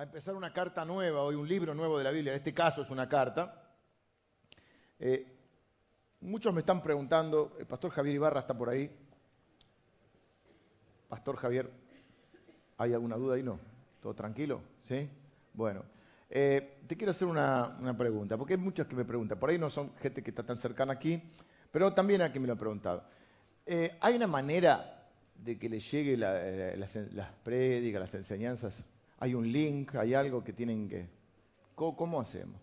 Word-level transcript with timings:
a 0.00 0.04
empezar 0.04 0.34
una 0.34 0.50
carta 0.50 0.82
nueva, 0.82 1.20
hoy 1.20 1.34
un 1.34 1.46
libro 1.46 1.74
nuevo 1.74 1.98
de 1.98 2.04
la 2.04 2.10
Biblia, 2.10 2.32
en 2.32 2.38
este 2.38 2.54
caso 2.54 2.80
es 2.80 2.88
una 2.88 3.06
carta. 3.06 3.70
Eh, 4.98 5.26
muchos 6.22 6.54
me 6.54 6.60
están 6.60 6.82
preguntando, 6.82 7.54
el 7.58 7.66
pastor 7.66 7.90
Javier 7.90 8.14
Ibarra 8.14 8.40
está 8.40 8.56
por 8.56 8.70
ahí. 8.70 8.90
Pastor 11.06 11.36
Javier, 11.36 11.70
¿hay 12.78 12.94
alguna 12.94 13.16
duda 13.16 13.34
ahí? 13.34 13.42
No. 13.42 13.60
¿Todo 14.00 14.14
tranquilo? 14.14 14.62
¿Sí? 14.84 15.06
Bueno, 15.52 15.84
eh, 16.30 16.78
te 16.86 16.96
quiero 16.96 17.10
hacer 17.10 17.28
una, 17.28 17.94
pregunta, 17.98 18.38
porque 18.38 18.54
hay 18.54 18.60
muchos 18.60 18.86
que 18.86 18.96
me 18.96 19.04
preguntan, 19.04 19.38
por 19.38 19.50
ahí 19.50 19.58
no 19.58 19.68
son 19.68 19.94
gente 19.96 20.22
que 20.22 20.30
está 20.30 20.42
tan 20.42 20.56
cercana 20.56 20.94
aquí, 20.94 21.22
pero 21.70 21.92
también 21.92 22.22
a 22.22 22.30
quien 22.30 22.40
me 22.40 22.48
lo 22.48 22.54
ha 22.54 22.58
preguntado. 22.58 23.04
Eh, 23.66 23.98
¿Hay 24.00 24.16
una 24.16 24.26
manera 24.26 25.10
de 25.34 25.58
que 25.58 25.68
le 25.68 25.78
llegue 25.78 26.16
las, 26.16 26.96
las 27.12 27.32
prédicas, 27.44 28.00
las 28.00 28.14
enseñanzas? 28.14 28.82
¿Hay 29.20 29.34
un 29.34 29.50
link? 29.50 29.94
¿Hay 29.94 30.14
algo 30.14 30.42
que 30.42 30.52
tienen 30.52 30.88
que...? 30.88 31.08
¿Cómo, 31.74 32.20
hacemos? 32.20 32.60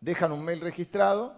Dejan 0.00 0.32
un 0.32 0.44
mail 0.44 0.60
registrado 0.60 1.36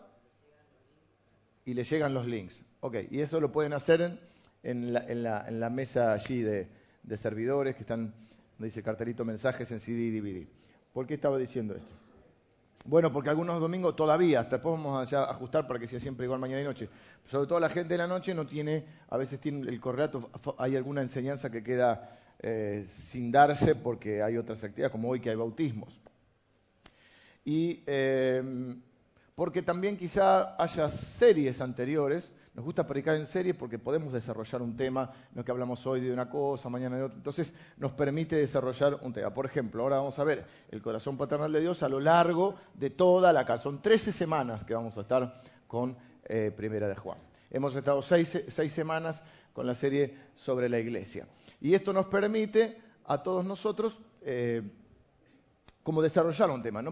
y 1.64 1.74
le 1.74 1.84
llegan 1.84 2.14
los 2.14 2.26
links. 2.26 2.62
Ok, 2.80 2.96
y 3.10 3.20
eso 3.20 3.40
lo 3.40 3.52
pueden 3.52 3.72
hacer 3.72 4.18
en, 4.62 4.92
la, 4.92 5.70
mesa 5.70 6.12
allí 6.12 6.42
de, 6.42 6.68
servidores 7.16 7.74
que 7.74 7.82
están 7.82 8.14
dice 8.58 8.82
cartelito 8.82 9.24
mensajes 9.24 9.70
en 9.72 9.80
CD 9.80 10.00
y 10.00 10.20
DVD. 10.20 10.46
¿Por 10.92 11.06
qué 11.06 11.14
estaba 11.14 11.38
diciendo 11.38 11.74
esto? 11.74 11.94
Bueno, 12.84 13.12
porque 13.12 13.28
algunos 13.28 13.60
domingos 13.60 13.94
todavía, 13.94 14.40
hasta 14.40 14.56
después 14.56 14.72
vamos 14.72 15.12
a 15.12 15.24
ajustar 15.30 15.66
para 15.66 15.78
que 15.78 15.86
sea 15.86 16.00
siempre 16.00 16.24
igual 16.24 16.40
mañana 16.40 16.62
y 16.62 16.64
noche. 16.64 16.88
Sobre 17.26 17.46
todo 17.46 17.60
la 17.60 17.68
gente 17.68 17.94
de 17.94 17.98
la 17.98 18.06
noche 18.06 18.34
no 18.34 18.46
tiene, 18.46 18.84
a 19.08 19.18
veces 19.18 19.38
tiene 19.38 19.68
el 19.68 19.80
correlato, 19.80 20.30
hay 20.58 20.76
alguna 20.76 21.02
enseñanza 21.02 21.50
que 21.50 21.62
queda 21.62 22.19
eh, 22.40 22.84
sin 22.86 23.30
darse 23.30 23.74
porque 23.74 24.22
hay 24.22 24.36
otras 24.36 24.62
actividades, 24.64 24.92
como 24.92 25.08
hoy 25.08 25.20
que 25.20 25.30
hay 25.30 25.36
bautismos. 25.36 26.00
Y 27.44 27.82
eh, 27.86 28.42
porque 29.34 29.62
también 29.62 29.96
quizá 29.96 30.60
haya 30.62 30.88
series 30.88 31.60
anteriores 31.60 32.32
nos 32.52 32.64
gusta 32.64 32.86
predicar 32.86 33.14
en 33.14 33.26
serie 33.26 33.54
porque 33.54 33.78
podemos 33.78 34.12
desarrollar 34.12 34.60
un 34.60 34.76
tema, 34.76 35.12
no 35.34 35.44
que 35.44 35.52
hablamos 35.52 35.86
hoy 35.86 36.00
de 36.00 36.12
una 36.12 36.28
cosa, 36.28 36.68
mañana 36.68 36.96
de 36.96 37.04
otra. 37.04 37.16
Entonces 37.16 37.52
nos 37.76 37.92
permite 37.92 38.36
desarrollar 38.36 38.98
un 39.02 39.12
tema. 39.12 39.32
Por 39.32 39.46
ejemplo, 39.46 39.82
ahora 39.82 39.96
vamos 39.96 40.18
a 40.18 40.24
ver 40.24 40.44
el 40.68 40.82
corazón 40.82 41.16
paternal 41.16 41.52
de 41.52 41.60
Dios 41.60 41.82
a 41.84 41.88
lo 41.88 42.00
largo 42.00 42.56
de 42.74 42.90
toda 42.90 43.32
la 43.32 43.44
carta. 43.44 43.62
Son 43.62 43.80
13 43.80 44.12
semanas 44.12 44.64
que 44.64 44.74
vamos 44.74 44.98
a 44.98 45.02
estar 45.02 45.42
con 45.68 45.96
eh, 46.24 46.52
Primera 46.54 46.88
de 46.88 46.96
Juan. 46.96 47.18
Hemos 47.50 47.74
estado 47.74 48.02
seis, 48.02 48.44
semanas 48.68 49.22
con 49.52 49.66
la 49.66 49.74
serie 49.74 50.16
sobre 50.34 50.68
la 50.68 50.78
iglesia. 50.78 51.26
Y 51.60 51.74
esto 51.74 51.92
nos 51.92 52.06
permite 52.06 52.80
a 53.04 53.22
todos 53.22 53.44
nosotros 53.44 53.98
eh, 54.22 54.62
como 55.82 56.02
desarrollar 56.02 56.50
un 56.50 56.62
tema. 56.62 56.82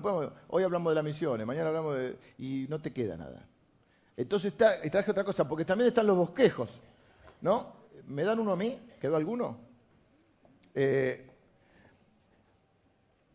Hoy 0.49 0.63
hablamos 0.65 0.91
de 0.91 0.95
las 0.95 1.05
misiones, 1.05 1.47
mañana 1.47 1.69
hablamos 1.69 1.97
de... 1.97 2.17
y 2.39 2.67
no 2.69 2.81
te 2.81 2.93
queda 2.93 3.17
nada. 3.17 3.47
Entonces 4.17 4.53
traje 4.57 5.11
otra 5.11 5.25
cosa, 5.25 5.47
porque 5.47 5.65
también 5.65 5.89
están 5.89 6.07
los 6.07 6.17
bosquejos, 6.17 6.71
¿no? 7.41 7.73
¿Me 8.07 8.25
dan 8.25 8.41
uno 8.41 8.53
a 8.53 8.57
mí? 8.57 8.79
¿Quedó 9.01 9.17
alguno? 9.17 9.59
Eh, 10.75 11.31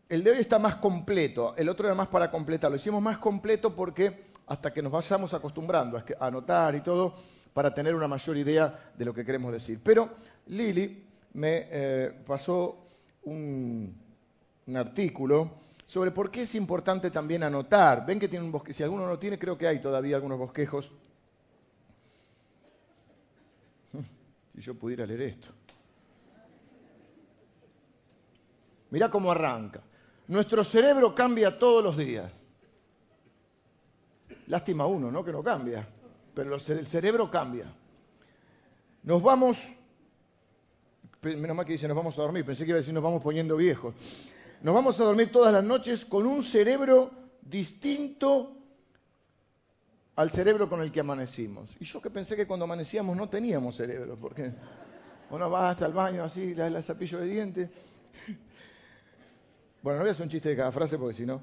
el 0.08 0.22
de 0.22 0.30
hoy 0.30 0.38
está 0.38 0.58
más 0.58 0.76
completo, 0.76 1.54
el 1.56 1.68
otro 1.68 1.86
era 1.86 1.94
más 1.94 2.08
para 2.08 2.30
completar. 2.30 2.70
Lo 2.70 2.76
hicimos 2.76 3.00
más 3.00 3.18
completo 3.18 3.74
porque 3.74 4.26
hasta 4.46 4.72
que 4.72 4.82
nos 4.82 4.92
vayamos 4.92 5.32
acostumbrando 5.32 5.96
a 5.96 6.26
anotar 6.26 6.74
y 6.74 6.82
todo, 6.82 7.14
para 7.54 7.72
tener 7.72 7.94
una 7.94 8.08
mayor 8.08 8.36
idea 8.36 8.92
de 8.96 9.04
lo 9.04 9.14
que 9.14 9.24
queremos 9.24 9.52
decir. 9.52 9.80
Pero 9.82 10.10
Lili 10.48 11.02
me 11.34 11.68
eh, 11.70 12.22
pasó 12.26 12.88
un 13.24 13.94
artículo 14.74 15.64
sobre 15.86 16.10
por 16.10 16.30
qué 16.30 16.42
es 16.42 16.54
importante 16.54 17.10
también 17.10 17.42
anotar. 17.42 18.04
Ven 18.06 18.18
que 18.18 18.28
tiene 18.28 18.44
un 18.44 18.52
bosque, 18.52 18.72
si 18.72 18.82
alguno 18.82 19.06
no 19.06 19.18
tiene, 19.18 19.38
creo 19.38 19.58
que 19.58 19.66
hay 19.66 19.80
todavía 19.80 20.16
algunos 20.16 20.38
bosquejos. 20.38 20.92
Si 24.54 24.60
yo 24.60 24.74
pudiera 24.74 25.04
leer 25.04 25.22
esto. 25.22 25.48
Mirá 28.90 29.10
cómo 29.10 29.32
arranca. 29.32 29.82
Nuestro 30.28 30.62
cerebro 30.62 31.12
cambia 31.12 31.58
todos 31.58 31.82
los 31.82 31.96
días. 31.96 32.30
Lástima 34.46 34.86
uno, 34.86 35.10
¿no? 35.10 35.24
Que 35.24 35.32
no 35.32 35.42
cambia. 35.42 35.84
Pero 36.32 36.54
el 36.54 36.86
cerebro 36.86 37.28
cambia. 37.28 37.66
Nos 39.02 39.20
vamos, 39.20 39.58
menos 41.24 41.56
mal 41.56 41.66
que 41.66 41.72
dice 41.72 41.88
nos 41.88 41.96
vamos 41.96 42.18
a 42.18 42.22
dormir, 42.22 42.44
pensé 42.44 42.64
que 42.64 42.70
iba 42.70 42.76
a 42.76 42.80
decir 42.80 42.94
nos 42.94 43.02
vamos 43.02 43.22
poniendo 43.22 43.56
viejos. 43.56 43.94
Nos 44.62 44.74
vamos 44.74 44.98
a 45.00 45.04
dormir 45.04 45.30
todas 45.30 45.52
las 45.52 45.64
noches 45.64 46.04
con 46.04 46.26
un 46.26 46.42
cerebro 46.42 47.10
distinto 47.42 48.56
al 50.16 50.30
cerebro 50.30 50.68
con 50.68 50.80
el 50.80 50.92
que 50.92 51.00
amanecimos. 51.00 51.70
Y 51.80 51.84
yo 51.84 52.00
que 52.00 52.10
pensé 52.10 52.36
que 52.36 52.46
cuando 52.46 52.64
amanecíamos 52.64 53.16
no 53.16 53.28
teníamos 53.28 53.76
cerebro, 53.76 54.16
porque 54.16 54.52
uno 55.30 55.50
va 55.50 55.70
hasta 55.70 55.86
el 55.86 55.92
baño 55.92 56.24
así, 56.24 56.54
el 56.56 56.82
zapillo 56.82 57.18
de 57.18 57.26
dientes. 57.26 57.70
Bueno, 59.82 59.98
no 59.98 60.04
voy 60.04 60.08
a 60.08 60.12
hacer 60.12 60.22
un 60.22 60.30
chiste 60.30 60.48
de 60.48 60.56
cada 60.56 60.72
frase 60.72 60.96
porque 60.96 61.14
si 61.14 61.26
no. 61.26 61.42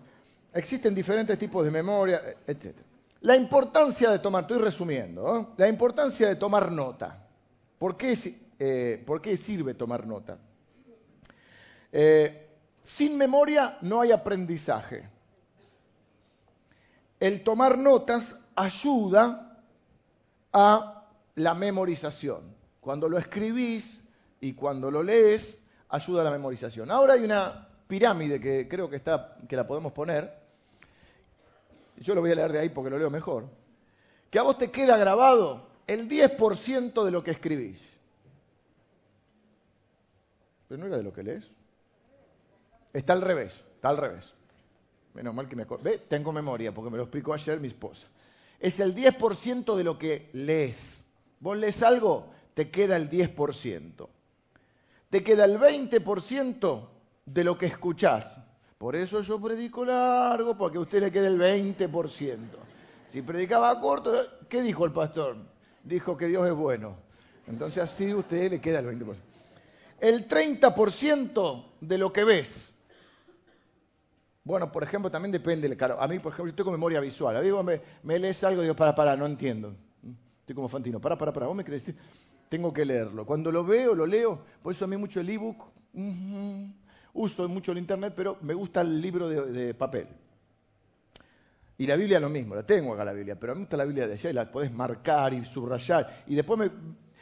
Existen 0.53 0.95
diferentes 0.95 1.37
tipos 1.37 1.63
de 1.63 1.69
memoria, 1.69 2.21
etc. 2.47 2.75
La 3.21 3.35
importancia 3.35 4.09
de 4.09 4.17
tomar, 4.17 4.41
estoy 4.43 4.57
resumiendo, 4.57 5.53
la 5.57 5.67
importancia 5.67 6.27
de 6.27 6.35
tomar 6.37 6.71
nota. 6.71 7.27
¿Por 7.77 7.95
qué, 7.95 8.15
eh, 8.63 9.01
¿por 9.07 9.19
qué 9.23 9.35
sirve 9.38 9.73
tomar 9.73 10.05
nota? 10.05 10.38
Eh, 11.91 12.45
sin 12.83 13.17
memoria 13.17 13.79
no 13.81 14.01
hay 14.01 14.11
aprendizaje. 14.11 15.09
El 17.19 17.44
tomar 17.44 17.79
notas 17.79 18.35
ayuda 18.55 19.63
a 20.53 21.07
la 21.33 21.55
memorización. 21.55 22.55
Cuando 22.79 23.09
lo 23.09 23.17
escribís 23.17 23.99
y 24.39 24.53
cuando 24.53 24.91
lo 24.91 25.01
lees, 25.01 25.59
ayuda 25.89 26.22
a 26.22 26.25
la 26.25 26.31
memorización. 26.31 26.91
Ahora 26.91 27.13
hay 27.13 27.23
una 27.23 27.67
pirámide 27.88 28.39
que 28.39 28.67
creo 28.67 28.88
que, 28.91 28.97
está, 28.97 29.38
que 29.49 29.55
la 29.55 29.66
podemos 29.66 29.91
poner. 29.91 30.39
Yo 31.97 32.13
lo 32.13 32.22
voy 32.22 32.31
a 32.31 32.35
leer 32.35 32.51
de 32.51 32.59
ahí 32.59 32.69
porque 32.69 32.91
lo 32.91 32.99
leo 32.99 33.09
mejor. 33.09 33.49
Que 34.29 34.38
a 34.38 34.43
vos 34.43 34.59
te 34.59 34.69
queda 34.69 34.97
grabado 34.97 35.67
el 35.88 36.07
10% 36.07 37.03
de 37.03 37.09
lo 37.09 37.23
que 37.23 37.31
escribís. 37.31 37.91
Pero 40.71 40.79
no 40.79 40.87
era 40.87 40.95
de 40.95 41.03
lo 41.03 41.11
que 41.11 41.21
lees. 41.21 41.51
Está 42.93 43.11
al 43.11 43.19
revés, 43.19 43.61
está 43.75 43.89
al 43.89 43.97
revés. 43.97 44.33
Menos 45.13 45.35
mal 45.35 45.49
que 45.49 45.57
me 45.57 45.63
acuerdo. 45.63 45.89
Tengo 46.07 46.31
memoria 46.31 46.73
porque 46.73 46.89
me 46.89 46.95
lo 46.95 47.03
explicó 47.03 47.33
ayer 47.33 47.59
mi 47.59 47.67
esposa. 47.67 48.07
Es 48.57 48.79
el 48.79 48.95
10% 48.95 49.75
de 49.75 49.83
lo 49.83 49.99
que 49.99 50.29
lees. 50.31 51.03
Vos 51.41 51.57
lees 51.57 51.83
algo, 51.83 52.31
te 52.53 52.71
queda 52.71 52.95
el 52.95 53.09
10%. 53.09 54.07
Te 55.09 55.21
queda 55.21 55.43
el 55.43 55.59
20% 55.59 56.87
de 57.25 57.43
lo 57.43 57.57
que 57.57 57.65
escuchás. 57.65 58.39
Por 58.77 58.95
eso 58.95 59.19
yo 59.23 59.41
predico 59.41 59.83
largo, 59.83 60.57
porque 60.57 60.77
a 60.77 60.81
usted 60.81 61.01
le 61.01 61.11
queda 61.11 61.27
el 61.27 61.37
20%. 61.37 62.37
Si 63.07 63.21
predicaba 63.21 63.77
corto, 63.81 64.13
¿qué 64.47 64.61
dijo 64.61 64.85
el 64.85 64.93
pastor? 64.93 65.35
Dijo 65.83 66.15
que 66.15 66.27
Dios 66.27 66.47
es 66.47 66.53
bueno. 66.53 66.95
Entonces 67.45 67.83
así 67.83 68.09
a 68.09 68.15
usted 68.15 68.51
le 68.51 68.61
queda 68.61 68.79
el 68.79 68.85
20%. 68.85 69.30
El 70.01 70.28
30% 70.28 71.66
de 71.79 71.97
lo 72.00 72.12
que 72.12 72.23
ves. 72.23 72.73
Bueno, 74.44 74.72
por 74.72 74.81
ejemplo, 74.81 75.12
también 75.12 75.31
depende, 75.31 75.78
claro, 75.78 76.01
a 76.01 76.07
mí, 76.07 76.17
por 76.17 76.34
ejemplo, 76.34 76.51
yo 76.51 76.56
tengo 76.56 76.72
memoria 76.72 77.00
visual. 77.00 77.38
A 77.38 77.41
mí 77.41 77.51
vos 77.51 77.63
me, 77.63 78.19
lees 78.19 78.44
algo 78.44 78.61
y 78.61 78.66
digo, 78.66 78.75
para, 78.75 78.95
para, 78.95 79.16
no 79.16 79.28
entiendo. 79.28 79.75
Estoy 80.40 80.56
como 80.56 80.67
Fantino, 80.67 81.00
para, 81.00 81.16
para, 81.16 81.31
para, 81.31 81.45
vos 81.45 81.56
me 81.56 81.63
querés 81.63 81.85
decir, 81.85 82.01
tengo 82.50 82.73
que 82.73 82.84
leerlo. 82.84 83.28
Cuando 83.28 83.51
lo 83.51 83.63
veo, 83.63 83.94
lo 83.94 84.07
leo, 84.07 84.44
por 84.63 84.73
eso 84.73 84.85
a 84.85 84.88
mí 84.88 84.97
mucho 84.97 85.19
el 85.19 85.29
ebook, 85.29 85.66
uso 87.13 87.47
mucho 87.47 87.72
el 87.72 87.78
internet, 87.78 88.14
pero 88.16 88.40
me 88.41 88.55
gusta 88.55 88.81
el 88.81 88.99
libro 88.99 89.29
de, 89.29 89.75
papel. 89.75 90.08
Y 91.78 91.85
la 91.85 91.96
Biblia 91.96 92.20
lo 92.20 92.29
mismo, 92.29 92.55
la 92.55 92.66
tengo 92.66 92.93
acá 92.93 93.05
la 93.05 93.14
Biblia, 93.14 93.40
pero 93.40 93.53
a 93.53 93.55
mí 93.55 93.59
me 93.59 93.66
gusta 93.66 93.78
la 93.78 93.85
Biblia 93.85 94.08
de 94.08 94.14
allá 94.14 94.29
y 94.31 94.34
la 94.34 94.52
podés 94.52 94.72
marcar 94.72 95.34
y 95.34 95.46
subrayar. 95.46 96.23
Y 96.25 96.34
después 96.34 96.59
me, 96.59 96.72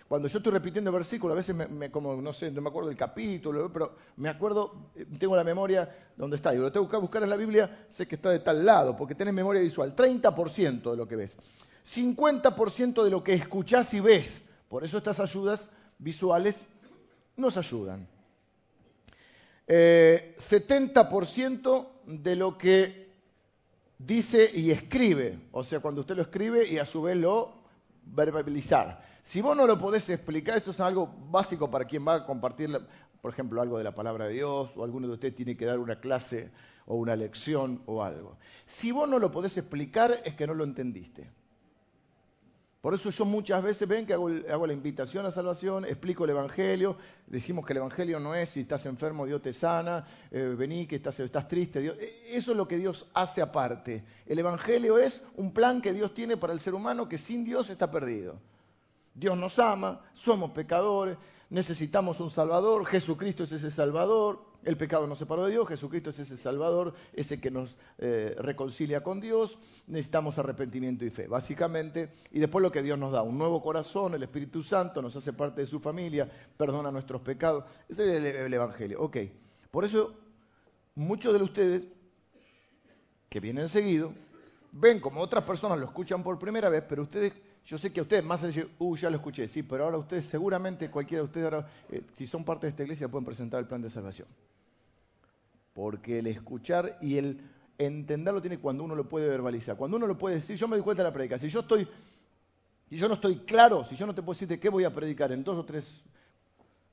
cuando 0.10 0.28
yo 0.28 0.40
estoy 0.40 0.52
repitiendo 0.52 0.92
versículos, 0.92 1.36
a 1.36 1.38
veces 1.38 1.56
me, 1.56 1.92
como, 1.92 2.16
no 2.16 2.34
sé, 2.34 2.50
no 2.50 2.62
me 2.62 2.70
acuerdo 2.70 2.90
del 2.90 2.98
capítulo, 2.98 3.72
pero 3.72 3.96
me 4.18 4.28
acuerdo, 4.28 4.90
eh, 4.96 5.06
tengo 5.20 5.36
la 5.36 5.44
memoria 5.44 5.88
donde 6.18 6.36
está. 6.36 6.52
Y 6.52 6.58
lo 6.58 6.72
tengo 6.72 6.90
que 6.90 6.98
buscar 6.98 7.22
en 7.22 7.30
la 7.30 7.36
Biblia, 7.36 7.86
sé 7.90 8.08
que 8.08 8.16
está 8.16 8.32
de 8.32 8.40
tal 8.40 8.66
lado, 8.66 8.98
porque 8.98 9.14
tenés 9.14 9.36
memoria 9.36 9.62
visual. 9.62 9.96
30% 9.96 10.90
de 10.90 10.98
lo 10.98 11.08
que 11.08 11.16
ves. 11.16 11.38
50% 11.86 13.04
de 13.04 13.10
lo 13.12 13.24
que 13.24 13.36
escuchás 13.36 13.94
y 13.94 14.00
ves. 14.00 14.42
Por 14.68 14.84
eso 14.84 14.98
estas 14.98 15.20
ayudas 15.20 15.70
visuales 16.00 16.66
nos 17.38 17.56
ayudan. 17.58 18.08
70% 19.68 21.86
eh, 21.86 21.88
de 22.08 22.36
lo 22.36 22.58
que 22.58 23.12
dice 24.00 24.50
y 24.52 24.72
escribe. 24.72 25.38
O 25.52 25.64
sea, 25.64 25.82
cuando 25.82 26.02
usted 26.02 26.16
lo 26.16 26.24
escribe 26.24 26.68
y 26.68 26.80
a 26.80 26.86
su 26.86 27.04
vez 27.04 27.16
lo 27.16 27.60
verbalizar. 28.06 29.04
Si 29.30 29.42
vos 29.42 29.56
no 29.56 29.68
lo 29.68 29.78
podés 29.78 30.10
explicar, 30.10 30.58
esto 30.58 30.72
es 30.72 30.80
algo 30.80 31.06
básico 31.30 31.70
para 31.70 31.86
quien 31.86 32.04
va 32.04 32.16
a 32.16 32.26
compartir 32.26 32.68
por 33.22 33.32
ejemplo, 33.32 33.62
algo 33.62 33.78
de 33.78 33.84
la 33.84 33.94
palabra 33.94 34.26
de 34.26 34.34
Dios, 34.34 34.72
o 34.76 34.84
alguno 34.84 35.06
de 35.06 35.14
ustedes 35.14 35.36
tiene 35.36 35.56
que 35.56 35.68
dar 35.68 35.78
una 35.78 36.00
clase 36.00 36.50
o 36.88 36.96
una 36.96 37.16
lección 37.16 37.84
o 37.86 38.02
algo. 38.02 38.40
Si 38.66 38.92
vos 38.92 39.08
no 39.08 39.20
lo 39.20 39.30
podés 39.30 39.56
explicar, 39.58 40.20
es 40.26 40.34
que 40.34 40.48
no 40.48 40.56
lo 40.56 40.64
entendiste. 40.64 41.30
Por 42.82 42.96
eso 42.96 43.12
yo 43.12 43.24
muchas 43.24 43.62
veces 43.62 43.88
ven 43.88 44.08
que 44.08 44.14
hago, 44.14 44.66
la 44.66 44.74
invitación 44.74 45.28
a 45.28 45.30
salvación, 45.30 45.86
explico 45.86 46.24
el 46.24 46.32
Evangelio, 46.32 46.98
decimos 47.28 47.68
que 47.68 47.74
el 47.74 47.78
Evangelio 47.78 48.20
no 48.20 48.34
es 48.34 48.50
si 48.50 48.62
estás 48.62 48.88
enfermo, 48.88 49.28
Dios 49.28 49.44
te 49.44 49.54
sana, 49.54 50.08
eh, 50.32 50.56
vení 50.58 50.88
que 50.88 50.96
estás, 50.96 51.20
estás 51.20 51.48
triste. 51.48 51.82
Dios, 51.82 51.96
e, 52.00 52.36
eso 52.36 52.50
es 52.50 52.58
lo 52.58 52.68
que 52.68 52.80
Dios 52.80 53.06
hace 53.14 53.44
aparte. 53.44 54.04
El 54.26 54.40
Evangelio 54.40 54.98
es 54.98 55.24
un 55.36 55.54
plan 55.54 55.84
que 55.84 55.94
Dios 55.94 56.16
tiene 56.16 56.36
para 56.36 56.52
el 56.52 56.60
ser 56.60 56.74
humano 56.74 57.08
que 57.08 57.20
sin 57.20 57.46
Dios 57.46 57.70
está 57.70 57.92
perdido. 57.92 58.40
Dios 59.14 59.38
nos 59.38 59.60
ama, 59.60 60.02
somos 60.14 60.52
pecadores, 60.52 61.18
necesitamos 61.50 62.20
un 62.20 62.30
Salvador, 62.30 62.86
Jesucristo 62.86 63.44
es 63.44 63.52
ese 63.52 63.72
Salvador, 63.72 64.50
el 64.64 64.78
pecado 64.78 65.08
nos 65.08 65.20
separó 65.20 65.46
de 65.46 65.52
Dios, 65.52 65.68
Jesucristo 65.68 66.10
es 66.10 66.20
ese 66.20 66.38
Salvador, 66.38 66.94
ese 67.14 67.40
que 67.40 67.50
nos 67.50 67.78
eh, 67.98 68.36
reconcilia 68.40 69.02
con 69.02 69.20
Dios, 69.20 69.58
necesitamos 69.88 70.38
arrepentimiento 70.38 71.06
y 71.06 71.10
fe, 71.10 71.28
básicamente, 71.28 72.12
y 72.32 72.40
después 72.40 72.62
lo 72.62 72.72
que 72.72 72.84
Dios 72.84 73.00
nos 73.00 73.12
da, 73.12 73.22
un 73.22 73.38
nuevo 73.38 73.62
corazón, 73.62 74.14
el 74.14 74.24
Espíritu 74.24 74.62
Santo, 74.64 75.02
nos 75.02 75.16
hace 75.16 75.34
parte 75.34 75.62
de 75.62 75.68
su 75.68 75.80
familia, 75.80 76.30
perdona 76.58 76.92
nuestros 76.92 77.22
pecados, 77.22 77.64
ese 77.88 78.18
es 78.18 78.24
el, 78.24 78.54
Evangelio, 78.54 79.02
ok. 79.02 79.18
Por 79.72 79.86
eso, 79.86 80.14
muchos 80.96 81.34
de 81.34 81.44
ustedes 81.44 81.84
que 83.30 83.40
vienen 83.40 83.70
seguido, 83.70 84.14
ven 84.72 85.00
como 85.00 85.22
otras 85.22 85.44
personas 85.44 85.80
lo 85.80 85.86
escuchan 85.86 86.22
por 86.22 86.38
primera 86.38 86.70
vez, 86.70 86.84
pero 86.88 87.04
ustedes 87.04 87.34
yo 87.66 87.78
sé 87.78 87.92
que 87.92 88.00
a 88.00 88.04
ustedes 88.04 88.24
más 88.24 88.42
decir, 88.42 88.70
uh, 88.80 88.96
ya 88.96 89.10
lo 89.10 89.18
escuché, 89.18 89.48
sí, 89.48 89.64
pero 89.64 89.84
ahora 89.86 89.98
ustedes 89.98 90.26
seguramente, 90.26 90.90
cualquiera 90.90 91.22
de 91.22 91.26
ustedes, 91.26 91.46
ahora, 91.46 91.68
eh, 91.92 92.02
si 92.14 92.26
son 92.26 92.44
parte 92.44 92.66
de 92.66 92.72
esta 92.72 92.84
iglesia, 92.84 93.08
pueden 93.08 93.26
presentar 93.26 93.60
el 93.60 93.68
plan 93.68 93.82
de 93.82 93.90
salvación. 93.90 94.28
Porque 95.74 96.20
el 96.20 96.28
escuchar 96.28 96.98
y 97.02 97.18
el 97.18 97.42
entenderlo 97.78 98.42
tiene 98.42 98.60
cuando 98.60 98.84
uno 98.84 98.96
lo 98.96 99.08
puede 99.08 99.30
verbalizar. 99.30 99.78
Cuando 99.78 99.98
uno 99.98 100.08
lo 100.08 100.18
puede 100.18 100.36
decir, 100.36 100.58
yo 100.58 100.68
me 100.68 100.76
doy 100.76 100.84
cuenta 100.84 101.04
de 101.04 101.10
la 101.10 101.14
predica. 101.14 101.38
Si 101.38 101.48
yo 101.48 101.62
estoy, 101.62 101.88
si 102.90 102.98
yo 102.98 103.08
no 103.08 103.14
estoy 103.14 103.38
claro, 103.38 103.84
si 103.86 103.96
yo 103.96 104.06
no 104.06 104.14
te 104.14 104.22
puedo 104.22 104.34
decir 104.34 104.48
de 104.48 104.60
qué 104.60 104.70
voy 104.70 104.84
a 104.84 104.94
predicar 104.94 105.32
en 105.32 105.44
dos 105.44 105.58
o 105.58 105.64
tres, 105.64 106.04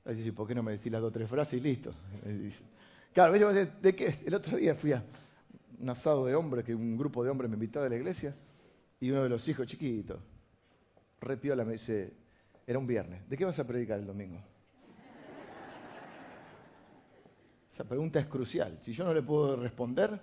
decir, 0.05 0.33
¿por 0.33 0.47
qué 0.47 0.55
no 0.55 0.63
me 0.63 0.71
decís 0.71 0.91
las 0.91 1.01
dos 1.01 1.09
o 1.09 1.11
tres 1.11 1.29
frases 1.29 1.59
y 1.59 1.61
listo? 1.61 1.93
Claro, 3.13 3.33
¿de 3.33 3.95
qué? 3.95 4.13
El 4.27 4.35
otro 4.35 4.57
día 4.57 4.75
fui 4.75 4.91
a 4.91 5.03
un 5.79 5.89
asado 5.89 6.27
de 6.27 6.35
hombres, 6.35 6.63
que 6.63 6.75
un 6.75 6.95
grupo 6.95 7.23
de 7.23 7.31
hombres 7.31 7.49
me 7.49 7.55
invitaba 7.55 7.87
a 7.87 7.89
la 7.89 7.95
iglesia, 7.95 8.35
y 8.99 9.09
uno 9.09 9.23
de 9.23 9.29
los 9.29 9.47
hijos 9.47 9.65
chiquitos, 9.65 10.19
repiola 11.21 11.65
me 11.65 11.73
dice, 11.73 12.13
era 12.65 12.79
un 12.79 12.87
viernes, 12.87 13.29
¿de 13.29 13.37
qué 13.37 13.45
vas 13.45 13.59
a 13.59 13.67
predicar 13.67 13.99
el 13.99 14.05
domingo? 14.05 14.41
Esa 17.71 17.83
pregunta 17.83 18.19
es 18.19 18.25
crucial. 18.25 18.79
Si 18.81 18.91
yo 18.91 19.05
no 19.05 19.13
le 19.13 19.21
puedo 19.21 19.55
responder, 19.55 20.19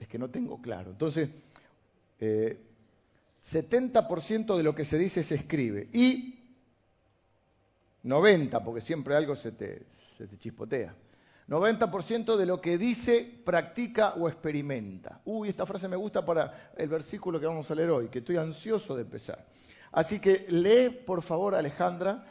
es 0.00 0.08
que 0.08 0.18
no 0.18 0.30
tengo 0.30 0.60
claro. 0.60 0.90
Entonces, 0.90 1.28
70% 2.18 4.54
eh, 4.54 4.56
de 4.56 4.62
lo 4.64 4.74
que 4.74 4.84
se 4.84 4.98
dice 4.98 5.22
se 5.22 5.36
escribe 5.36 5.88
y 5.92 6.34
90%, 8.04 8.64
porque 8.64 8.80
siempre 8.80 9.14
algo 9.14 9.36
se 9.36 9.52
te, 9.52 9.86
se 10.16 10.26
te 10.26 10.36
chispotea. 10.38 10.92
90% 11.48 12.36
de 12.36 12.46
lo 12.46 12.60
que 12.60 12.76
dice, 12.76 13.40
practica 13.44 14.14
o 14.14 14.28
experimenta. 14.28 15.22
Uy, 15.24 15.48
esta 15.48 15.64
frase 15.64 15.88
me 15.88 15.96
gusta 15.96 16.24
para 16.24 16.72
el 16.76 16.88
versículo 16.88 17.40
que 17.40 17.46
vamos 17.46 17.70
a 17.70 17.74
leer 17.74 17.90
hoy, 17.90 18.08
que 18.08 18.18
estoy 18.18 18.36
ansioso 18.36 18.96
de 18.96 19.02
empezar. 19.02 19.46
Así 19.92 20.20
que 20.20 20.46
lee, 20.48 20.90
por 20.90 21.22
favor, 21.22 21.54
Alejandra. 21.54 22.24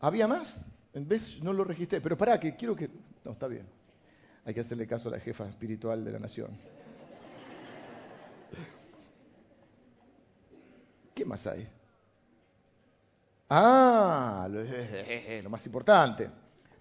¿Había 0.00 0.26
más? 0.26 0.64
En 0.92 1.08
vez 1.08 1.42
no 1.42 1.52
lo 1.52 1.64
registré, 1.64 2.00
pero 2.00 2.16
pará, 2.16 2.38
que 2.38 2.54
quiero 2.54 2.76
que... 2.76 2.90
No, 3.24 3.32
está 3.32 3.46
bien. 3.46 3.66
Hay 4.44 4.54
que 4.54 4.60
hacerle 4.60 4.86
caso 4.86 5.08
a 5.08 5.12
la 5.12 5.20
jefa 5.20 5.48
espiritual 5.48 6.04
de 6.04 6.12
la 6.12 6.18
nación. 6.18 6.50
¿Qué 11.14 11.24
más 11.24 11.46
hay? 11.46 11.68
Ah, 13.48 14.48
lo, 14.50 15.50
más 15.50 15.66
importante. 15.66 16.30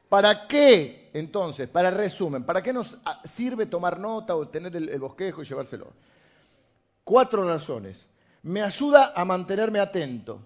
¿Para 0.07 0.47
qué, 0.47 1.09
entonces, 1.13 1.67
para 1.67 1.89
el 1.89 1.95
resumen, 1.95 2.43
para 2.43 2.61
qué 2.61 2.73
nos 2.73 2.97
sirve 3.23 3.65
tomar 3.65 3.99
nota 3.99 4.35
o 4.35 4.47
tener 4.47 4.75
el 4.75 4.99
bosquejo 4.99 5.41
y 5.41 5.45
llevárselo? 5.45 5.93
Cuatro 7.03 7.45
razones 7.47 8.07
me 8.43 8.61
ayuda 8.61 9.13
a 9.15 9.25
mantenerme 9.25 9.79
atento. 9.79 10.41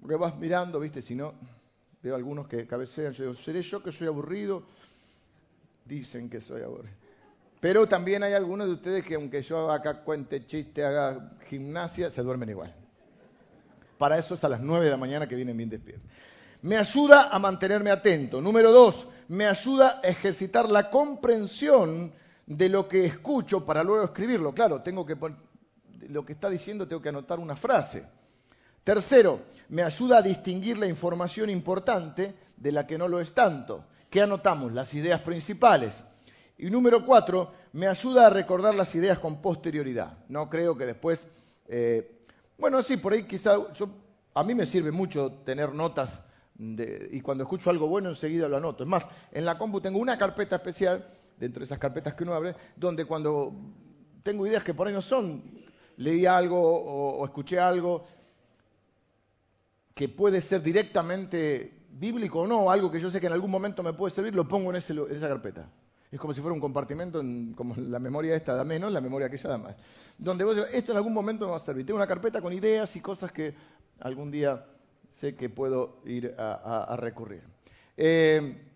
Porque 0.00 0.16
vas 0.16 0.36
mirando, 0.36 0.78
viste, 0.78 1.02
si 1.02 1.14
no, 1.14 1.34
veo 2.02 2.14
algunos 2.14 2.46
que 2.46 2.66
cabecean, 2.66 3.12
yo 3.12 3.24
digo, 3.24 3.34
¿seré 3.34 3.62
yo 3.62 3.82
que 3.82 3.90
soy 3.90 4.06
aburrido? 4.06 4.64
Dicen 5.84 6.28
que 6.28 6.40
soy 6.40 6.62
aburrido. 6.62 6.94
Pero 7.60 7.88
también 7.88 8.22
hay 8.22 8.34
algunos 8.34 8.66
de 8.66 8.74
ustedes 8.74 9.06
que 9.06 9.14
aunque 9.14 9.40
yo 9.40 9.70
acá 9.70 10.02
cuente 10.02 10.44
chiste, 10.46 10.84
haga 10.84 11.32
gimnasia, 11.48 12.10
se 12.10 12.22
duermen 12.22 12.50
igual. 12.50 12.74
Para 13.96 14.18
eso 14.18 14.34
es 14.34 14.44
a 14.44 14.50
las 14.50 14.60
9 14.60 14.84
de 14.84 14.90
la 14.90 14.96
mañana 14.98 15.26
que 15.26 15.34
vienen 15.34 15.56
bien 15.56 15.70
despiertos. 15.70 16.06
Me 16.60 16.76
ayuda 16.76 17.28
a 17.28 17.38
mantenerme 17.38 17.90
atento. 17.90 18.40
Número 18.42 18.70
dos, 18.70 19.08
me 19.28 19.46
ayuda 19.46 20.00
a 20.02 20.08
ejercitar 20.08 20.68
la 20.68 20.90
comprensión 20.90 22.12
de 22.46 22.68
lo 22.68 22.86
que 22.86 23.06
escucho 23.06 23.64
para 23.64 23.82
luego 23.82 24.04
escribirlo. 24.04 24.52
Claro, 24.52 24.82
tengo 24.82 25.06
que 25.06 25.16
lo 26.08 26.24
que 26.24 26.32
está 26.32 26.48
diciendo 26.48 26.86
tengo 26.86 27.02
que 27.02 27.08
anotar 27.08 27.38
una 27.38 27.56
frase. 27.56 28.06
Tercero, 28.82 29.40
me 29.70 29.82
ayuda 29.82 30.18
a 30.18 30.22
distinguir 30.22 30.78
la 30.78 30.86
información 30.86 31.48
importante 31.50 32.34
de 32.56 32.72
la 32.72 32.86
que 32.86 32.98
no 32.98 33.08
lo 33.08 33.20
es 33.20 33.32
tanto. 33.32 33.84
¿Qué 34.10 34.22
anotamos? 34.22 34.72
Las 34.72 34.94
ideas 34.94 35.20
principales. 35.22 36.04
Y 36.58 36.70
número 36.70 37.04
cuatro, 37.04 37.52
me 37.72 37.88
ayuda 37.88 38.26
a 38.26 38.30
recordar 38.30 38.74
las 38.74 38.94
ideas 38.94 39.18
con 39.18 39.40
posterioridad. 39.40 40.18
No 40.28 40.48
creo 40.48 40.76
que 40.76 40.86
después... 40.86 41.26
Eh, 41.66 42.26
bueno, 42.58 42.82
sí, 42.82 42.98
por 42.98 43.14
ahí 43.14 43.24
quizá... 43.24 43.56
a 44.34 44.44
mí 44.44 44.54
me 44.54 44.66
sirve 44.66 44.92
mucho 44.92 45.32
tener 45.44 45.74
notas 45.74 46.22
y 46.56 47.20
cuando 47.20 47.44
escucho 47.44 47.70
algo 47.70 47.88
bueno 47.88 48.10
enseguida 48.10 48.48
lo 48.48 48.56
anoto. 48.56 48.84
Es 48.84 48.88
más, 48.88 49.08
en 49.32 49.44
la 49.44 49.58
compu 49.58 49.80
tengo 49.80 49.98
una 49.98 50.16
carpeta 50.16 50.56
especial, 50.56 51.04
dentro 51.36 51.60
de 51.60 51.64
esas 51.64 51.78
carpetas 51.78 52.14
que 52.14 52.22
uno 52.22 52.34
abre, 52.34 52.54
donde 52.76 53.04
cuando 53.04 53.52
tengo 54.22 54.46
ideas 54.46 54.62
que 54.62 54.74
por 54.74 54.86
ahí 54.86 54.94
no 54.94 55.02
son 55.02 55.42
leí 55.96 56.26
algo 56.26 56.60
o, 56.60 57.24
escuché 57.24 57.58
algo 57.58 58.04
que 59.94 60.08
puede 60.08 60.40
ser 60.40 60.62
directamente 60.62 61.72
bíblico 61.90 62.40
o 62.40 62.46
no, 62.46 62.70
algo 62.70 62.90
que 62.90 63.00
yo 63.00 63.10
sé 63.10 63.20
que 63.20 63.28
en 63.28 63.32
algún 63.32 63.50
momento 63.50 63.82
me 63.82 63.92
puede 63.92 64.10
servir, 64.10 64.34
lo 64.34 64.48
pongo 64.48 64.70
en, 64.70 64.76
esa 64.76 65.28
carpeta. 65.28 65.68
Es 66.10 66.20
como 66.20 66.32
si 66.32 66.40
fuera 66.40 66.54
un 66.54 66.60
compartimento, 66.60 67.20
como 67.56 67.74
la 67.76 67.98
memoria 67.98 68.36
esta 68.36 68.54
da 68.54 68.64
menos, 68.64 68.92
la 68.92 69.00
memoria 69.00 69.26
aquella 69.26 69.50
da 69.50 69.58
más. 69.58 69.76
Donde 70.16 70.44
vos 70.44 70.56
esto 70.72 70.92
en 70.92 70.98
algún 70.98 71.12
momento 71.12 71.44
me 71.44 71.52
va 71.52 71.56
a 71.56 71.60
servir. 71.60 71.84
Tengo 71.86 71.96
una 71.96 72.06
carpeta 72.06 72.40
con 72.40 72.52
ideas 72.52 72.94
y 72.96 73.00
cosas 73.00 73.32
que 73.32 73.54
algún 74.00 74.30
día 74.30 74.64
sé 75.10 75.34
que 75.34 75.48
puedo 75.48 76.00
ir 76.04 76.34
a, 76.38 76.96
recurrir. 76.98 77.42
Eh, 77.96 78.73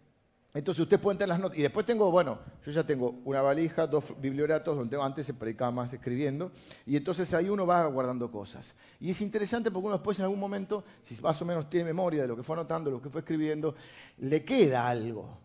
entonces 0.55 0.83
usted 0.83 0.99
puede 0.99 1.19
tener 1.19 1.29
las 1.29 1.41
notas. 1.41 1.59
Y 1.59 1.63
después 1.63 1.85
tengo, 1.85 2.11
bueno, 2.11 2.39
yo 2.65 2.73
ya 2.73 2.85
tengo 2.85 3.21
una 3.25 3.43
valija, 3.43 3.87
dos 3.87 4.05
biblioratos 4.19 4.77
donde 4.77 5.01
antes 5.01 5.27
se 5.27 5.35
predicaba 5.35 5.71
más 5.71 5.93
escribiendo. 5.93 6.53
Y 6.87 6.97
entonces 6.97 7.33
ahí 7.35 7.49
uno 7.51 7.67
va 7.67 7.87
guardando 7.87 8.31
cosas. 8.31 8.75
Y 8.99 9.11
es 9.11 9.21
interesante 9.21 9.71
porque 9.71 9.87
uno 9.87 9.97
después 9.97 10.19
en 10.19 10.25
algún 10.25 10.41
momento, 10.41 10.85
si 11.03 11.21
más 11.21 11.41
o 11.43 11.45
menos 11.45 11.69
tiene 11.69 11.87
memoria 11.87 12.23
de 12.23 12.29
lo 12.29 12.37
que 12.37 12.43
fue 12.43 12.57
anotando, 12.57 12.91
lo 12.91 13.03
que 13.03 13.11
fue 13.11 13.21
escribiendo, 13.21 13.75
le 14.19 14.43
queda 14.45 14.89
algo. 14.89 15.39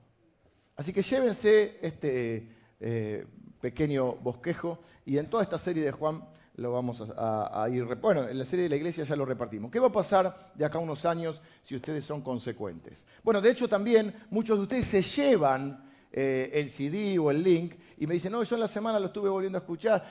Así 0.78 0.94
que 0.94 1.02
llévense 1.02 1.78
este 1.82 2.48
eh, 2.80 3.26
pequeño 3.60 4.14
bosquejo. 4.14 4.80
Y 5.06 5.18
en 5.18 5.30
toda 5.30 5.44
esta 5.44 5.60
serie 5.60 5.84
de 5.84 5.92
Juan 5.92 6.24
lo 6.56 6.72
vamos 6.72 7.02
a, 7.02 7.68
ir. 7.70 7.86
Bueno, 7.96 8.28
en 8.28 8.38
la 8.38 8.46
serie 8.46 8.64
de 8.64 8.70
la 8.70 8.76
iglesia 8.76 9.04
ya 9.04 9.16
lo 9.16 9.26
repartimos. 9.26 9.72
¿Qué 9.72 9.80
va 9.80 9.88
a 9.88 9.92
pasar 9.92 10.52
de 10.54 10.66
acá 10.66 10.78
a 10.78 10.82
unos 10.82 11.06
años 11.06 11.42
si 11.64 11.76
ustedes 11.76 12.06
son 12.06 12.22
consecuentes? 12.22 13.06
Bueno, 13.24 13.42
de 13.42 13.50
hecho 13.50 13.68
también 13.68 14.14
muchos 14.30 14.58
de 14.58 14.64
ustedes 14.64 14.86
se 14.86 15.02
llevan 15.02 15.90
eh, 16.12 16.52
el 16.54 16.70
CD 16.70 17.18
o 17.18 17.32
el 17.32 17.44
link 17.44 17.74
y 17.98 18.06
me 18.06 18.14
dicen, 18.14 18.32
no, 18.32 18.44
yo 18.44 18.56
en 18.56 18.62
la 18.62 18.68
semana 18.68 19.00
lo 19.00 19.08
estuve 19.08 19.30
volviendo 19.30 19.58
a 19.58 19.62
escuchar 19.62 20.04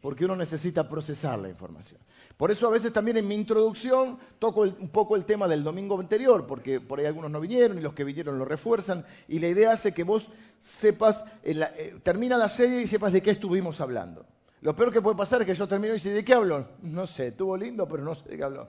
porque 0.00 0.24
uno 0.24 0.36
necesita 0.36 0.86
procesar 0.86 1.38
la 1.38 1.48
información. 1.48 1.98
Por 2.36 2.50
eso 2.50 2.66
a 2.66 2.70
veces 2.70 2.92
también 2.92 3.16
en 3.16 3.26
mi 3.26 3.36
introducción 3.36 4.18
toco 4.38 4.62
un 4.62 4.90
poco 4.90 5.16
el 5.16 5.24
tema 5.24 5.48
del 5.48 5.64
domingo 5.64 5.98
anterior, 5.98 6.46
porque 6.46 6.78
por 6.78 6.98
ahí 6.98 7.06
algunos 7.06 7.30
no 7.30 7.40
vinieron 7.40 7.78
y 7.78 7.80
los 7.80 7.94
que 7.94 8.04
vinieron 8.04 8.38
lo 8.38 8.44
refuerzan, 8.44 9.06
y 9.28 9.38
la 9.38 9.48
idea 9.48 9.72
hace 9.72 9.94
que 9.94 10.02
vos 10.02 10.28
sepas, 10.58 11.24
eh, 11.42 11.98
termina 12.02 12.36
la 12.36 12.48
serie 12.48 12.82
y 12.82 12.86
sepas 12.86 13.14
de 13.14 13.22
qué 13.22 13.30
estuvimos 13.30 13.80
hablando. 13.80 14.26
Lo 14.64 14.74
peor 14.74 14.90
que 14.90 15.02
puede 15.02 15.14
pasar 15.14 15.42
es 15.42 15.46
que 15.46 15.54
yo 15.54 15.68
termino 15.68 15.92
y 15.92 15.98
dice, 15.98 16.10
¿de 16.10 16.24
qué 16.24 16.32
hablo? 16.32 16.66
No 16.80 17.06
sé, 17.06 17.26
estuvo 17.26 17.54
lindo, 17.54 17.86
pero 17.86 18.02
no 18.02 18.14
sé 18.14 18.30
de 18.30 18.38
qué 18.38 18.44
habló. 18.44 18.66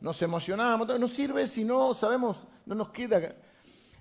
Nos 0.00 0.22
emocionamos, 0.22 0.86
no 1.00 1.08
sirve 1.08 1.48
si 1.48 1.64
no 1.64 1.94
sabemos, 1.94 2.46
no 2.64 2.76
nos 2.76 2.90
queda. 2.90 3.34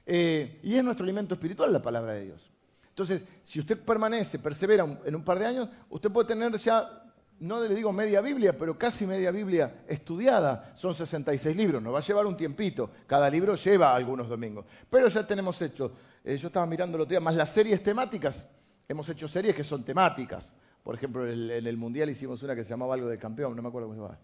Eh, 0.06 0.60
y 0.62 0.76
es 0.76 0.84
nuestro 0.84 1.04
alimento 1.04 1.34
espiritual 1.34 1.74
la 1.74 1.82
palabra 1.82 2.14
de 2.14 2.26
Dios. 2.26 2.52
Entonces, 2.90 3.24
si 3.42 3.60
usted 3.60 3.80
permanece, 3.80 4.38
persevera 4.38 4.86
en 5.04 5.16
un 5.16 5.24
par 5.24 5.40
de 5.40 5.48
años, 5.48 5.70
usted 5.90 6.12
puede 6.12 6.28
tener 6.28 6.56
ya 6.58 7.06
no 7.40 7.60
le 7.60 7.74
digo 7.74 7.92
media 7.92 8.22
Biblia, 8.22 8.56
pero 8.56 8.78
casi 8.78 9.08
media 9.08 9.32
Biblia 9.32 9.84
estudiada. 9.88 10.76
Son 10.76 10.94
66 10.94 11.58
libros, 11.58 11.82
nos 11.82 11.92
va 11.92 11.98
a 11.98 12.04
llevar 12.04 12.28
un 12.28 12.38
tiempito. 12.38 12.92
Cada 13.08 13.28
libro 13.32 13.56
lleva 13.56 13.96
algunos 13.96 14.30
domingos. 14.30 14.68
Pero 14.92 15.08
ya 15.08 15.26
tenemos 15.26 15.60
hecho, 15.64 15.92
eh, 16.24 16.38
yo 16.38 16.50
estaba 16.50 16.68
mirando 16.68 16.98
el 16.98 17.02
otro 17.02 17.10
día, 17.10 17.20
más 17.20 17.34
las 17.34 17.52
series 17.52 17.82
temáticas. 17.82 18.48
Hemos 18.88 19.10
hecho 19.10 19.28
series 19.28 19.56
que 19.56 19.64
son 19.64 19.84
temáticas. 19.84 20.54
Por 20.84 20.96
ejemplo, 20.96 21.28
en 21.30 21.68
el, 21.68 21.78
Mundial 21.78 22.10
hicimos 22.10 22.42
una 22.42 22.56
que 22.56 22.64
se 22.64 22.72
llamaba 22.72 22.96
algo 22.96 23.08
de 23.08 23.18
campeón, 23.18 23.56
no 23.56 23.62
me 23.62 23.70
acuerdo 23.70 23.90
cómo 23.90 24.00
se 24.00 24.02
llama. 24.02 24.20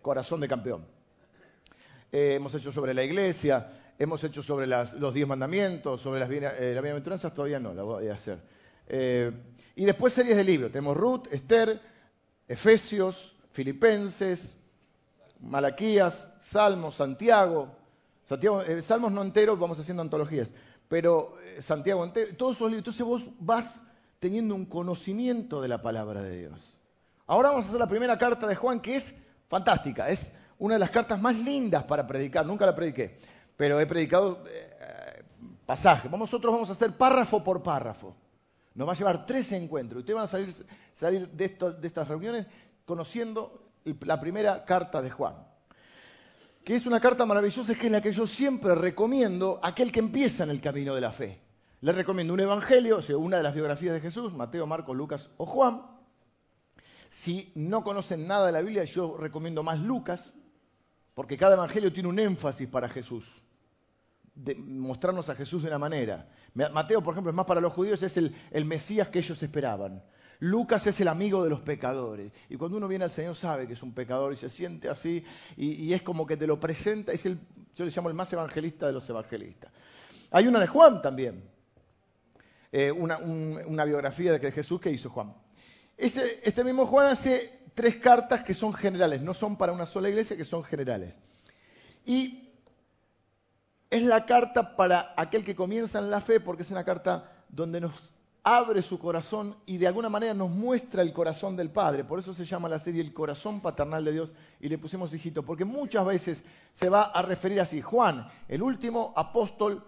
Corazón 0.00 0.40
de 0.40 0.48
campeón. 0.48 0.86
Eh, 2.12 2.34
hemos 2.36 2.54
hecho 2.54 2.70
sobre 2.70 2.94
la 2.94 3.02
iglesia, 3.02 3.70
hemos 3.98 4.22
hecho 4.22 4.42
sobre 4.42 4.66
los 4.66 5.12
diez 5.12 5.26
mandamientos, 5.26 6.00
sobre 6.00 6.20
las, 6.20 6.30
eh, 6.30 6.78
bienaventuranzas, 6.80 7.34
todavía 7.34 7.58
no, 7.58 7.74
la 7.74 7.82
voy 7.82 8.08
a 8.08 8.14
hacer. 8.14 8.38
Eh, 8.86 9.32
y 9.74 9.84
después 9.84 10.12
series 10.12 10.36
de 10.36 10.44
libros. 10.44 10.70
Tenemos 10.70 10.96
Ruth, 10.96 11.26
Esther, 11.32 11.80
Efesios, 12.46 13.36
Filipenses, 13.50 14.56
Malaquías, 15.40 16.32
Salmos, 16.38 16.94
Santiago. 16.94 17.76
Santiago 18.24 18.62
Salmos 18.82 19.10
no 19.10 19.22
enteros, 19.22 19.58
vamos 19.58 19.80
haciendo 19.80 20.02
antologías. 20.02 20.54
Pero 20.88 21.34
Santiago 21.58 22.04
entero, 22.04 22.34
todos 22.36 22.56
esos 22.56 22.70
libros. 22.70 22.96
Entonces 22.96 23.04
vos 23.04 23.24
vas 23.40 23.80
teniendo 24.18 24.54
un 24.54 24.66
conocimiento 24.66 25.60
de 25.60 25.68
la 25.68 25.80
palabra 25.80 26.22
de 26.22 26.38
Dios. 26.38 26.76
Ahora 27.26 27.50
vamos 27.50 27.66
a 27.66 27.68
hacer 27.68 27.80
la 27.80 27.88
primera 27.88 28.16
carta 28.18 28.46
de 28.46 28.56
Juan, 28.56 28.80
que 28.80 28.96
es 28.96 29.14
fantástica. 29.48 30.08
Es 30.08 30.32
una 30.58 30.74
de 30.74 30.80
las 30.80 30.90
cartas 30.90 31.20
más 31.20 31.38
lindas 31.38 31.84
para 31.84 32.06
predicar. 32.06 32.46
Nunca 32.46 32.66
la 32.66 32.74
prediqué, 32.74 33.18
pero 33.56 33.78
he 33.80 33.86
predicado 33.86 34.42
pasajes. 35.66 36.10
Nosotros 36.10 36.52
vamos 36.52 36.68
a 36.70 36.72
hacer 36.72 36.96
párrafo 36.96 37.44
por 37.44 37.62
párrafo. 37.62 38.16
Nos 38.74 38.88
va 38.88 38.92
a 38.92 38.96
llevar 38.96 39.26
tres 39.26 39.52
encuentros. 39.52 40.00
Ustedes 40.00 40.14
van 40.14 40.24
a 40.24 40.54
salir, 40.94 41.28
de 41.28 41.86
estas 41.86 42.08
reuniones 42.08 42.46
conociendo 42.84 43.72
la 44.00 44.18
primera 44.18 44.64
carta 44.64 45.02
de 45.02 45.10
Juan, 45.10 45.34
que 46.64 46.74
es 46.74 46.86
una 46.86 47.00
carta 47.00 47.26
maravillosa, 47.26 47.74
que 47.74 47.86
es 47.86 47.92
la 47.92 48.00
que 48.00 48.12
yo 48.12 48.26
siempre 48.26 48.74
recomiendo 48.74 49.60
a 49.62 49.68
aquel 49.68 49.92
que 49.92 50.00
empieza 50.00 50.44
en 50.44 50.50
el 50.50 50.60
camino 50.60 50.94
de 50.94 51.00
la 51.00 51.12
fe. 51.12 51.40
Le 51.80 51.92
recomiendo 51.92 52.34
un 52.34 52.40
evangelio, 52.40 52.98
o 52.98 53.02
sea, 53.02 53.16
una 53.16 53.36
de 53.36 53.42
las 53.42 53.54
biografías 53.54 53.94
de 53.94 54.00
Jesús, 54.00 54.34
Mateo, 54.34 54.66
Marcos, 54.66 54.96
Lucas 54.96 55.30
o 55.36 55.46
Juan. 55.46 55.82
Si 57.08 57.52
no 57.54 57.84
conocen 57.84 58.26
nada 58.26 58.46
de 58.46 58.52
la 58.52 58.60
Biblia, 58.60 58.84
yo 58.84 59.16
recomiendo 59.16 59.62
más 59.62 59.78
Lucas, 59.78 60.32
porque 61.14 61.36
cada 61.36 61.54
evangelio 61.54 61.92
tiene 61.92 62.08
un 62.08 62.18
énfasis 62.18 62.68
para 62.68 62.88
Jesús 62.88 63.42
mostrarnos 64.56 65.28
a 65.28 65.34
Jesús 65.34 65.62
de 65.62 65.68
una 65.68 65.78
manera. 65.78 66.28
Mateo, 66.54 67.02
por 67.02 67.14
ejemplo, 67.14 67.30
es 67.30 67.36
más 67.36 67.46
para 67.46 67.60
los 67.60 67.72
judíos, 67.72 68.02
es 68.02 68.16
el, 68.16 68.64
Mesías 68.64 69.08
que 69.08 69.18
ellos 69.18 69.42
esperaban. 69.42 70.02
Lucas 70.40 70.86
es 70.86 71.00
el 71.00 71.08
amigo 71.08 71.42
de 71.42 71.50
los 71.50 71.60
pecadores. 71.60 72.32
Y 72.48 72.56
cuando 72.56 72.76
uno 72.76 72.86
viene 72.86 73.04
al 73.04 73.10
Señor 73.10 73.34
sabe 73.34 73.66
que 73.66 73.72
es 73.72 73.82
un 73.82 73.92
pecador 73.92 74.32
y 74.32 74.36
se 74.36 74.48
siente 74.48 74.88
así 74.88 75.24
y, 75.56 75.92
es 75.92 76.02
como 76.02 76.26
que 76.26 76.36
te 76.36 76.46
lo 76.46 76.60
presenta, 76.60 77.12
es 77.12 77.26
el, 77.26 77.40
yo 77.74 77.84
le 77.84 77.90
llamo 77.90 78.08
el 78.08 78.14
más 78.14 78.32
evangelista 78.32 78.86
de 78.86 78.92
los 78.92 79.08
evangelistas. 79.10 79.72
Hay 80.30 80.46
una 80.46 80.60
de 80.60 80.66
Juan 80.66 81.02
también, 81.02 81.42
eh, 82.72 82.92
una, 82.92 83.84
biografía 83.84 84.32
de 84.38 84.52
Jesús 84.52 84.80
que 84.80 84.90
hizo 84.90 85.10
Juan. 85.10 85.34
este 85.96 86.64
mismo 86.64 86.86
Juan 86.86 87.06
hace 87.06 87.60
tres 87.74 87.96
cartas 87.96 88.42
que 88.42 88.54
son 88.54 88.74
generales, 88.74 89.22
no 89.22 89.34
son 89.34 89.56
para 89.56 89.72
una 89.72 89.86
sola 89.86 90.08
iglesia, 90.08 90.36
que 90.36 90.44
son 90.44 90.64
generales. 90.64 91.14
Y 92.04 92.48
es 93.90 94.02
la 94.02 94.26
carta 94.26 94.76
para 94.76 95.14
aquel 95.16 95.44
que 95.44 95.54
comienza 95.54 95.98
en 95.98 96.10
la 96.10 96.20
fe 96.20 96.40
porque 96.40 96.62
es 96.62 96.70
una 96.70 96.84
carta 96.84 97.30
donde 97.48 97.80
nos 97.80 98.12
abre 98.42 98.82
su 98.82 98.98
corazón 98.98 99.56
y 99.66 99.76
de 99.76 99.86
alguna 99.86 100.08
manera 100.08 100.34
nos 100.34 100.50
muestra 100.50 101.02
el 101.02 101.12
corazón 101.12 101.56
del 101.56 101.70
Padre. 101.70 102.04
Por 102.04 102.18
eso 102.18 102.32
se 102.32 102.44
llama 102.44 102.68
la 102.68 102.78
serie 102.78 103.00
El 103.00 103.12
corazón 103.12 103.60
paternal 103.60 104.04
de 104.04 104.12
Dios 104.12 104.34
y 104.60 104.68
le 104.68 104.78
pusimos 104.78 105.12
hijito, 105.12 105.42
porque 105.42 105.64
muchas 105.64 106.04
veces 106.06 106.44
se 106.72 106.88
va 106.88 107.02
a 107.02 107.22
referir 107.22 107.60
así. 107.60 107.80
Juan, 107.80 108.26
el 108.48 108.62
último 108.62 109.12
apóstol 109.16 109.84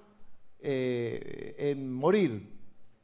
eh, 0.59 1.55
en 1.59 1.93
morir, 1.93 2.60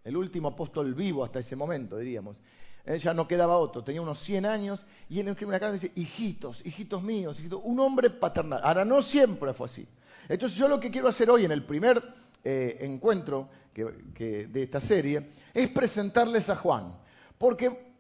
el 0.07 0.17
último 0.17 0.49
apóstol 0.49 0.95
vivo 0.95 1.25
hasta 1.25 1.41
ese 1.41 1.57
momento, 1.57 1.99
diríamos. 1.99 2.37
Eh, 2.85 2.99
ya 2.99 3.13
no 3.13 3.27
quedaba 3.27 3.59
otro, 3.59 3.83
tenía 3.83 4.01
unos 4.01 4.21
100 4.21 4.47
años 4.47 4.87
y 5.09 5.19
él 5.19 5.27
escribe 5.27 5.49
una 5.49 5.59
carta 5.59 5.77
y 5.77 5.81
dice, 5.81 5.93
hijitos, 5.97 6.65
hijitos 6.65 7.03
míos, 7.03 7.41
hijitos, 7.41 7.61
un 7.65 7.81
hombre 7.81 8.11
paternal. 8.11 8.61
Ahora 8.63 8.85
no 8.85 9.03
siempre 9.03 9.53
fue 9.53 9.67
así. 9.67 9.89
Entonces 10.29 10.57
yo 10.57 10.69
lo 10.69 10.79
que 10.79 10.93
quiero 10.93 11.09
hacer 11.09 11.29
hoy 11.29 11.45
en 11.45 11.51
el 11.51 11.65
primer 11.65 12.01
eh, 12.45 12.79
encuentro 12.83 13.49
de 13.75 14.63
esta 14.63 14.81
serie 14.81 15.29
es 15.53 15.69
presentarles 15.71 16.49
a 16.51 16.55
Juan. 16.55 16.97
Porque 17.37 17.97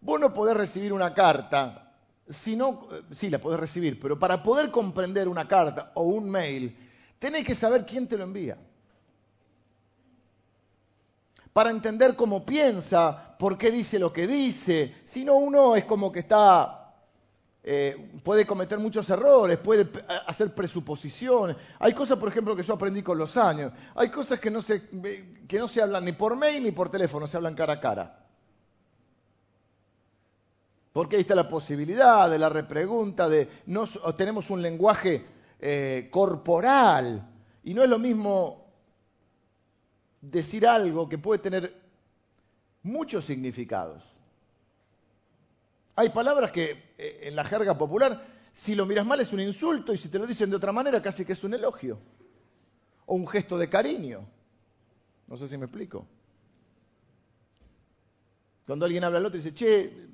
vos 0.00 0.20
no 0.20 0.34
podés 0.34 0.56
recibir 0.56 0.92
una 0.92 1.14
carta, 1.14 1.94
si 2.28 2.56
no, 2.56 2.88
eh, 2.90 3.02
sí 3.12 3.30
la 3.30 3.40
podés 3.40 3.60
recibir, 3.60 4.00
pero 4.00 4.18
para 4.18 4.42
poder 4.42 4.72
comprender 4.72 5.28
una 5.28 5.46
carta 5.46 5.92
o 5.94 6.02
un 6.02 6.28
mail, 6.28 6.76
tenés 7.20 7.46
que 7.46 7.54
saber 7.54 7.86
quién 7.86 8.08
te 8.08 8.18
lo 8.18 8.24
envía. 8.24 8.58
Para 11.52 11.70
entender 11.70 12.14
cómo 12.14 12.44
piensa, 12.46 13.36
por 13.38 13.58
qué 13.58 13.70
dice 13.70 13.98
lo 13.98 14.12
que 14.12 14.26
dice. 14.26 14.94
Si 15.04 15.24
no, 15.24 15.34
uno 15.34 15.76
es 15.76 15.84
como 15.84 16.12
que 16.12 16.20
está 16.20 16.80
eh, 17.62 18.18
puede 18.24 18.46
cometer 18.46 18.78
muchos 18.78 19.10
errores, 19.10 19.58
puede 19.58 19.86
hacer 20.26 20.54
presuposiciones. 20.54 21.56
Hay 21.78 21.92
cosas, 21.92 22.18
por 22.18 22.30
ejemplo, 22.30 22.56
que 22.56 22.62
yo 22.62 22.74
aprendí 22.74 23.02
con 23.02 23.18
los 23.18 23.36
años. 23.36 23.72
Hay 23.94 24.08
cosas 24.08 24.40
que 24.40 24.50
no 24.50 24.62
se, 24.62 24.88
que 25.46 25.58
no 25.58 25.68
se 25.68 25.82
hablan 25.82 26.04
ni 26.04 26.12
por 26.12 26.36
mail 26.36 26.62
ni 26.62 26.72
por 26.72 26.90
teléfono, 26.90 27.26
se 27.26 27.36
hablan 27.36 27.54
cara 27.54 27.74
a 27.74 27.80
cara. 27.80 28.16
Porque 30.92 31.16
ahí 31.16 31.22
está 31.22 31.34
la 31.34 31.48
posibilidad 31.48 32.28
de 32.30 32.38
la 32.38 32.48
repregunta, 32.48 33.28
de 33.28 33.48
no, 33.66 33.86
tenemos 34.16 34.50
un 34.50 34.62
lenguaje 34.62 35.24
eh, 35.60 36.08
corporal 36.10 37.28
y 37.62 37.74
no 37.74 37.84
es 37.84 37.90
lo 37.90 37.98
mismo 37.98 38.59
decir 40.20 40.66
algo 40.66 41.08
que 41.08 41.18
puede 41.18 41.40
tener 41.40 41.74
muchos 42.82 43.24
significados. 43.24 44.04
Hay 45.96 46.10
palabras 46.10 46.50
que 46.50 46.94
eh, 46.98 47.20
en 47.22 47.36
la 47.36 47.44
jerga 47.44 47.76
popular, 47.76 48.26
si 48.52 48.74
lo 48.74 48.86
miras 48.86 49.06
mal 49.06 49.20
es 49.20 49.32
un 49.32 49.40
insulto 49.40 49.92
y 49.92 49.96
si 49.96 50.08
te 50.08 50.18
lo 50.18 50.26
dicen 50.26 50.50
de 50.50 50.56
otra 50.56 50.72
manera 50.72 51.02
casi 51.02 51.24
que 51.24 51.34
es 51.34 51.44
un 51.44 51.54
elogio 51.54 51.98
o 53.06 53.14
un 53.14 53.26
gesto 53.26 53.58
de 53.58 53.68
cariño. 53.68 54.26
No 55.26 55.36
sé 55.36 55.48
si 55.48 55.56
me 55.56 55.66
explico. 55.66 56.06
Cuando 58.66 58.84
alguien 58.84 59.04
habla 59.04 59.18
al 59.18 59.26
otro 59.26 59.38
y 59.38 59.42
dice, 59.42 59.54
che, 59.54 60.06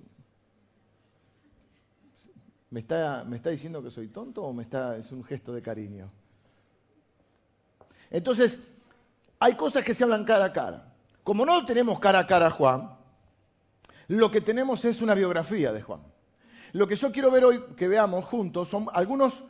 ¿me 2.70 2.80
está, 2.80 3.24
¿me 3.24 3.36
está 3.36 3.50
diciendo 3.50 3.82
que 3.82 3.90
soy 3.90 4.08
tonto 4.08 4.42
o 4.42 4.52
me 4.52 4.62
está, 4.62 4.96
es 4.96 5.12
un 5.12 5.24
gesto 5.24 5.52
de 5.52 5.62
cariño? 5.62 6.10
Entonces, 8.10 8.60
hay 9.38 9.54
cosas 9.54 9.84
que 9.84 9.94
se 9.94 10.04
hablan 10.04 10.24
cara 10.24 10.46
a 10.46 10.52
cara. 10.52 10.92
Como 11.24 11.44
no 11.44 11.64
tenemos 11.66 11.98
cara 11.98 12.20
a 12.20 12.26
cara 12.26 12.46
a 12.46 12.50
Juan, 12.50 12.96
lo 14.08 14.30
que 14.30 14.40
tenemos 14.40 14.84
es 14.84 15.02
una 15.02 15.14
biografía 15.14 15.72
de 15.72 15.82
Juan. 15.82 16.00
Lo 16.72 16.86
que 16.86 16.96
yo 16.96 17.12
quiero 17.12 17.30
ver 17.30 17.44
hoy, 17.44 17.64
que 17.76 17.88
veamos 17.88 18.24
juntos, 18.24 18.68
son 18.68 18.86
algunos, 18.92 19.42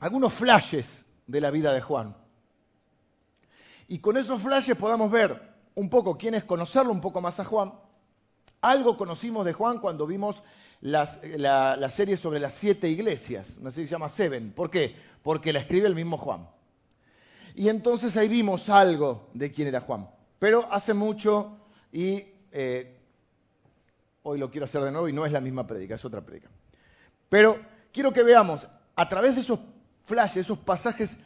algunos 0.00 0.32
flashes 0.32 1.04
de 1.26 1.40
la 1.40 1.50
vida 1.50 1.72
de 1.72 1.80
Juan. 1.80 2.16
Y 3.88 3.98
con 4.00 4.16
esos 4.16 4.42
flashes 4.42 4.76
podamos 4.76 5.10
ver 5.10 5.40
un 5.74 5.88
poco 5.88 6.18
quién 6.18 6.34
es 6.34 6.44
conocerlo 6.44 6.92
un 6.92 7.00
poco 7.00 7.20
más 7.20 7.38
a 7.40 7.44
Juan. 7.44 7.72
Algo 8.60 8.96
conocimos 8.96 9.44
de 9.44 9.52
Juan 9.52 9.78
cuando 9.78 10.06
vimos 10.06 10.42
la, 10.80 11.08
la, 11.76 11.90
serie 11.90 12.16
sobre 12.16 12.40
las 12.40 12.54
siete 12.54 12.88
iglesias, 12.88 13.56
una 13.60 13.70
serie 13.70 13.84
que 13.84 13.88
se 13.88 13.94
llama 13.94 14.08
Seven. 14.08 14.52
¿Por 14.52 14.70
qué? 14.70 14.96
Porque 15.22 15.52
la 15.52 15.60
escribe 15.60 15.86
el 15.86 15.94
mismo 15.94 16.18
Juan. 16.18 16.48
Y 17.56 17.70
entonces 17.70 18.14
ahí 18.18 18.28
vimos 18.28 18.68
algo 18.68 19.30
de 19.32 19.50
quién 19.50 19.68
era 19.68 19.80
Juan. 19.80 20.06
Pero 20.38 20.68
hace 20.70 20.92
mucho 20.92 21.56
y 21.90 22.22
eh, 22.52 23.00
hoy 24.22 24.38
lo 24.38 24.50
quiero 24.50 24.66
hacer 24.66 24.82
de 24.82 24.92
nuevo 24.92 25.08
y 25.08 25.14
no 25.14 25.24
es 25.24 25.32
la 25.32 25.40
misma 25.40 25.66
prédica, 25.66 25.94
es 25.94 26.04
otra 26.04 26.20
prédica. 26.20 26.50
Pero 27.30 27.58
quiero 27.94 28.12
que 28.12 28.22
veamos 28.22 28.68
a 28.94 29.08
través 29.08 29.36
de 29.36 29.40
esos 29.40 29.58
flashes, 30.04 30.44
esos 30.44 30.58
pasajes, 30.58 31.16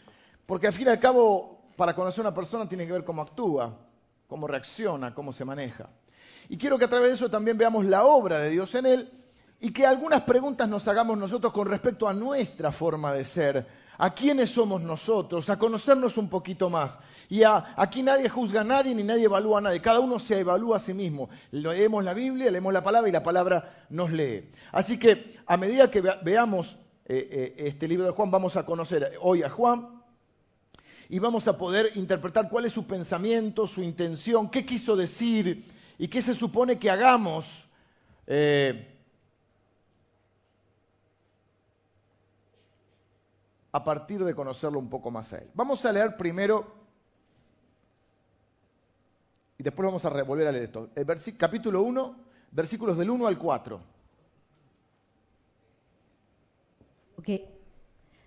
porque 0.47 0.69
al 0.69 0.73
fin 0.73 0.87
y 0.87 0.91
al 0.91 1.01
cabo, 1.01 1.73
para 1.77 1.95
conocer 1.95 2.25
a 2.25 2.29
una 2.29 2.35
persona 2.35 2.69
tiene 2.69 2.87
que 2.87 2.93
ver 2.93 3.05
cómo 3.05 3.23
actúa, 3.23 3.77
cómo 4.29 4.47
reacciona, 4.47 5.13
cómo 5.13 5.33
se 5.33 5.45
maneja. 5.45 5.91
Y 6.49 6.57
quiero 6.57 6.79
que 6.79 6.85
a 6.85 6.89
través 6.89 7.09
de 7.09 7.15
eso 7.17 7.29
también 7.29 7.59
veamos 7.59 7.85
la 7.87 8.05
obra 8.05 8.39
de 8.39 8.51
Dios 8.51 8.73
en 8.77 8.87
él 8.87 9.11
y 9.59 9.73
que 9.73 9.85
algunas 9.85 10.23
preguntas 10.23 10.69
nos 10.69 10.87
hagamos 10.87 11.19
nosotros 11.19 11.53
con 11.53 11.69
respecto 11.69 12.09
a 12.09 12.13
nuestra 12.13 12.71
forma 12.71 13.13
de 13.13 13.25
ser, 13.25 13.67
a 14.03 14.15
quiénes 14.15 14.49
somos 14.49 14.81
nosotros, 14.81 15.51
a 15.51 15.59
conocernos 15.59 16.17
un 16.17 16.31
poquito 16.31 16.71
más. 16.71 16.99
Y 17.29 17.43
aquí 17.45 18.03
nadie 18.03 18.31
juzga 18.31 18.63
a 18.63 18.65
nadie 18.65 18.95
ni 18.95 19.03
nadie 19.03 19.25
evalúa 19.25 19.59
a 19.59 19.61
nadie, 19.61 19.83
cada 19.83 20.01
uno 20.01 20.19
se 20.19 20.39
evalúa 20.39 20.79
a 20.79 20.81
sí 20.81 20.95
mismo. 20.95 21.29
Leemos 21.51 22.03
la 22.03 22.15
Biblia, 22.15 22.51
leemos 22.51 22.73
la 22.73 22.83
palabra 22.83 23.11
y 23.11 23.13
la 23.13 23.23
palabra 23.23 23.87
nos 23.91 24.11
lee. 24.11 24.49
Así 24.73 24.99
que 24.99 25.37
a 25.47 25.59
medida 25.59 25.91
que 25.91 26.01
veamos 26.01 26.79
eh, 27.05 27.29
eh, 27.31 27.55
este 27.69 27.87
libro 27.87 28.07
de 28.07 28.13
Juan, 28.13 28.31
vamos 28.31 28.57
a 28.57 28.65
conocer 28.65 29.19
hoy 29.21 29.43
a 29.43 29.51
Juan 29.51 30.03
y 31.11 31.19
vamos 31.19 31.47
a 31.47 31.59
poder 31.59 31.93
interpretar 31.97 32.49
cuál 32.49 32.65
es 32.65 32.73
su 32.73 32.87
pensamiento, 32.87 33.67
su 33.67 33.83
intención, 33.83 34.49
qué 34.49 34.65
quiso 34.65 34.97
decir 34.97 35.63
y 35.99 36.09
qué 36.09 36.23
se 36.23 36.33
supone 36.33 36.79
que 36.79 36.89
hagamos. 36.89 37.69
Eh, 38.27 38.90
a 43.73 43.85
partir 43.85 44.25
de 44.25 44.35
conocerlo 44.35 44.79
un 44.79 44.89
poco 44.89 45.11
más 45.11 45.33
a 45.33 45.39
él. 45.39 45.51
Vamos 45.55 45.85
a 45.85 45.93
leer 45.93 46.17
primero 46.17 46.81
y 49.59 49.63
después 49.63 49.87
vamos 49.87 50.05
a 50.05 50.23
volver 50.23 50.47
a 50.47 50.53
leer 50.53 50.65
esto. 50.65 50.89
El 50.95 51.07
capítulo 51.37 51.83
1, 51.83 52.17
versículos 52.53 52.97
del 52.97 53.11
1 53.11 53.27
al 53.27 53.39
4. 53.39 53.81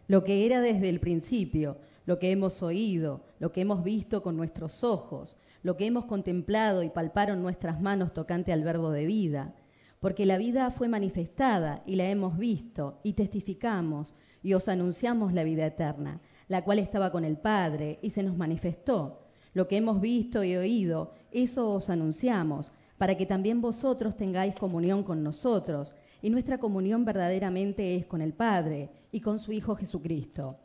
lo 0.07 0.23
que 0.23 0.45
era 0.45 0.61
desde 0.61 0.89
el 0.89 0.99
principio, 0.99 1.77
lo 2.05 2.19
que 2.19 2.31
hemos 2.31 2.61
oído, 2.61 3.21
lo 3.39 3.51
que 3.51 3.61
hemos 3.61 3.83
visto 3.83 4.21
con 4.21 4.37
nuestros 4.37 4.83
ojos, 4.83 5.35
lo 5.63 5.77
que 5.77 5.85
hemos 5.85 6.05
contemplado 6.05 6.83
y 6.83 6.89
palparon 6.89 7.41
nuestras 7.41 7.81
manos 7.81 8.13
tocante 8.13 8.51
al 8.53 8.63
verbo 8.63 8.91
de 8.91 9.05
vida. 9.05 9.55
Porque 9.99 10.25
la 10.25 10.37
vida 10.37 10.69
fue 10.69 10.89
manifestada 10.89 11.81
y 11.85 11.95
la 11.95 12.09
hemos 12.09 12.37
visto 12.37 12.99
y 13.03 13.13
testificamos 13.13 14.13
y 14.43 14.53
os 14.53 14.67
anunciamos 14.67 15.33
la 15.33 15.43
vida 15.43 15.65
eterna, 15.65 16.19
la 16.49 16.63
cual 16.63 16.79
estaba 16.79 17.11
con 17.11 17.23
el 17.23 17.37
Padre 17.37 17.97
y 18.01 18.09
se 18.11 18.21
nos 18.21 18.37
manifestó. 18.37 19.21
Lo 19.53 19.67
que 19.67 19.77
hemos 19.77 20.01
visto 20.01 20.43
y 20.43 20.55
oído, 20.55 21.13
eso 21.31 21.71
os 21.71 21.89
anunciamos, 21.89 22.71
para 22.97 23.15
que 23.17 23.25
también 23.25 23.61
vosotros 23.61 24.15
tengáis 24.15 24.55
comunión 24.55 25.03
con 25.03 25.23
nosotros, 25.23 25.95
y 26.21 26.29
nuestra 26.29 26.57
comunión 26.57 27.05
verdaderamente 27.05 27.95
es 27.95 28.05
con 28.05 28.21
el 28.21 28.33
Padre 28.33 28.89
y 29.11 29.21
con 29.21 29.39
su 29.39 29.51
Hijo 29.51 29.75
Jesucristo. 29.75 30.57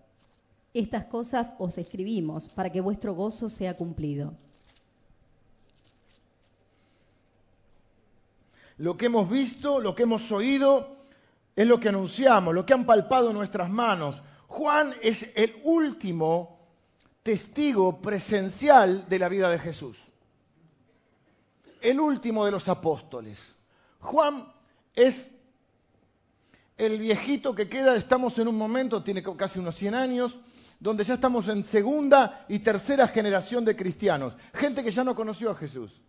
Estas 0.75 1.07
cosas 1.07 1.55
os 1.59 1.79
escribimos 1.79 2.49
para 2.49 2.71
que 2.71 2.81
vuestro 2.81 3.15
gozo 3.15 3.49
sea 3.49 3.77
cumplido. 3.77 4.35
Lo 8.77 8.97
que 8.97 9.07
hemos 9.07 9.29
visto, 9.29 9.81
lo 9.81 9.97
que 9.97 10.05
hemos 10.05 10.31
oído, 10.31 10.98
es 11.59 11.67
lo 11.67 11.81
que 11.81 11.89
anunciamos, 11.89 12.55
lo 12.55 12.65
que 12.65 12.73
han 12.73 12.87
palpado 12.87 13.33
nuestras 13.33 13.69
manos. 13.69 14.23
Juan 14.47 14.95
es 15.03 15.29
el 15.35 15.61
último 15.65 16.57
testigo 17.25 18.01
presencial 18.01 19.09
de 19.09 19.19
la 19.19 19.29
vida 19.29 19.51
de 19.51 19.59
Jesús. 19.59 19.99
El 21.81 21.99
último 21.99 22.45
de 22.45 22.53
los 22.53 22.69
apóstoles. 22.69 23.57
Juan 23.99 24.53
es 24.95 25.33
el 26.77 26.97
viejito 27.01 27.57
que 27.57 27.69
queda, 27.69 27.97
estamos 27.97 28.39
en 28.39 28.47
un 28.47 28.57
momento, 28.57 29.03
tiene 29.03 29.25
casi 29.37 29.59
unos 29.59 29.75
100 29.75 29.97
años, 29.97 30.39
donde 30.79 31.03
ya 31.03 31.15
estamos 31.15 31.49
en 31.49 31.65
segunda 31.65 32.47
y 32.49 32.61
tercera 32.61 33.09
generación 33.09 33.65
de 33.65 33.75
cristianos, 33.75 34.33
gente 34.55 34.85
que 34.85 34.93
ya 34.93 35.03
no 35.03 35.17
conoció 35.17 35.51
a 35.51 35.57
Jesús. 35.57 36.01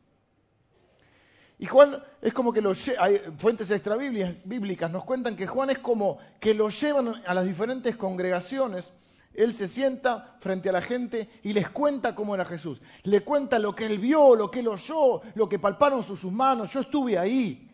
Y 1.62 1.66
Juan 1.66 2.02
es 2.22 2.34
como 2.34 2.54
que 2.54 2.62
lo 2.62 2.72
hay 3.00 3.18
fuentes 3.38 3.70
extrabíblicas 3.70 4.90
nos 4.90 5.04
cuentan 5.04 5.36
que 5.36 5.46
Juan 5.46 5.70
es 5.70 5.80
como 5.80 6.18
que 6.40 6.54
lo 6.54 6.70
llevan 6.70 7.22
a 7.28 7.34
las 7.34 7.46
diferentes 7.46 7.98
congregaciones. 7.98 8.94
Él 9.34 9.52
se 9.52 9.68
sienta 9.68 10.38
frente 10.40 10.70
a 10.70 10.72
la 10.72 10.82
gente 10.82 11.30
y 11.44 11.52
les 11.52 11.70
cuenta 11.70 12.16
cómo 12.16 12.34
era 12.34 12.46
Jesús. 12.46 12.82
Le 13.04 13.22
cuenta 13.22 13.60
lo 13.60 13.76
que 13.76 13.86
él 13.86 14.00
vio, 14.00 14.36
lo 14.36 14.50
que 14.50 14.62
él 14.62 14.70
oyó, 14.70 15.22
lo 15.36 15.50
que 15.50 15.60
palparon 15.60 16.02
sus 16.02 16.24
manos. 16.24 16.72
Yo 16.72 16.80
estuve 16.80 17.20
ahí. 17.20 17.70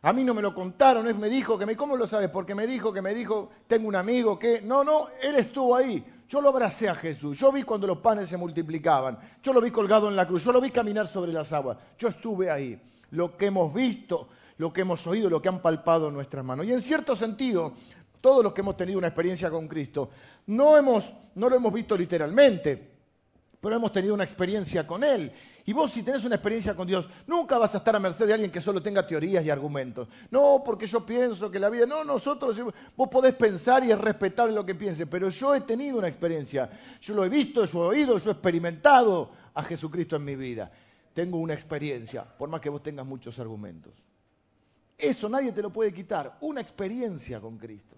A 0.00 0.14
mí 0.14 0.24
no 0.24 0.32
me 0.32 0.40
lo 0.40 0.54
contaron, 0.54 1.06
él 1.06 1.18
me 1.18 1.28
dijo 1.28 1.58
que 1.58 1.66
me, 1.66 1.76
¿cómo 1.76 1.94
lo 1.94 2.06
sabes? 2.06 2.30
Porque 2.30 2.54
me 2.54 2.66
dijo 2.66 2.90
que 2.90 3.02
me 3.02 3.12
dijo, 3.12 3.50
tengo 3.66 3.86
un 3.86 3.96
amigo 3.96 4.38
que, 4.38 4.62
no, 4.62 4.82
no, 4.82 5.08
él 5.20 5.36
estuvo 5.36 5.76
ahí. 5.76 6.02
Yo 6.30 6.40
lo 6.40 6.50
abracé 6.50 6.88
a 6.88 6.94
Jesús, 6.94 7.36
yo 7.36 7.50
vi 7.50 7.64
cuando 7.64 7.88
los 7.88 7.98
panes 7.98 8.28
se 8.28 8.36
multiplicaban, 8.36 9.18
yo 9.42 9.52
lo 9.52 9.60
vi 9.60 9.72
colgado 9.72 10.08
en 10.08 10.14
la 10.14 10.28
cruz, 10.28 10.44
yo 10.44 10.52
lo 10.52 10.60
vi 10.60 10.70
caminar 10.70 11.08
sobre 11.08 11.32
las 11.32 11.52
aguas, 11.52 11.76
yo 11.98 12.06
estuve 12.06 12.48
ahí. 12.48 12.80
Lo 13.10 13.36
que 13.36 13.46
hemos 13.46 13.74
visto, 13.74 14.28
lo 14.58 14.72
que 14.72 14.82
hemos 14.82 15.04
oído, 15.08 15.28
lo 15.28 15.42
que 15.42 15.48
han 15.48 15.60
palpado 15.60 16.08
nuestras 16.08 16.44
manos. 16.44 16.66
Y 16.66 16.72
en 16.72 16.80
cierto 16.80 17.16
sentido, 17.16 17.74
todos 18.20 18.44
los 18.44 18.52
que 18.52 18.60
hemos 18.60 18.76
tenido 18.76 18.98
una 18.98 19.08
experiencia 19.08 19.50
con 19.50 19.66
Cristo, 19.66 20.10
no 20.46 20.80
lo 20.80 21.56
hemos 21.56 21.72
visto 21.72 21.96
literalmente, 21.96 22.89
pero 23.60 23.76
hemos 23.76 23.92
tenido 23.92 24.14
una 24.14 24.24
experiencia 24.24 24.86
con 24.86 25.04
Él. 25.04 25.30
Y 25.66 25.72
vos 25.72 25.92
si 25.92 26.02
tenés 26.02 26.24
una 26.24 26.36
experiencia 26.36 26.74
con 26.74 26.86
Dios, 26.86 27.06
nunca 27.26 27.58
vas 27.58 27.74
a 27.74 27.78
estar 27.78 27.94
a 27.94 28.00
merced 28.00 28.26
de 28.26 28.32
alguien 28.32 28.50
que 28.50 28.60
solo 28.60 28.82
tenga 28.82 29.06
teorías 29.06 29.44
y 29.44 29.50
argumentos. 29.50 30.08
No, 30.30 30.62
porque 30.64 30.86
yo 30.86 31.04
pienso 31.04 31.50
que 31.50 31.58
la 31.58 31.68
vida... 31.68 31.84
No, 31.84 32.02
nosotros, 32.02 32.60
vos 32.96 33.08
podés 33.08 33.34
pensar 33.34 33.84
y 33.84 33.90
es 33.90 33.98
respetable 33.98 34.54
lo 34.54 34.64
que 34.64 34.74
piense, 34.74 35.06
pero 35.06 35.28
yo 35.28 35.54
he 35.54 35.60
tenido 35.60 35.98
una 35.98 36.08
experiencia. 36.08 36.70
Yo 37.02 37.14
lo 37.14 37.24
he 37.24 37.28
visto, 37.28 37.66
yo 37.66 37.84
he 37.84 37.88
oído, 37.88 38.16
yo 38.16 38.30
he 38.30 38.32
experimentado 38.32 39.30
a 39.52 39.62
Jesucristo 39.62 40.16
en 40.16 40.24
mi 40.24 40.36
vida. 40.36 40.70
Tengo 41.12 41.36
una 41.36 41.52
experiencia, 41.52 42.24
por 42.24 42.48
más 42.48 42.60
que 42.62 42.70
vos 42.70 42.82
tengas 42.82 43.04
muchos 43.04 43.38
argumentos. 43.38 43.92
Eso 44.96 45.28
nadie 45.28 45.52
te 45.52 45.62
lo 45.62 45.70
puede 45.70 45.92
quitar, 45.92 46.38
una 46.40 46.60
experiencia 46.60 47.40
con 47.40 47.58
Cristo. 47.58 47.96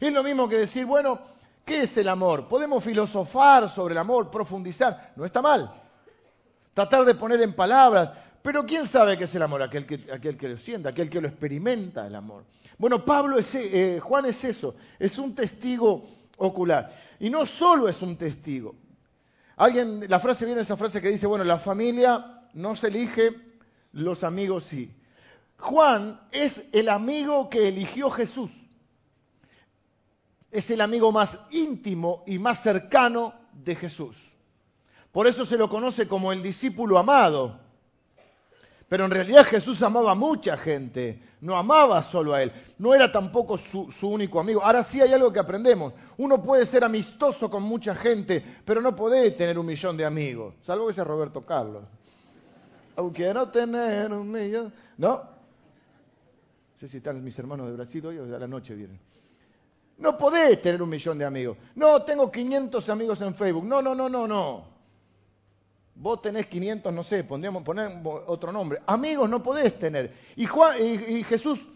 Es 0.00 0.12
lo 0.12 0.22
mismo 0.22 0.48
que 0.48 0.56
decir, 0.56 0.84
bueno, 0.84 1.18
¿Qué 1.68 1.82
es 1.82 1.98
el 1.98 2.08
amor? 2.08 2.48
Podemos 2.48 2.82
filosofar 2.82 3.68
sobre 3.68 3.92
el 3.92 3.98
amor, 3.98 4.30
profundizar, 4.30 5.12
no 5.16 5.26
está 5.26 5.42
mal. 5.42 5.70
Tratar 6.72 7.04
de 7.04 7.14
poner 7.14 7.42
en 7.42 7.52
palabras, 7.52 8.08
pero 8.40 8.64
¿quién 8.64 8.86
sabe 8.86 9.18
qué 9.18 9.24
es 9.24 9.34
el 9.34 9.42
amor? 9.42 9.62
Aquel 9.62 9.84
que, 9.84 10.48
lo 10.48 10.56
sienta, 10.56 10.88
aquel 10.88 11.10
que 11.10 11.20
lo 11.20 11.28
experimenta 11.28 12.06
el 12.06 12.14
amor. 12.14 12.44
Bueno, 12.78 13.04
Pablo 13.04 13.38
es, 13.38 13.54
eh, 13.54 14.00
Juan 14.02 14.24
es 14.24 14.44
eso, 14.44 14.76
es 14.98 15.18
un 15.18 15.34
testigo 15.34 16.06
ocular. 16.38 16.90
Y 17.20 17.28
no 17.28 17.44
solo 17.44 17.86
es 17.86 18.00
un 18.00 18.16
testigo. 18.16 18.74
Alguien, 19.56 20.08
la 20.08 20.20
frase 20.20 20.46
viene 20.46 20.62
esa 20.62 20.78
frase 20.78 21.02
que 21.02 21.10
dice, 21.10 21.26
bueno, 21.26 21.44
la 21.44 21.58
familia 21.58 22.48
no 22.54 22.76
se 22.76 22.86
elige, 22.86 23.36
los 23.92 24.24
amigos 24.24 24.64
sí. 24.64 24.90
Juan 25.58 26.18
es 26.32 26.64
el 26.72 26.88
amigo 26.88 27.50
que 27.50 27.68
eligió 27.68 28.08
Jesús 28.08 28.67
es 30.50 30.70
el 30.70 30.80
amigo 30.80 31.12
más 31.12 31.38
íntimo 31.50 32.22
y 32.26 32.38
más 32.38 32.62
cercano 32.62 33.34
de 33.52 33.74
Jesús. 33.74 34.16
Por 35.12 35.26
eso 35.26 35.44
se 35.44 35.56
lo 35.56 35.68
conoce 35.68 36.06
como 36.06 36.32
el 36.32 36.42
discípulo 36.42 36.98
amado. 36.98 37.58
Pero 38.88 39.04
en 39.04 39.10
realidad 39.10 39.44
Jesús 39.44 39.82
amaba 39.82 40.12
a 40.12 40.14
mucha 40.14 40.56
gente, 40.56 41.20
no 41.42 41.56
amaba 41.58 42.00
solo 42.02 42.32
a 42.32 42.42
él, 42.42 42.52
no 42.78 42.94
era 42.94 43.12
tampoco 43.12 43.58
su, 43.58 43.90
único 44.02 44.40
amigo. 44.40 44.62
Ahora 44.64 44.82
sí 44.82 45.00
hay 45.00 45.12
algo 45.12 45.30
que 45.30 45.38
aprendemos. 45.38 45.92
Uno 46.16 46.42
puede 46.42 46.64
ser 46.64 46.84
amistoso 46.84 47.50
con 47.50 47.62
mucha 47.62 47.94
gente, 47.94 48.42
pero 48.64 48.80
no 48.80 48.96
puede 48.96 49.30
tener 49.32 49.58
un 49.58 49.66
millón 49.66 49.96
de 49.98 50.06
amigos, 50.06 50.54
salvo 50.62 50.86
que 50.86 50.94
sea 50.94 51.04
Roberto 51.04 51.44
Carlos. 51.44 51.84
Aunque 52.96 53.32
no 53.34 53.50
tener 53.50 54.10
un 54.10 54.30
millón, 54.30 54.72
¿no? 54.96 55.16
No 55.16 56.78
sé 56.78 56.88
si 56.88 56.96
están 56.96 57.22
mis 57.22 57.38
hermanos 57.38 57.66
de 57.66 57.74
Brasil 57.74 58.06
hoy 58.06 58.18
o 58.18 58.26
de 58.26 58.38
la 58.38 58.46
noche 58.46 58.74
vienen. 58.74 58.98
No 59.98 60.16
podés 60.16 60.62
tener 60.62 60.80
un 60.80 60.88
millón 60.88 61.18
de 61.18 61.24
amigos. 61.24 61.56
No, 61.74 62.02
tengo 62.02 62.30
500 62.30 62.88
amigos 62.88 63.20
en 63.20 63.34
Facebook. 63.34 63.64
No, 63.64 63.82
no, 63.82 63.94
no, 63.94 64.08
no, 64.08 64.26
no. 64.28 64.78
Vos 65.96 66.22
tenés 66.22 66.46
500, 66.46 66.92
no 66.92 67.02
sé, 67.02 67.24
pondríamos 67.24 67.64
poner 67.64 67.90
otro 68.04 68.52
nombre. 68.52 68.80
Amigos 68.86 69.28
no 69.28 69.42
podés 69.42 69.76
tener. 69.76 70.14
Y, 70.36 70.46
Jesús 71.24 71.66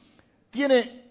tiene 0.48 1.02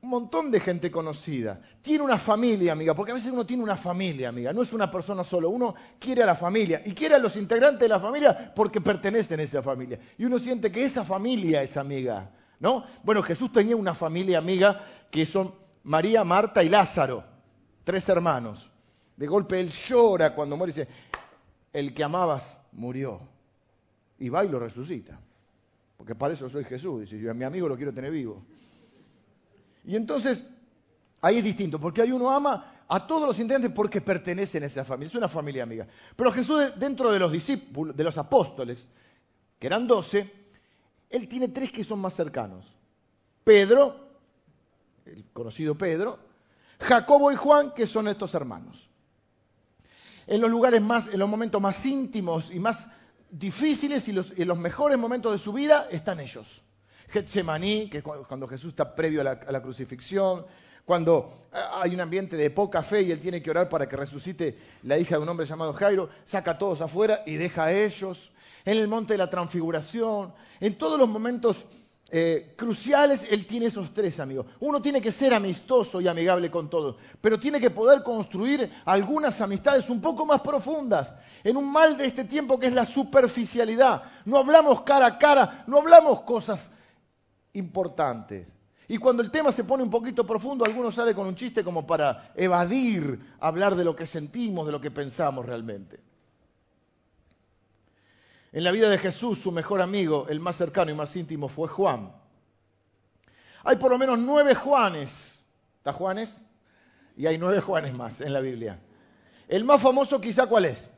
un 0.00 0.08
montón 0.08 0.50
de 0.50 0.60
gente 0.60 0.90
conocida. 0.90 1.60
Tiene 1.82 2.02
una 2.02 2.16
familia, 2.16 2.72
amiga, 2.72 2.94
porque 2.94 3.12
a 3.12 3.16
veces 3.16 3.30
uno 3.30 3.44
tiene 3.44 3.62
una 3.62 3.76
familia, 3.76 4.30
amiga. 4.30 4.54
No 4.54 4.62
es 4.62 4.72
una 4.72 4.90
persona 4.90 5.22
solo. 5.22 5.50
Uno 5.50 5.74
quiere 5.98 6.22
a 6.22 6.26
la 6.26 6.34
familia 6.34 6.80
y 6.86 6.94
quiere 6.94 7.16
a 7.16 7.18
los 7.18 7.36
integrantes 7.36 7.80
de 7.80 7.88
la 7.88 8.00
familia 8.00 8.54
porque 8.54 8.80
pertenecen 8.80 9.40
a 9.40 9.42
esa 9.42 9.62
familia. 9.62 9.98
Y 10.16 10.24
uno 10.24 10.38
siente 10.38 10.72
que 10.72 10.84
esa 10.84 11.04
familia 11.04 11.62
es 11.62 11.76
amiga. 11.76 12.30
¿No? 12.60 12.84
Bueno, 13.02 13.22
Jesús 13.22 13.52
tenía 13.52 13.76
una 13.76 13.94
familia 13.94 14.38
amiga 14.38 14.80
que 15.10 15.26
son 15.26 15.52
María, 15.84 16.24
Marta 16.24 16.62
y 16.62 16.68
Lázaro, 16.68 17.24
tres 17.84 18.08
hermanos. 18.08 18.70
De 19.16 19.26
golpe 19.26 19.60
él 19.60 19.70
llora 19.70 20.34
cuando 20.34 20.56
muere 20.56 20.72
y 20.72 20.74
dice, 20.74 20.88
el 21.72 21.94
que 21.94 22.02
amabas 22.02 22.58
murió. 22.72 23.20
Y 24.18 24.28
va 24.28 24.44
y 24.44 24.48
lo 24.48 24.58
resucita. 24.58 25.18
Porque 25.96 26.14
para 26.14 26.34
eso 26.34 26.48
soy 26.48 26.64
Jesús. 26.64 27.02
Dice, 27.02 27.18
yo 27.18 27.30
a 27.30 27.34
mi 27.34 27.44
amigo 27.44 27.68
lo 27.68 27.76
quiero 27.76 27.92
tener 27.92 28.10
vivo. 28.10 28.42
Y 29.84 29.96
entonces, 29.96 30.42
ahí 31.20 31.38
es 31.38 31.44
distinto, 31.44 31.78
porque 31.78 32.02
hay 32.02 32.12
uno 32.12 32.30
ama 32.30 32.72
a 32.88 33.06
todos 33.06 33.26
los 33.26 33.38
intendentes 33.38 33.74
porque 33.74 34.00
pertenecen 34.00 34.62
a 34.62 34.66
esa 34.66 34.84
familia, 34.84 35.08
es 35.08 35.14
una 35.14 35.28
familia 35.28 35.62
amiga. 35.62 35.86
Pero 36.16 36.30
Jesús, 36.30 36.72
dentro 36.76 37.10
de 37.12 37.18
los 37.18 37.30
discípulos, 37.30 37.96
de 37.96 38.04
los 38.04 38.16
apóstoles, 38.18 38.88
que 39.58 39.66
eran 39.66 39.86
doce, 39.86 40.30
él 41.10 41.28
tiene 41.28 41.48
tres 41.48 41.72
que 41.72 41.84
son 41.84 42.00
más 42.00 42.14
cercanos. 42.14 42.66
Pedro, 43.42 44.03
el 45.06 45.24
conocido 45.32 45.76
Pedro, 45.76 46.18
Jacobo 46.80 47.30
y 47.32 47.36
Juan, 47.36 47.72
que 47.72 47.86
son 47.86 48.08
estos 48.08 48.34
hermanos. 48.34 48.88
En 50.26 50.40
los 50.40 50.50
lugares 50.50 50.80
más, 50.80 51.08
en 51.08 51.18
los 51.18 51.28
momentos 51.28 51.60
más 51.60 51.84
íntimos 51.84 52.50
y 52.50 52.58
más 52.58 52.88
difíciles 53.30 54.08
y 54.08 54.12
los, 54.12 54.32
en 54.36 54.48
los 54.48 54.58
mejores 54.58 54.98
momentos 54.98 55.32
de 55.32 55.38
su 55.38 55.52
vida 55.52 55.88
están 55.90 56.20
ellos. 56.20 56.62
Getsemaní, 57.08 57.90
que 57.90 57.98
es 57.98 58.04
cuando 58.04 58.48
Jesús 58.48 58.70
está 58.70 58.94
previo 58.94 59.20
a 59.20 59.24
la, 59.24 59.62
crucifixión, 59.62 60.46
Cuando 60.84 61.48
hay 61.52 61.94
un 61.94 62.00
ambiente 62.00 62.36
de 62.36 62.50
poca 62.50 62.82
fe 62.82 63.02
y 63.02 63.12
él 63.12 63.20
tiene 63.20 63.42
que 63.42 63.50
orar 63.50 63.68
para 63.68 63.88
que 63.88 63.96
resucite 63.96 64.58
la 64.82 64.98
hija 64.98 65.16
de 65.16 65.22
un 65.22 65.28
hombre 65.28 65.46
llamado 65.46 65.72
Jairo, 65.74 66.08
saca 66.24 66.52
a 66.52 66.58
todos 66.58 66.80
afuera 66.80 67.22
y 67.26 67.34
deja 67.36 67.64
a 67.64 67.72
ellos. 67.72 68.32
En 68.64 68.78
el 68.78 68.88
monte 68.88 69.14
de 69.14 69.18
la 69.18 69.28
transfiguración, 69.28 70.32
en 70.60 70.78
todos 70.78 70.98
los 70.98 71.08
momentos 71.08 71.66
eh, 72.16 72.54
cruciales, 72.56 73.26
él 73.28 73.44
tiene 73.44 73.66
esos 73.66 73.92
tres 73.92 74.20
amigos. 74.20 74.46
Uno 74.60 74.80
tiene 74.80 75.02
que 75.02 75.10
ser 75.10 75.34
amistoso 75.34 76.00
y 76.00 76.06
amigable 76.06 76.48
con 76.48 76.70
todos, 76.70 76.94
pero 77.20 77.40
tiene 77.40 77.58
que 77.58 77.70
poder 77.70 78.04
construir 78.04 78.70
algunas 78.84 79.40
amistades 79.40 79.90
un 79.90 80.00
poco 80.00 80.24
más 80.24 80.40
profundas 80.40 81.12
en 81.42 81.56
un 81.56 81.72
mal 81.72 81.96
de 81.96 82.06
este 82.06 82.22
tiempo 82.22 82.56
que 82.56 82.68
es 82.68 82.72
la 82.72 82.84
superficialidad. 82.84 84.04
No 84.26 84.36
hablamos 84.36 84.82
cara 84.82 85.06
a 85.06 85.18
cara, 85.18 85.64
no 85.66 85.78
hablamos 85.78 86.22
cosas 86.22 86.70
importantes. 87.52 88.46
Y 88.86 88.98
cuando 88.98 89.20
el 89.20 89.32
tema 89.32 89.50
se 89.50 89.64
pone 89.64 89.82
un 89.82 89.90
poquito 89.90 90.24
profundo, 90.24 90.64
algunos 90.64 90.94
sale 90.94 91.16
con 91.16 91.26
un 91.26 91.34
chiste 91.34 91.64
como 91.64 91.84
para 91.84 92.30
evadir 92.36 93.18
hablar 93.40 93.74
de 93.74 93.82
lo 93.82 93.96
que 93.96 94.06
sentimos, 94.06 94.66
de 94.66 94.72
lo 94.72 94.80
que 94.80 94.92
pensamos 94.92 95.44
realmente. 95.44 95.98
En 98.54 98.62
la 98.62 98.70
vida 98.70 98.88
de 98.88 98.98
Jesús, 98.98 99.40
su 99.40 99.50
mejor 99.50 99.80
amigo, 99.80 100.26
el 100.28 100.38
más 100.38 100.54
cercano 100.54 100.88
y 100.88 100.94
más 100.94 101.16
íntimo, 101.16 101.48
fue 101.48 101.66
Juan. 101.66 102.14
Hay 103.64 103.74
por 103.74 103.90
lo 103.90 103.98
menos 103.98 104.16
nueve 104.20 104.54
Juanes. 104.54 105.44
¿Está 105.78 105.92
Juanes? 105.92 106.40
Y 107.16 107.26
hay 107.26 107.36
nueve 107.36 107.60
Juanes 107.60 107.92
más 107.94 108.20
en 108.20 108.32
la 108.32 108.38
Biblia. 108.38 108.78
El 109.48 109.64
más 109.64 109.82
famoso 109.82 110.20
quizá 110.20 110.46
cuál 110.46 110.66
es? 110.66 110.88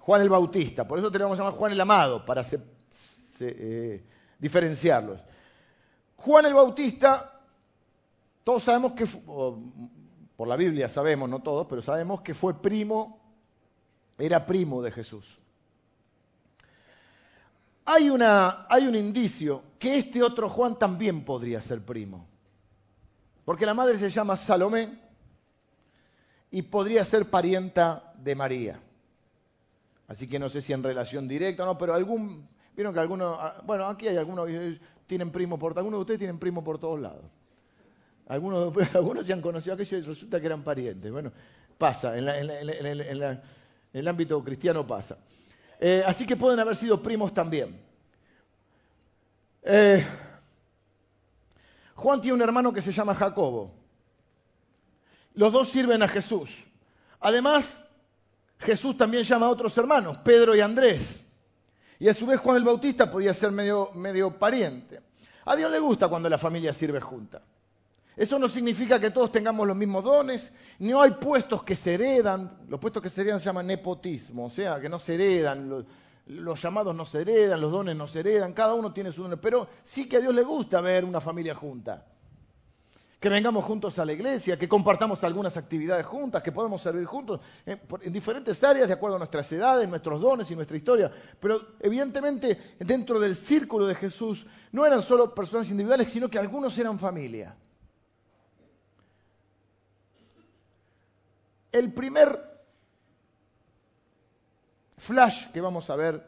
Juan 0.00 0.20
el 0.20 0.28
Bautista. 0.28 0.88
Por 0.88 0.98
eso 0.98 1.12
tenemos 1.12 1.36
que 1.36 1.38
llamar 1.38 1.56
Juan 1.56 1.70
el 1.70 1.80
Amado, 1.80 2.24
para 2.24 2.44
eh, 3.38 4.04
diferenciarlos. 4.40 5.20
Juan 6.16 6.44
el 6.44 6.54
Bautista, 6.54 7.40
todos 8.42 8.64
sabemos 8.64 8.94
que, 8.94 9.06
por 9.06 10.48
la 10.48 10.56
Biblia 10.56 10.88
sabemos, 10.88 11.30
no 11.30 11.38
todos, 11.38 11.68
pero 11.68 11.82
sabemos 11.82 12.22
que 12.22 12.34
fue 12.34 12.60
primo, 12.60 13.20
era 14.18 14.44
primo 14.44 14.82
de 14.82 14.90
Jesús. 14.90 15.38
Hay, 17.90 18.10
una, 18.10 18.66
hay 18.68 18.86
un 18.86 18.94
indicio 18.94 19.62
que 19.78 19.96
este 19.96 20.22
otro 20.22 20.50
Juan 20.50 20.78
también 20.78 21.24
podría 21.24 21.58
ser 21.62 21.80
primo, 21.80 22.28
porque 23.46 23.64
la 23.64 23.72
madre 23.72 23.96
se 23.96 24.10
llama 24.10 24.36
Salomé 24.36 24.98
y 26.50 26.60
podría 26.60 27.02
ser 27.02 27.30
parienta 27.30 28.12
de 28.18 28.34
María. 28.34 28.78
Así 30.06 30.28
que 30.28 30.38
no 30.38 30.50
sé 30.50 30.60
si 30.60 30.74
en 30.74 30.82
relación 30.82 31.26
directa 31.26 31.62
o 31.62 31.66
no, 31.66 31.78
pero 31.78 31.94
algún, 31.94 32.46
vieron 32.76 32.92
que 32.92 33.00
algunos, 33.00 33.38
ah, 33.40 33.62
bueno, 33.64 33.86
aquí 33.86 34.06
hay 34.06 34.18
algunos, 34.18 34.50
tienen 35.06 35.30
primo 35.30 35.58
por 35.58 35.72
algunos 35.78 35.96
de 35.96 36.02
ustedes 36.02 36.18
tienen 36.18 36.38
primo 36.38 36.62
por 36.62 36.78
todos 36.78 37.00
lados. 37.00 37.24
Algunos, 38.26 38.70
algunos 38.94 39.24
se 39.24 39.32
han 39.32 39.40
conocido 39.40 39.72
aquellos 39.72 39.92
y 39.92 40.00
resulta 40.02 40.38
que 40.38 40.46
eran 40.46 40.62
parientes. 40.62 41.10
Bueno, 41.10 41.32
pasa, 41.78 42.18
en, 42.18 42.28
el 43.94 44.08
ámbito 44.08 44.44
cristiano 44.44 44.86
pasa. 44.86 45.16
Eh, 45.80 46.02
así 46.06 46.26
que 46.26 46.36
pueden 46.36 46.58
haber 46.58 46.74
sido 46.74 47.02
primos 47.02 47.32
también. 47.32 47.80
Eh, 49.62 50.04
Juan 51.94 52.20
tiene 52.20 52.34
un 52.34 52.42
hermano 52.42 52.72
que 52.72 52.82
se 52.82 52.92
llama 52.92 53.14
Jacobo. 53.14 53.74
Los 55.34 55.52
dos 55.52 55.68
sirven 55.68 56.02
a 56.02 56.08
Jesús. 56.08 56.66
Además, 57.20 57.84
Jesús 58.58 58.96
también 58.96 59.22
llama 59.22 59.46
a 59.46 59.50
otros 59.50 59.76
hermanos, 59.78 60.18
Pedro 60.18 60.54
y 60.54 60.60
Andrés. 60.60 61.24
Y 61.98 62.08
a 62.08 62.14
su 62.14 62.26
vez 62.26 62.40
Juan 62.40 62.56
el 62.56 62.64
Bautista 62.64 63.10
podía 63.10 63.34
ser 63.34 63.50
medio, 63.50 63.90
medio 63.94 64.38
pariente. 64.38 65.00
A 65.44 65.56
Dios 65.56 65.70
le 65.70 65.78
gusta 65.78 66.08
cuando 66.08 66.28
la 66.28 66.38
familia 66.38 66.72
sirve 66.72 67.00
junta. 67.00 67.42
Eso 68.18 68.36
no 68.36 68.48
significa 68.48 68.98
que 68.98 69.12
todos 69.12 69.30
tengamos 69.30 69.64
los 69.64 69.76
mismos 69.76 70.02
dones, 70.02 70.50
no 70.80 71.00
hay 71.00 71.12
puestos 71.12 71.62
que 71.62 71.76
se 71.76 71.94
heredan, 71.94 72.64
los 72.68 72.80
puestos 72.80 73.00
que 73.00 73.08
se 73.08 73.20
heredan 73.20 73.38
se 73.38 73.46
llaman 73.46 73.68
nepotismo, 73.68 74.46
o 74.46 74.50
sea, 74.50 74.80
que 74.80 74.88
no 74.88 74.98
se 74.98 75.14
heredan, 75.14 75.86
los, 76.26 76.60
llamados 76.60 76.96
no 76.96 77.04
se 77.04 77.20
heredan, 77.20 77.60
los 77.60 77.70
dones 77.70 77.94
no 77.94 78.08
se 78.08 78.18
heredan, 78.18 78.54
cada 78.54 78.74
uno 78.74 78.92
tiene 78.92 79.12
su 79.12 79.22
don, 79.22 79.38
pero 79.40 79.68
sí 79.84 80.08
que 80.08 80.16
a 80.16 80.20
Dios 80.20 80.34
le 80.34 80.42
gusta 80.42 80.80
ver 80.80 81.04
una 81.04 81.20
familia 81.20 81.54
junta 81.54 82.06
que 83.20 83.28
vengamos 83.28 83.64
juntos 83.64 83.98
a 84.00 84.04
la 84.04 84.12
iglesia, 84.12 84.58
que 84.58 84.68
compartamos 84.68 85.22
algunas 85.22 85.56
actividades 85.56 86.06
juntas, 86.06 86.42
que 86.42 86.52
podamos 86.52 86.82
servir 86.82 87.04
juntos 87.04 87.40
en, 87.66 88.12
diferentes 88.12 88.62
áreas 88.62 88.88
de 88.88 88.94
acuerdo 88.94 89.16
a 89.16 89.18
nuestras 89.18 89.50
edades, 89.52 89.88
nuestros 89.88 90.20
dones 90.20 90.48
y 90.50 90.56
nuestra 90.56 90.76
historia. 90.76 91.10
Pero 91.40 91.74
evidentemente 91.80 92.76
dentro 92.78 93.18
del 93.18 93.34
círculo 93.34 93.86
de 93.86 93.96
Jesús 93.96 94.46
no 94.70 94.86
eran 94.86 95.02
solo 95.02 95.34
personas 95.34 95.68
individuales, 95.68 96.12
sino 96.12 96.28
que 96.28 96.38
algunos 96.38 96.78
eran 96.78 96.98
familia. 96.98 97.56
El 101.72 101.92
primer 101.92 102.38
flash 104.96 105.50
que 105.52 105.60
vamos 105.60 105.90
a 105.90 105.96
ver 105.96 106.26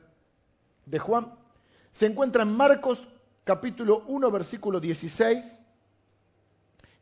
de 0.87 0.99
Juan 0.99 1.35
se 1.91 2.07
encuentra 2.07 2.43
en 2.43 2.57
Marcos 2.57 3.09
capítulo 3.45 4.05
1 4.09 4.31
versículo 4.31 4.81
16 4.81 5.61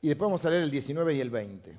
y 0.01 0.09
después 0.09 0.29
vamos 0.29 0.45
a 0.45 0.51
leer 0.51 0.63
el 0.63 0.71
19 0.71 1.15
y 1.15 1.21
el 1.21 1.31
20. 1.31 1.77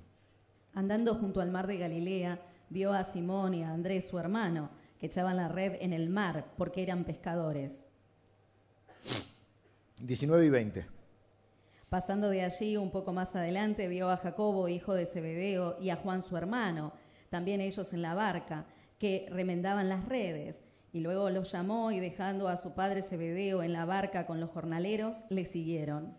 Andando 0.74 1.16
junto 1.16 1.42
al 1.42 1.50
mar 1.50 1.68
de 1.68 1.78
Galilea, 1.78 2.40
vio 2.70 2.94
a 2.94 3.04
Simón 3.04 3.54
y 3.54 3.64
a 3.64 3.72
Andrés, 3.72 4.08
su 4.08 4.20
hermano, 4.20 4.70
que 5.00 5.08
echaban 5.08 5.38
la 5.38 5.48
red 5.48 5.78
en 5.80 5.94
el 5.94 6.10
mar 6.10 6.46
porque 6.58 6.84
eran 6.84 7.06
pescadores. 7.06 7.86
19 10.02 10.46
y 10.46 10.50
20. 10.50 10.99
Pasando 11.90 12.30
de 12.30 12.44
allí 12.44 12.78
un 12.78 12.92
poco 12.92 13.14
más 13.14 13.36
adelante, 13.36 13.88
vio 13.88 14.10
a 14.10 14.18
Jacobo, 14.18 14.68
hijo 14.68 14.94
de 14.94 15.08
Zebedeo, 15.08 15.78
y 15.82 15.90
a 15.90 15.96
Juan, 15.96 16.22
su 16.22 16.38
hermano, 16.38 16.94
también 17.30 17.62
ellos 17.62 17.94
en 17.94 18.04
la 18.04 18.14
barca, 18.14 18.66
que 19.00 19.28
remendaban 19.32 19.90
las 19.90 20.06
redes. 20.06 20.60
Y 20.94 21.00
luego 21.00 21.32
los 21.32 21.52
llamó 21.52 21.92
y 21.92 22.00
dejando 22.00 22.48
a 22.48 22.58
su 22.58 22.74
padre 22.74 23.02
Zebedeo 23.02 23.64
en 23.64 23.74
la 23.74 23.86
barca 23.86 24.28
con 24.28 24.40
los 24.40 24.52
jornaleros, 24.52 25.24
le 25.30 25.46
siguieron. 25.46 26.16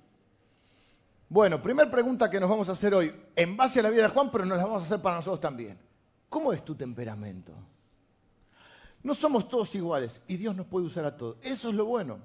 Bueno, 1.29 1.63
primera 1.63 1.89
pregunta 1.89 2.29
que 2.29 2.41
nos 2.41 2.51
vamos 2.51 2.69
a 2.69 2.73
hacer 2.73 2.93
hoy, 2.93 3.15
en 3.37 3.57
base 3.57 3.79
a 3.79 3.85
la 3.85 3.91
vida 3.91 4.03
de 4.03 4.09
Juan, 4.09 4.31
pero 4.33 4.45
nos 4.45 4.59
la 4.59 4.65
vamos 4.65 4.83
a 4.83 4.87
hacer 4.87 5.01
para 5.01 5.17
nosotros 5.17 5.41
también. 5.41 5.79
¿Cómo 6.29 6.53
es 6.53 6.65
tu 6.65 6.75
temperamento? 6.75 7.53
No 9.05 9.15
somos 9.15 9.49
todos 9.49 9.73
iguales 9.77 10.21
y 10.27 10.37
Dios 10.37 10.57
nos 10.57 10.67
puede 10.67 10.87
usar 10.87 11.05
a 11.05 11.17
todos. 11.17 11.37
Eso 11.43 11.69
es 11.69 11.75
lo 11.77 11.85
bueno. 11.85 12.19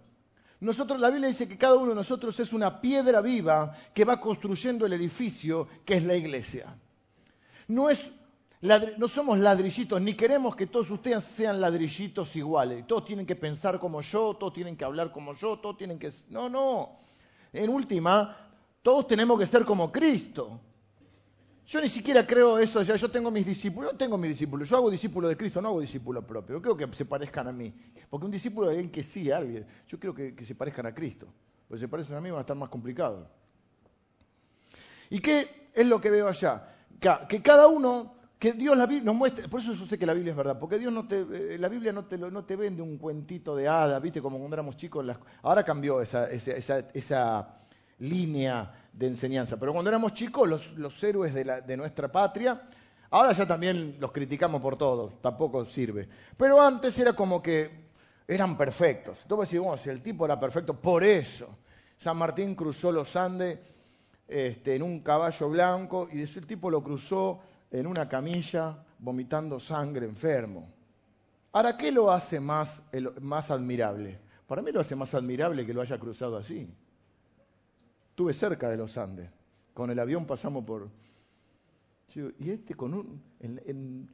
Nosotros, 0.60 1.00
la 1.02 1.10
Biblia 1.10 1.28
dice 1.28 1.48
que 1.48 1.58
cada 1.58 1.76
uno 1.76 1.90
de 1.90 1.96
nosotros 1.96 2.40
es 2.40 2.54
una 2.54 2.80
piedra 2.82 3.22
viva 3.22 3.76
que 3.94 4.06
va 4.06 4.20
construyendo 4.20 4.86
el 4.86 4.94
edificio 4.94 5.68
que 5.84 5.96
es 5.96 6.04
la 6.04 6.16
iglesia. 6.16 6.76
No, 7.68 7.90
es, 7.90 8.10
no 8.98 9.08
somos 9.08 9.38
ladrillitos, 9.38 10.02
ni 10.02 10.14
queremos 10.14 10.56
que 10.56 10.68
todos 10.68 10.90
ustedes 10.92 11.24
sean 11.24 11.60
ladrillitos 11.60 12.36
iguales. 12.36 12.88
Todos 12.88 13.06
tienen 13.06 13.26
que 13.26 13.36
pensar 13.36 13.80
como 13.80 14.02
yo, 14.02 14.36
todos 14.36 14.54
tienen 14.54 14.78
que 14.78 14.86
hablar 14.86 15.12
como 15.12 15.34
yo, 15.34 15.60
todos 15.60 15.78
tienen 15.78 16.00
que... 16.00 16.12
No, 16.30 16.50
no. 16.50 16.98
En 17.52 17.70
última, 17.70 18.38
todos 18.82 19.08
tenemos 19.08 19.38
que 19.40 19.46
ser 19.46 19.66
como 19.66 19.92
Cristo. 19.92 20.60
Yo 21.68 21.82
ni 21.82 21.88
siquiera 21.88 22.28
creo 22.28 22.60
eso, 22.60 22.84
ya 22.84 22.96
yo 22.96 23.10
tengo 23.10 23.32
mis 23.32 23.46
discípulos, 23.46 23.92
yo 23.92 23.98
tengo 23.98 24.18
mis 24.20 24.30
discípulos, 24.30 24.70
yo 24.70 24.78
hago 24.78 24.92
discípulo 24.92 25.28
de 25.28 25.36
Cristo, 25.36 25.62
no 25.62 25.70
hago 25.70 25.82
discípulo 25.82 26.26
propio, 26.26 26.58
yo 26.58 26.62
creo 26.62 26.78
que 26.78 26.96
se 26.96 27.06
parezcan 27.06 27.48
a 27.48 27.52
mí, 27.52 27.74
porque 28.08 28.26
un 28.26 28.32
discípulo 28.32 28.68
es 28.70 28.76
alguien 28.76 28.92
que 28.92 29.02
sigue 29.02 29.34
a 29.34 29.38
alguien, 29.38 29.66
yo 29.88 30.00
creo 30.00 30.14
que, 30.14 30.46
se 30.46 30.54
parezcan 30.54 30.86
a 30.86 30.94
Cristo, 30.94 31.28
porque 31.68 31.80
si 31.80 31.86
se 31.86 31.88
parecen 31.88 32.18
a 32.18 32.22
mí 32.22 32.30
va 32.30 32.38
a 32.38 32.42
estar 32.42 32.56
más 32.56 32.70
complicado. 32.70 33.28
¿Y 35.10 35.20
qué 35.20 35.70
es 35.74 35.88
lo 35.88 36.00
que 36.00 36.12
veo 36.12 36.28
allá? 36.28 36.70
Que 37.28 37.42
cada 37.42 37.66
uno, 37.66 38.14
que 38.38 38.54
Dios 38.54 38.78
la 38.78 38.86
Biblia 38.86 39.06
nos 39.06 39.16
muestre, 39.16 39.50
por 39.50 39.60
eso 39.60 39.74
yo 39.74 39.88
sé 39.88 39.98
que 39.98 40.06
la 40.06 40.14
Biblia 40.14 40.32
es 40.32 40.38
verdad, 40.38 40.60
porque 40.60 40.78
Dios 40.78 40.94
no 40.94 41.08
te, 41.08 41.22
eh, 41.22 41.58
la 41.58 41.68
Biblia 41.68 41.92
no 41.92 42.06
te, 42.06 42.20
no 42.20 42.46
te 42.46 42.56
vende 42.56 42.84
un 42.84 43.00
cuentito 43.00 43.56
de 43.56 43.68
hada, 43.68 44.00
viste, 44.00 44.22
como 44.22 44.38
cuando 44.38 44.56
éramos 44.56 44.78
chicos, 44.78 45.04
ahora 45.42 45.64
cambió 45.64 46.00
esa, 46.00 46.30
esa, 46.30 46.78
esa 46.94 47.58
línea 47.98 48.72
de 48.96 49.08
enseñanza. 49.08 49.58
Pero 49.58 49.74
cuando 49.74 49.90
éramos 49.90 50.14
chicos, 50.14 50.72
los, 50.76 51.04
héroes 51.04 51.34
de, 51.34 51.78
nuestra 51.78 52.12
patria, 52.12 52.62
ahora 53.10 53.34
ya 53.34 53.46
también 53.46 53.98
los 54.00 54.12
criticamos 54.12 54.62
por 54.62 54.78
todo, 54.78 55.14
tampoco 55.22 55.66
sirve. 55.66 56.08
Pero 56.38 56.62
antes 56.62 56.98
era 56.98 57.14
como 57.14 57.42
que 57.42 57.86
eran 58.28 58.58
perfectos. 58.58 59.24
Entonces 59.24 59.52
decimos, 59.52 59.82
si 59.82 59.90
el 59.90 60.02
tipo 60.02 60.26
era 60.26 60.40
perfecto, 60.40 60.80
por 60.80 61.04
eso. 61.04 61.58
San 61.98 62.18
Martín 62.18 62.56
cruzó 62.56 62.92
los 62.92 63.16
Andes 63.16 63.60
este, 64.28 64.76
en 64.76 64.84
un 64.84 65.02
caballo 65.02 65.50
blanco 65.50 66.08
y 66.12 66.22
el 66.22 66.48
tipo 66.48 66.70
lo 66.70 66.82
cruzó 66.82 67.42
en 67.72 67.88
una 67.88 68.08
camilla 68.08 68.78
vomitando 69.00 69.60
sangre 69.60 70.06
enfermo. 70.06 70.70
Ahora, 71.52 71.78
¿qué 71.78 71.92
lo 71.92 72.12
hace 72.12 72.40
más, 72.40 72.82
más 73.22 73.52
admirable? 73.52 74.20
Para 74.48 74.62
mí 74.62 74.72
lo 74.72 74.82
hace 74.82 74.96
más 74.96 75.14
admirable 75.14 75.66
que 75.66 75.74
lo 75.74 75.82
haya 75.82 75.98
cruzado 75.98 76.38
así. 76.38 76.68
Estuve 78.16 78.32
cerca 78.32 78.70
de 78.70 78.78
los 78.78 78.98
Andes. 78.98 79.30
Con 79.74 79.92
el 79.92 80.00
avión 80.00 80.26
pasamos 80.26 80.64
por... 80.64 80.88
Y 82.16 82.50
este 82.50 82.74
con 82.74 82.94
un... 82.94 83.22
En, 83.42 84.10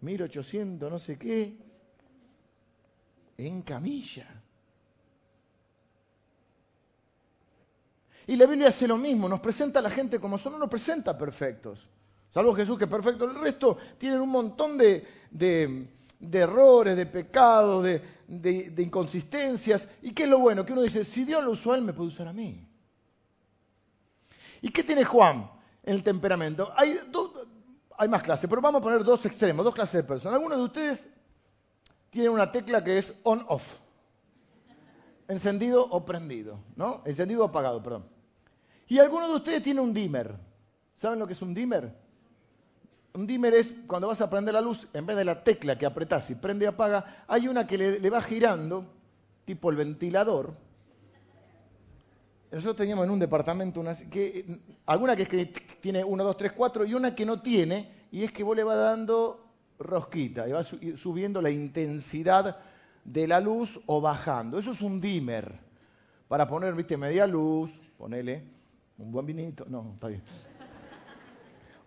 1800 0.00 0.90
no 0.90 0.98
sé 0.98 1.16
qué, 1.16 1.56
en 3.36 3.62
camilla. 3.62 4.26
Y 8.26 8.34
la 8.34 8.46
Biblia 8.46 8.66
hace 8.66 8.88
lo 8.88 8.98
mismo, 8.98 9.28
nos 9.28 9.38
presenta 9.38 9.78
a 9.78 9.82
la 9.82 9.90
gente 9.90 10.18
como 10.18 10.36
son, 10.36 10.54
no 10.54 10.58
nos 10.58 10.70
presenta 10.70 11.16
perfectos. 11.16 11.88
Salvo 12.30 12.52
Jesús 12.52 12.76
que 12.76 12.84
es 12.84 12.90
perfecto. 12.90 13.26
El 13.26 13.36
resto 13.36 13.78
tienen 13.96 14.20
un 14.20 14.30
montón 14.30 14.76
de, 14.76 15.06
errores, 16.32 16.96
de 16.96 17.06
pecados, 17.06 17.84
de, 17.84 18.02
de, 18.26 18.82
inconsistencias. 18.82 19.86
¿Y 20.02 20.10
qué 20.14 20.24
es 20.24 20.28
lo 20.28 20.40
bueno? 20.40 20.66
Que 20.66 20.72
uno 20.72 20.82
dice, 20.82 21.04
si 21.04 21.24
Dios 21.24 21.44
lo 21.44 21.52
usó 21.52 21.74
a 21.74 21.76
él, 21.76 21.82
me 21.82 21.92
puede 21.92 22.08
usar 22.08 22.26
a 22.26 22.32
mí. 22.32 22.66
¿Y 24.62 24.70
qué 24.70 24.82
tiene 24.82 25.04
Juan 25.04 25.50
en 25.82 25.94
el 25.94 26.02
temperamento? 26.02 26.72
Hay, 26.76 28.08
más 28.08 28.22
clases, 28.22 28.48
pero 28.48 28.62
vamos 28.62 28.80
a 28.80 28.82
poner 28.82 29.04
dos 29.04 29.24
extremos, 29.26 29.64
dos 29.64 29.74
clases 29.74 30.02
de 30.02 30.04
personas. 30.04 30.36
Algunos 30.36 30.58
de 30.58 30.64
ustedes 30.64 31.06
tienen 32.10 32.32
una 32.32 32.50
tecla 32.50 32.82
que 32.82 32.98
es 32.98 33.14
on-off. 33.22 33.78
Encendido 35.28 35.86
o 35.88 36.04
prendido, 36.04 36.58
¿no? 36.76 37.02
Encendido 37.04 37.42
o 37.42 37.46
apagado, 37.46 37.82
perdón. 37.82 38.06
Y 38.88 38.98
algunos 38.98 39.28
de 39.28 39.36
ustedes 39.36 39.62
tienen 39.62 39.84
un 39.84 39.94
dimmer. 39.94 40.34
¿Saben 40.96 41.18
lo 41.18 41.26
que 41.26 41.34
es 41.34 41.42
un 41.42 41.54
dimmer? 41.54 41.94
Un 43.14 43.26
dimmer 43.26 43.54
es 43.54 43.72
cuando 43.86 44.08
vas 44.08 44.20
a 44.20 44.28
prender 44.28 44.54
la 44.54 44.60
luz, 44.60 44.86
en 44.92 45.06
vez 45.06 45.16
de 45.16 45.24
la 45.24 45.42
tecla 45.42 45.78
que 45.78 45.86
apretás 45.86 46.30
y 46.30 46.34
prende 46.34 46.64
y 46.64 46.68
apaga, 46.68 47.24
hay 47.26 47.48
una 47.48 47.66
que 47.66 47.78
le, 47.78 48.10
va 48.10 48.20
girando, 48.20 48.84
tipo 49.44 49.70
el 49.70 49.76
ventilador. 49.76 50.52
Nosotros 52.50 52.76
teníamos 52.76 53.04
en 53.04 53.10
un 53.10 53.18
departamento 53.18 53.80
una, 53.80 53.94
que, 53.94 54.60
alguna 54.86 55.14
que, 55.14 55.26
que 55.26 55.46
tiene 55.80 56.02
1, 56.02 56.24
2, 56.24 56.36
3, 56.36 56.52
4 56.52 56.84
y 56.84 56.94
una 56.94 57.14
que 57.14 57.24
no 57.24 57.40
tiene, 57.40 58.06
y 58.10 58.24
es 58.24 58.32
que 58.32 58.42
vos 58.42 58.56
le 58.56 58.64
vas 58.64 58.76
dando 58.76 59.46
rosquita 59.78 60.48
y 60.48 60.52
va 60.52 60.64
subiendo 60.64 61.40
la 61.40 61.50
intensidad 61.50 62.58
de 63.04 63.26
la 63.28 63.40
luz 63.40 63.80
o 63.86 64.00
bajando. 64.00 64.58
Eso 64.58 64.72
es 64.72 64.82
un 64.82 65.00
dimmer. 65.00 65.58
Para 66.28 66.46
poner, 66.46 66.74
viste, 66.74 66.96
media 66.96 67.26
luz, 67.26 67.70
ponele 67.96 68.44
un 68.98 69.10
buen 69.10 69.26
vinito. 69.26 69.64
No, 69.68 69.92
está 69.94 70.08
bien. 70.08 70.22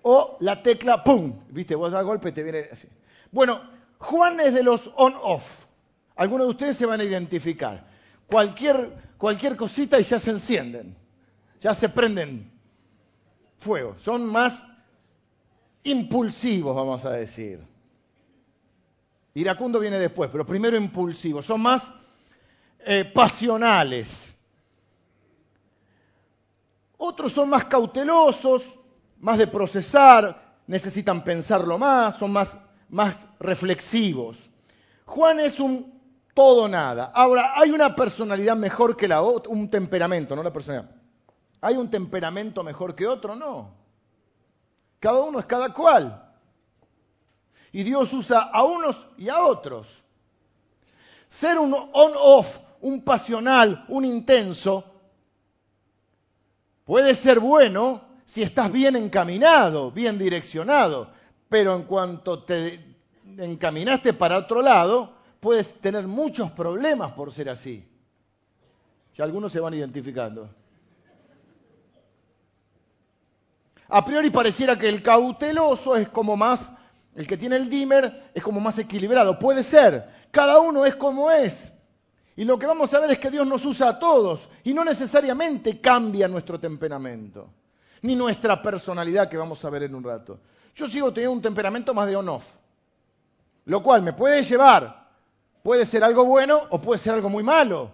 O 0.02 0.38
la 0.42 0.62
tecla, 0.62 1.04
¡pum! 1.04 1.34
Viste, 1.50 1.76
vos 1.76 1.92
das 1.92 2.04
golpe 2.04 2.30
y 2.30 2.32
te 2.34 2.44
viene 2.44 2.68
así. 2.72 2.88
Bueno, 3.32 3.62
Juan 4.00 4.40
es 4.40 4.54
de 4.54 4.64
los 4.64 4.92
on-off. 4.96 5.66
Algunos 6.16 6.48
de 6.48 6.52
ustedes 6.52 6.78
se 6.78 6.86
van 6.86 7.00
a 7.00 7.04
identificar. 7.04 7.88
Cualquier, 8.34 8.92
cualquier 9.20 9.56
cosita 9.56 10.00
y 10.00 10.04
ya 10.04 10.20
se 10.20 10.32
encienden. 10.32 10.98
Ya 11.62 11.76
se 11.76 11.88
prenden 11.88 12.52
fuego. 13.60 13.96
Son 14.00 14.26
más 14.26 14.66
impulsivos, 15.84 16.76
vamos 16.76 17.06
a 17.06 17.12
decir. 17.12 17.60
Iracundo 19.36 19.80
viene 19.80 20.00
después, 20.00 20.32
pero 20.32 20.48
primero 20.48 20.76
impulsivos. 20.76 21.46
Son 21.46 21.62
más 21.62 21.94
eh, 22.80 23.06
pasionales. 23.06 24.36
Otros 26.98 27.34
son 27.34 27.52
más 27.52 27.66
cautelosos, 27.66 28.64
más 29.20 29.38
de 29.38 29.46
procesar, 29.46 30.58
necesitan 30.66 31.24
pensarlo 31.24 31.78
más, 31.78 32.18
son 32.18 32.32
más, 32.32 32.58
más 32.90 33.28
reflexivos. 33.40 34.40
Juan 35.06 35.40
es 35.40 35.60
un 35.60 35.93
todo 36.34 36.68
nada. 36.68 37.12
Ahora, 37.14 37.54
¿hay 37.56 37.72
una 37.72 37.96
personalidad 37.96 38.56
mejor 38.56 38.98
que 38.98 39.08
la 39.08 39.22
otra? 39.22 39.52
Un 39.52 39.70
temperamento, 39.70 40.36
no 40.36 40.44
la 40.44 40.54
personalidad. 40.54 40.90
¿Hay 41.62 41.76
un 41.76 41.90
temperamento 41.90 42.64
mejor 42.64 42.96
que 42.96 43.08
otro? 43.08 43.36
No. 43.36 43.72
Cada 45.00 45.22
uno 45.22 45.40
es 45.40 45.46
cada 45.46 45.74
cual. 45.74 46.32
Y 47.72 47.84
Dios 47.84 48.12
usa 48.14 48.42
a 48.42 48.64
unos 48.64 49.06
y 49.18 49.30
a 49.30 49.42
otros. 49.44 50.04
Ser 51.28 51.58
un 51.58 51.74
on-off, 51.74 52.60
un 52.82 53.04
pasional, 53.04 53.86
un 53.88 54.06
intenso, 54.06 54.84
puede 56.86 57.16
ser 57.16 57.40
bueno 57.40 58.02
si 58.26 58.44
estás 58.44 58.72
bien 58.72 58.96
encaminado, 58.96 59.92
bien 59.92 60.18
direccionado, 60.18 61.10
pero 61.50 61.76
en 61.76 61.84
cuanto 61.84 62.44
te 62.44 62.98
encaminaste 63.38 64.14
para 64.14 64.38
otro 64.38 64.62
lado, 64.62 65.13
puedes 65.44 65.74
tener 65.82 66.08
muchos 66.08 66.50
problemas 66.52 67.12
por 67.12 67.34
ser 67.34 67.50
así. 67.50 67.86
Si 69.12 69.22
algunos 69.22 69.52
se 69.52 69.60
van 69.60 69.74
identificando. 69.74 70.50
A 73.90 74.06
priori 74.06 74.30
pareciera 74.30 74.80
que 74.80 74.88
el 74.88 75.04
cauteloso 75.04 75.98
es 75.98 76.08
como 76.08 76.38
más 76.38 76.72
el 77.16 77.28
que 77.28 77.38
tiene 77.38 77.58
el 77.58 77.70
dimmer 77.70 78.32
es 78.34 78.42
como 78.42 78.62
más 78.62 78.80
equilibrado. 78.80 79.38
Puede 79.38 79.64
ser. 79.64 80.08
Cada 80.32 80.60
uno 80.60 80.86
es 80.86 80.96
como 80.96 81.30
es. 81.30 81.74
Y 82.36 82.46
lo 82.46 82.58
que 82.58 82.66
vamos 82.66 82.94
a 82.94 83.00
ver 83.02 83.12
es 83.12 83.20
que 83.20 83.30
Dios 83.30 83.46
nos 83.46 83.66
usa 83.66 83.90
a 83.90 84.00
todos 84.00 84.50
y 84.64 84.74
no 84.74 84.84
necesariamente 84.84 85.80
cambia 85.80 86.28
nuestro 86.28 86.60
temperamento, 86.60 87.50
ni 88.02 88.16
nuestra 88.16 88.60
personalidad 88.60 89.30
que 89.30 89.38
vamos 89.38 89.64
a 89.64 89.70
ver 89.70 89.84
en 89.84 89.94
un 89.94 90.04
rato. 90.04 90.40
Yo 90.74 90.88
sigo 90.88 91.14
teniendo 91.14 91.34
un 91.36 91.42
temperamento 91.44 91.94
más 91.94 92.08
de 92.08 92.16
on-off, 92.16 92.46
lo 93.66 93.84
cual 93.84 94.02
me 94.02 94.14
puede 94.14 94.42
llevar, 94.42 95.03
puede 95.64 95.86
ser 95.86 96.04
algo 96.04 96.26
bueno 96.26 96.62
o 96.70 96.80
puede 96.80 97.00
ser 97.00 97.14
algo 97.14 97.30
muy 97.30 97.42
malo. 97.42 97.92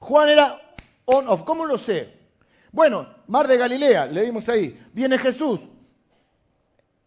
Juan 0.00 0.28
era 0.28 0.60
on-off, 1.06 1.42
¿cómo 1.44 1.64
lo 1.64 1.78
sé? 1.78 2.16
Bueno, 2.72 3.08
Mar 3.28 3.48
de 3.48 3.56
Galilea, 3.56 4.06
leímos 4.06 4.48
ahí, 4.48 4.78
viene 4.92 5.16
Jesús, 5.16 5.60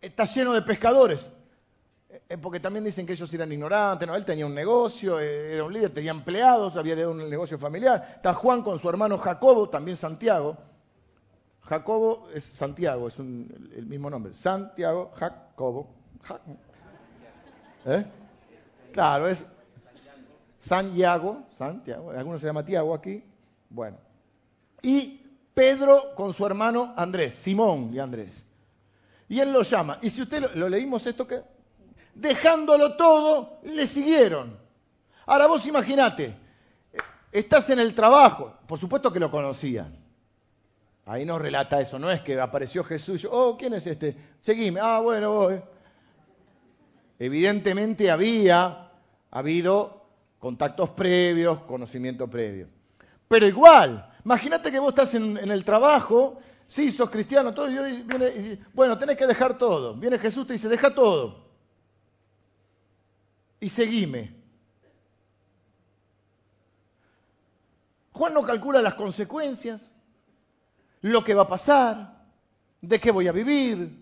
está 0.01 0.23
lleno 0.25 0.53
de 0.53 0.61
pescadores. 0.63 1.29
Eh, 2.27 2.37
porque 2.37 2.59
también 2.59 2.83
dicen 2.83 3.05
que 3.05 3.13
ellos 3.13 3.33
eran 3.33 3.51
ignorantes, 3.51 4.07
no, 4.07 4.15
él 4.15 4.25
tenía 4.25 4.45
un 4.45 4.53
negocio, 4.53 5.19
eh, 5.19 5.53
era 5.53 5.63
un 5.63 5.71
líder, 5.71 5.93
tenía 5.93 6.11
empleados, 6.11 6.75
había 6.75 7.07
un 7.07 7.29
negocio 7.29 7.57
familiar. 7.57 8.05
Está 8.15 8.33
Juan 8.33 8.63
con 8.63 8.79
su 8.79 8.89
hermano 8.89 9.17
Jacobo, 9.17 9.69
también 9.69 9.95
Santiago. 9.95 10.57
Jacobo 11.61 12.27
es 12.33 12.43
Santiago, 12.43 13.07
es 13.07 13.17
el 13.19 13.85
mismo 13.85 14.09
nombre. 14.09 14.33
Santiago, 14.33 15.11
Jacobo. 15.15 15.89
¿Eh? 17.85 18.05
Claro, 18.93 19.27
es 19.27 19.45
Santiago, 20.57 21.43
Santiago, 21.57 22.11
algunos 22.11 22.41
se 22.41 22.47
llama 22.47 22.63
Tiago 22.63 22.93
aquí. 22.93 23.23
Bueno. 23.69 23.97
Y 24.81 25.21
Pedro 25.53 26.13
con 26.15 26.33
su 26.33 26.45
hermano 26.45 26.93
Andrés, 26.95 27.33
Simón 27.33 27.91
y 27.93 27.99
Andrés. 27.99 28.43
Y 29.27 29.39
él 29.39 29.51
lo 29.51 29.63
llama. 29.63 29.97
Y 30.01 30.09
si 30.09 30.21
usted 30.21 30.53
lo, 30.55 30.69
leímos 30.69 31.05
esto 31.07 31.25
que 31.25 31.41
dejándolo 32.13 32.95
todo, 32.95 33.59
le 33.63 33.87
siguieron. 33.87 34.57
Ahora 35.25 35.47
vos 35.47 35.65
imaginate, 35.65 36.35
estás 37.31 37.69
en 37.69 37.79
el 37.79 37.95
trabajo, 37.95 38.53
por 38.67 38.77
supuesto 38.77 39.11
que 39.11 39.19
lo 39.19 39.31
conocían. 39.31 39.95
Ahí 41.05 41.25
no 41.25 41.39
relata 41.39 41.81
eso, 41.81 41.97
no 41.97 42.11
es 42.11 42.21
que 42.21 42.39
apareció 42.39 42.83
Jesús, 42.83 43.27
oh, 43.29 43.57
¿quién 43.57 43.73
es 43.73 43.87
este? 43.87 44.15
Seguime, 44.41 44.79
ah, 44.81 44.99
bueno, 44.99 45.31
voy. 45.31 45.61
Evidentemente 47.23 48.09
había 48.09 48.89
habido 49.29 50.05
contactos 50.39 50.89
previos, 50.89 51.61
conocimiento 51.63 52.27
previo. 52.27 52.67
Pero 53.27 53.45
igual, 53.45 54.11
imagínate 54.25 54.71
que 54.71 54.79
vos 54.79 54.89
estás 54.89 55.13
en 55.13 55.37
el 55.37 55.63
trabajo 55.63 56.39
sí, 56.71 56.89
sos 56.89 57.09
cristiano, 57.09 57.53
todo, 57.53 57.69
y 57.69 58.01
viene, 58.03 58.59
bueno, 58.73 58.97
tenés 58.97 59.17
que 59.17 59.27
dejar 59.27 59.57
todo. 59.57 59.93
Viene 59.93 60.17
Jesús, 60.17 60.47
te 60.47 60.53
dice, 60.53 60.69
deja 60.69 60.95
todo. 60.95 61.49
Y 63.59 63.67
seguime. 63.67 64.33
Juan 68.13 68.33
no 68.33 68.43
calcula 68.43 68.81
las 68.81 68.93
consecuencias, 68.93 69.91
lo 71.01 71.25
que 71.25 71.33
va 71.33 71.43
a 71.43 71.49
pasar, 71.49 72.23
de 72.79 72.99
qué 73.01 73.11
voy 73.11 73.27
a 73.27 73.33
vivir. 73.33 74.00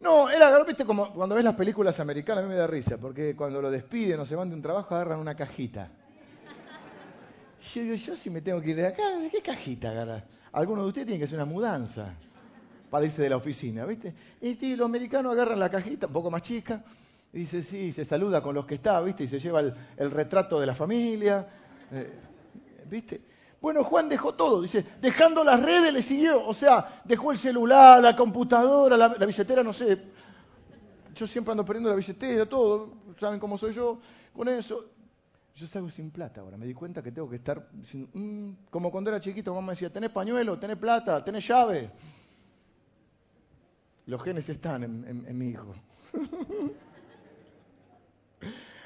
No, 0.00 0.30
era, 0.30 0.64
viste, 0.64 0.86
como 0.86 1.12
cuando 1.12 1.34
ves 1.34 1.44
las 1.44 1.54
películas 1.54 2.00
americanas, 2.00 2.42
a 2.42 2.46
mí 2.46 2.52
me 2.52 2.58
da 2.58 2.66
risa, 2.66 2.96
porque 2.96 3.36
cuando 3.36 3.60
lo 3.60 3.70
despiden 3.70 4.18
o 4.20 4.24
se 4.24 4.34
van 4.34 4.48
de 4.48 4.54
un 4.54 4.62
trabajo 4.62 4.94
agarran 4.94 5.20
una 5.20 5.34
cajita. 5.34 5.90
Yo 7.74 7.82
digo, 7.82 7.94
yo 7.94 8.16
si 8.16 8.30
me 8.30 8.40
tengo 8.40 8.62
que 8.62 8.70
ir 8.70 8.76
de 8.76 8.86
acá, 8.86 9.18
¿de 9.18 9.30
qué 9.30 9.42
cajita 9.42 9.90
agarrar? 9.90 10.26
Algunos 10.52 10.84
de 10.84 10.88
ustedes 10.88 11.06
tienen 11.06 11.20
que 11.20 11.26
hacer 11.26 11.36
una 11.36 11.44
mudanza 11.44 12.14
para 12.88 13.04
irse 13.04 13.20
de 13.20 13.28
la 13.28 13.36
oficina, 13.36 13.84
¿viste? 13.84 14.14
Y 14.40 14.74
los 14.74 14.86
americanos 14.86 15.32
agarran 15.32 15.60
la 15.60 15.68
cajita, 15.68 16.06
un 16.06 16.14
poco 16.14 16.30
más 16.30 16.40
chica, 16.40 16.82
y 17.34 17.40
dice, 17.40 17.62
sí, 17.62 17.92
se 17.92 18.06
saluda 18.06 18.42
con 18.42 18.54
los 18.54 18.64
que 18.64 18.76
está, 18.76 19.02
¿viste? 19.02 19.24
Y 19.24 19.28
se 19.28 19.38
lleva 19.38 19.60
el, 19.60 20.10
retrato 20.10 20.58
de 20.58 20.66
la 20.66 20.74
familia, 20.74 21.46
eh, 21.92 22.10
¿viste? 22.88 23.20
Bueno, 23.60 23.84
Juan 23.84 24.08
dejó 24.08 24.32
todo, 24.32 24.62
dice, 24.62 24.84
dejando 25.02 25.44
las 25.44 25.62
redes 25.62 25.92
le 25.92 26.00
siguió, 26.00 26.46
o 26.46 26.54
sea, 26.54 27.02
dejó 27.04 27.30
el 27.30 27.36
celular, 27.36 28.02
la 28.02 28.16
computadora, 28.16 28.96
la, 28.96 29.08
billetera, 29.08 29.62
no 29.62 29.72
sé. 29.72 29.98
Yo 31.14 31.26
siempre 31.26 31.52
ando 31.52 31.64
perdiendo 31.64 31.90
la 31.90 31.96
billetera, 31.96 32.46
todo, 32.46 32.88
saben 33.18 33.38
cómo 33.38 33.58
soy 33.58 33.74
yo 33.74 33.98
con 34.32 34.48
eso. 34.48 34.86
Yo 35.54 35.66
salgo 35.66 35.90
sin 35.90 36.10
plata 36.10 36.40
ahora, 36.40 36.56
me 36.56 36.64
di 36.64 36.72
cuenta 36.72 37.02
que 37.02 37.12
tengo 37.12 37.28
que 37.28 37.36
estar, 37.36 37.68
mm", 38.14 38.50
como 38.70 38.90
cuando 38.90 39.10
era 39.10 39.20
chiquito, 39.20 39.52
mamá 39.52 39.66
me 39.66 39.72
decía, 39.72 39.92
¿tenés 39.92 40.08
pañuelo? 40.10 40.58
¿Tenés 40.58 40.78
plata? 40.78 41.22
¿Tenés 41.22 41.46
llave? 41.46 41.90
Los 44.06 44.22
genes 44.22 44.48
están 44.48 44.84
en, 44.84 45.38
mi 45.38 45.50
hijo. 45.50 45.74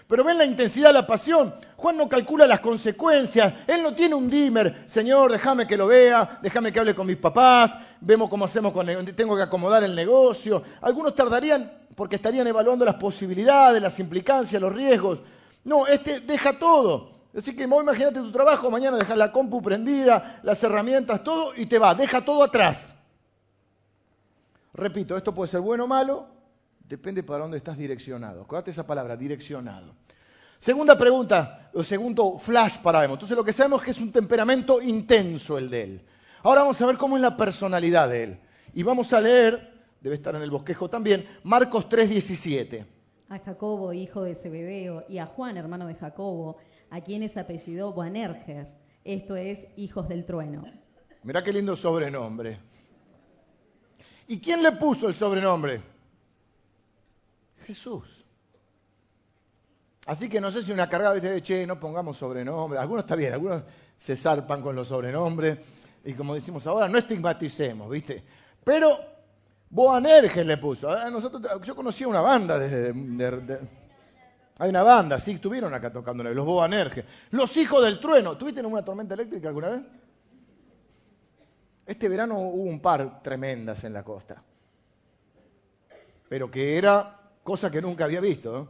Pero 0.06 0.22
ven 0.22 0.36
la 0.36 0.44
intensidad 0.44 0.88
de 0.88 0.94
la 0.94 1.06
pasión. 1.06 1.54
Juan 1.76 1.96
no 1.96 2.08
calcula 2.08 2.46
las 2.46 2.60
consecuencias. 2.60 3.54
Él 3.66 3.82
no 3.82 3.94
tiene 3.94 4.14
un 4.14 4.28
dimmer. 4.28 4.84
Señor, 4.86 5.32
déjame 5.32 5.66
que 5.66 5.76
lo 5.76 5.86
vea, 5.86 6.38
déjame 6.42 6.72
que 6.72 6.80
hable 6.80 6.94
con 6.94 7.06
mis 7.06 7.16
papás, 7.16 7.76
vemos 8.00 8.28
cómo 8.28 8.44
hacemos 8.44 8.72
con 8.72 8.88
el, 8.88 9.14
tengo 9.14 9.36
que 9.36 9.42
acomodar 9.42 9.82
el 9.82 9.94
negocio. 9.94 10.62
Algunos 10.82 11.14
tardarían 11.14 11.72
porque 11.94 12.16
estarían 12.16 12.46
evaluando 12.46 12.84
las 12.84 12.96
posibilidades, 12.96 13.80
las 13.80 13.98
implicancias, 13.98 14.60
los 14.60 14.72
riesgos. 14.72 15.20
No, 15.64 15.86
este 15.86 16.20
deja 16.20 16.58
todo. 16.58 17.14
Así 17.36 17.56
que 17.56 17.64
imagínate 17.64 18.20
tu 18.20 18.30
trabajo, 18.30 18.70
mañana 18.70 18.96
dejas 18.96 19.16
la 19.16 19.32
compu 19.32 19.60
prendida, 19.60 20.38
las 20.44 20.62
herramientas, 20.62 21.24
todo, 21.24 21.52
y 21.56 21.66
te 21.66 21.78
va, 21.78 21.94
deja 21.94 22.24
todo 22.24 22.44
atrás. 22.44 22.94
Repito, 24.72 25.16
esto 25.16 25.34
puede 25.34 25.50
ser 25.50 25.60
bueno 25.60 25.84
o 25.84 25.86
malo, 25.86 26.26
depende 26.88 27.22
para 27.22 27.42
dónde 27.42 27.56
estás 27.56 27.76
direccionado. 27.76 28.42
Acuérdate 28.42 28.70
esa 28.70 28.86
palabra, 28.86 29.16
direccionado. 29.16 29.94
Segunda 30.58 30.96
pregunta, 30.96 31.70
o 31.74 31.82
segundo 31.82 32.38
flash 32.38 32.78
para 32.78 33.00
ver. 33.00 33.10
Entonces 33.10 33.36
lo 33.36 33.44
que 33.44 33.52
sabemos 33.52 33.80
es 33.80 33.84
que 33.84 33.90
es 33.90 34.00
un 34.00 34.12
temperamento 34.12 34.80
intenso 34.80 35.58
el 35.58 35.68
de 35.68 35.82
él. 35.82 36.00
Ahora 36.42 36.62
vamos 36.62 36.80
a 36.80 36.86
ver 36.86 36.96
cómo 36.96 37.16
es 37.16 37.22
la 37.22 37.36
personalidad 37.36 38.08
de 38.08 38.22
él. 38.22 38.40
Y 38.72 38.82
vamos 38.82 39.12
a 39.12 39.20
leer, 39.20 39.72
debe 40.00 40.14
estar 40.14 40.34
en 40.34 40.42
el 40.42 40.50
bosquejo 40.50 40.88
también, 40.88 41.26
Marcos 41.42 41.88
3:17. 41.88 42.86
A 43.28 43.38
Jacobo, 43.38 43.92
hijo 43.92 44.22
de 44.22 44.34
Zebedeo, 44.34 45.04
y 45.08 45.18
a 45.18 45.26
Juan, 45.26 45.56
hermano 45.56 45.86
de 45.86 45.94
Jacobo, 45.94 46.58
a 46.90 47.00
quienes 47.00 47.36
apellidó 47.36 47.92
Boanerges, 47.92 48.76
esto 49.04 49.36
es, 49.36 49.66
hijos 49.76 50.08
del 50.08 50.24
trueno. 50.24 50.64
Mirá 51.22 51.42
qué 51.42 51.52
lindo 51.52 51.74
sobrenombre. 51.74 52.58
¿Y 54.28 54.38
quién 54.40 54.62
le 54.62 54.72
puso 54.72 55.08
el 55.08 55.14
sobrenombre? 55.14 55.93
Jesús. 57.64 58.24
Así 60.06 60.28
que 60.28 60.40
no 60.40 60.50
sé 60.50 60.62
si 60.62 60.70
una 60.70 60.88
cargada 60.88 61.14
de 61.14 61.42
che, 61.42 61.66
no 61.66 61.80
pongamos 61.80 62.16
sobrenombre. 62.16 62.78
Algunos 62.78 63.04
está 63.04 63.16
bien, 63.16 63.32
algunos 63.32 63.62
se 63.96 64.16
zarpan 64.16 64.60
con 64.60 64.76
los 64.76 64.88
sobrenombres. 64.88 65.58
Y 66.04 66.12
como 66.12 66.34
decimos 66.34 66.66
ahora, 66.66 66.88
no 66.88 66.98
estigmaticemos, 66.98 67.90
¿viste? 67.90 68.22
Pero 68.62 68.98
Boanerges 69.70 70.44
le 70.44 70.58
puso. 70.58 70.88
nosotros, 71.10 71.42
yo 71.62 71.74
conocía 71.74 72.06
una 72.06 72.20
banda 72.20 72.58
de, 72.58 73.58
hay 74.58 74.70
una 74.70 74.82
banda, 74.82 75.18
sí, 75.18 75.32
estuvieron 75.32 75.72
acá 75.74 75.92
tocando, 75.92 76.22
los 76.22 76.46
Boanerges. 76.46 77.04
Los 77.30 77.56
hijos 77.56 77.82
del 77.82 77.98
trueno. 77.98 78.36
¿Tuviste 78.36 78.60
en 78.60 78.66
una 78.66 78.84
tormenta 78.84 79.14
eléctrica 79.14 79.48
alguna 79.48 79.70
vez? 79.70 79.80
Este 81.86 82.08
verano 82.08 82.38
hubo 82.38 82.62
un 82.62 82.80
par 82.80 83.22
tremendas 83.22 83.82
en 83.84 83.92
la 83.94 84.02
costa. 84.02 84.42
Pero 86.28 86.50
que 86.50 86.78
era 86.78 87.23
cosa 87.44 87.70
que 87.70 87.80
nunca 87.80 88.06
había 88.06 88.20
visto. 88.20 88.68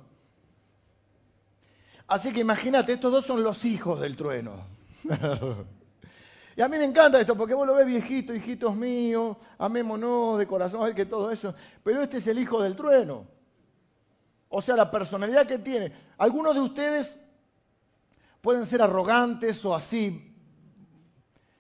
Así 2.08 2.32
que 2.32 2.40
imagínate, 2.40 2.92
estos 2.92 3.10
dos 3.10 3.24
son 3.24 3.42
los 3.42 3.64
hijos 3.64 4.00
del 4.00 4.16
trueno. 4.16 4.52
y 6.56 6.60
a 6.60 6.68
mí 6.68 6.76
me 6.76 6.84
encanta 6.84 7.18
esto, 7.18 7.37
porque 7.37 7.54
vos 7.54 7.66
lo 7.66 7.74
ves 7.74 7.87
viejito, 7.87 8.34
hijitos 8.34 8.76
míos, 8.76 9.38
amémonos 9.56 10.38
de 10.38 10.46
corazón, 10.46 10.94
que 10.94 11.06
todo 11.06 11.30
eso. 11.30 11.54
Pero 11.82 12.02
este 12.02 12.18
es 12.18 12.26
el 12.26 12.38
hijo 12.38 12.60
del 12.60 12.76
trueno. 12.76 13.26
O 14.50 14.60
sea, 14.60 14.76
la 14.76 14.90
personalidad 14.90 15.46
que 15.46 15.58
tiene. 15.58 15.92
Algunos 16.18 16.54
de 16.54 16.60
ustedes 16.60 17.18
pueden 18.42 18.66
ser 18.66 18.82
arrogantes 18.82 19.64
o 19.64 19.74
así, 19.74 20.34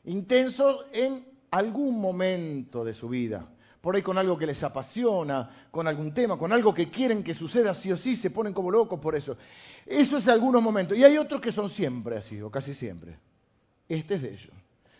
intensos 0.04 0.84
en 0.92 1.26
algún 1.50 1.98
momento 2.00 2.84
de 2.84 2.92
su 2.92 3.08
vida 3.08 3.48
por 3.84 3.94
ahí 3.94 4.00
con 4.00 4.16
algo 4.16 4.38
que 4.38 4.46
les 4.46 4.62
apasiona, 4.62 5.68
con 5.70 5.86
algún 5.86 6.14
tema, 6.14 6.38
con 6.38 6.54
algo 6.54 6.72
que 6.72 6.88
quieren 6.88 7.22
que 7.22 7.34
suceda 7.34 7.74
sí 7.74 7.92
o 7.92 7.98
sí, 7.98 8.16
se 8.16 8.30
ponen 8.30 8.54
como 8.54 8.70
locos 8.70 8.98
por 8.98 9.14
eso. 9.14 9.36
Eso 9.84 10.16
es 10.16 10.26
algunos 10.26 10.62
momentos. 10.62 10.96
Y 10.96 11.04
hay 11.04 11.18
otros 11.18 11.38
que 11.38 11.52
son 11.52 11.68
siempre 11.68 12.16
así, 12.16 12.40
o 12.40 12.50
casi 12.50 12.72
siempre. 12.72 13.18
Este 13.86 14.14
es 14.14 14.22
de 14.22 14.32
ellos. 14.32 14.54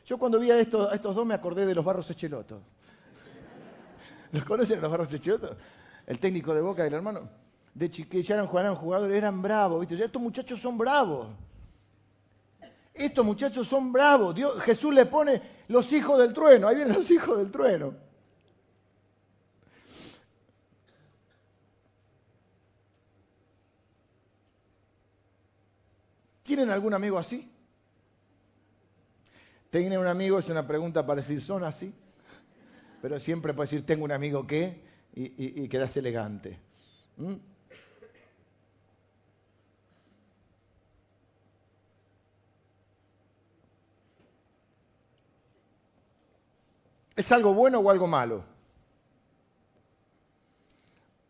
Yo 0.05 0.19
cuando 0.19 0.39
vi 0.39 0.51
a 0.51 0.61
estos, 0.61 1.01
dos 1.01 1.25
me 1.25 1.33
acordé 1.33 1.65
de 1.65 1.75
los 1.75 1.83
Barros 1.83 2.11
Echeloto. 2.11 2.61
¿Los 4.33 4.45
conocen 4.45 4.83
los 4.83 4.91
Barros 4.91 5.11
Echeloto? 5.15 5.57
El 6.07 6.19
técnico 6.19 6.55
de 6.55 6.61
Boca 6.61 6.85
del 6.85 6.93
hermano. 6.93 7.31
De 7.73 7.89
ya 7.89 8.35
eran, 8.35 8.51
eran 8.55 8.75
jugadores, 8.75 9.17
eran 9.17 9.41
bravos, 9.41 9.81
¿viste? 9.81 10.05
Estos 10.05 10.21
muchachos 10.21 10.61
son 10.61 10.77
bravos. 10.77 11.29
Estos 12.93 13.25
muchachos 13.25 13.67
son 13.67 13.93
bravos. 13.93 14.35
Dios, 14.35 14.61
Jesús 14.61 14.93
le 14.93 15.07
pone 15.07 15.41
los 15.69 15.91
hijos 15.95 16.19
del 16.19 16.35
trueno. 16.35 16.69
Ahí 16.69 16.77
vienen 16.77 16.95
los 16.95 17.11
hijos 17.11 17.39
del 17.39 17.51
trueno. 17.51 18.04
¿Tienen 26.45 26.69
algún 26.69 26.93
amigo 26.93 27.19
así? 27.19 27.51
¿Tienen 29.71 29.99
un 29.99 30.07
amigo? 30.07 30.39
Es 30.39 30.49
una 30.51 30.67
pregunta 30.67 31.05
para 31.05 31.23
decir, 31.23 31.41
¿son 31.41 31.65
así? 31.65 31.93
Pero 33.01 33.19
siempre 33.19 33.55
puede 33.55 33.67
decir, 33.71 33.87
tengo 33.87 34.05
un 34.05 34.13
amigo 34.13 34.47
que, 34.47 34.85
y, 35.15 35.69
quedas 35.69 35.97
elegante. 35.97 36.59
¿Mm? 37.17 37.35
¿Es 47.17 47.33
algo 47.33 47.55
bueno 47.55 47.79
o 47.79 47.91
algo 47.91 48.07
malo? 48.07 48.45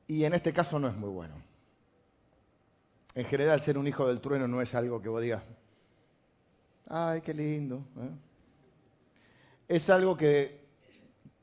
Y 0.09 0.25
en 0.25 0.35
este 0.35 0.53
caso 0.53 0.81
no 0.81 0.89
es 0.89 0.95
muy 0.97 1.11
bueno. 1.11 1.54
En 3.15 3.25
general, 3.25 3.61
ser 3.61 3.79
un 3.79 3.87
hijo 3.87 4.09
del 4.09 4.21
trueno 4.21 4.49
no 4.49 4.61
es 4.61 4.75
algo 4.75 5.01
que 5.01 5.09
vos 5.09 5.23
digas, 5.23 5.43
ay, 6.89 7.21
qué 7.21 7.33
lindo. 7.33 7.85
¿eh? 7.97 8.11
Es 9.69 9.89
algo 9.89 10.17
que, 10.17 10.65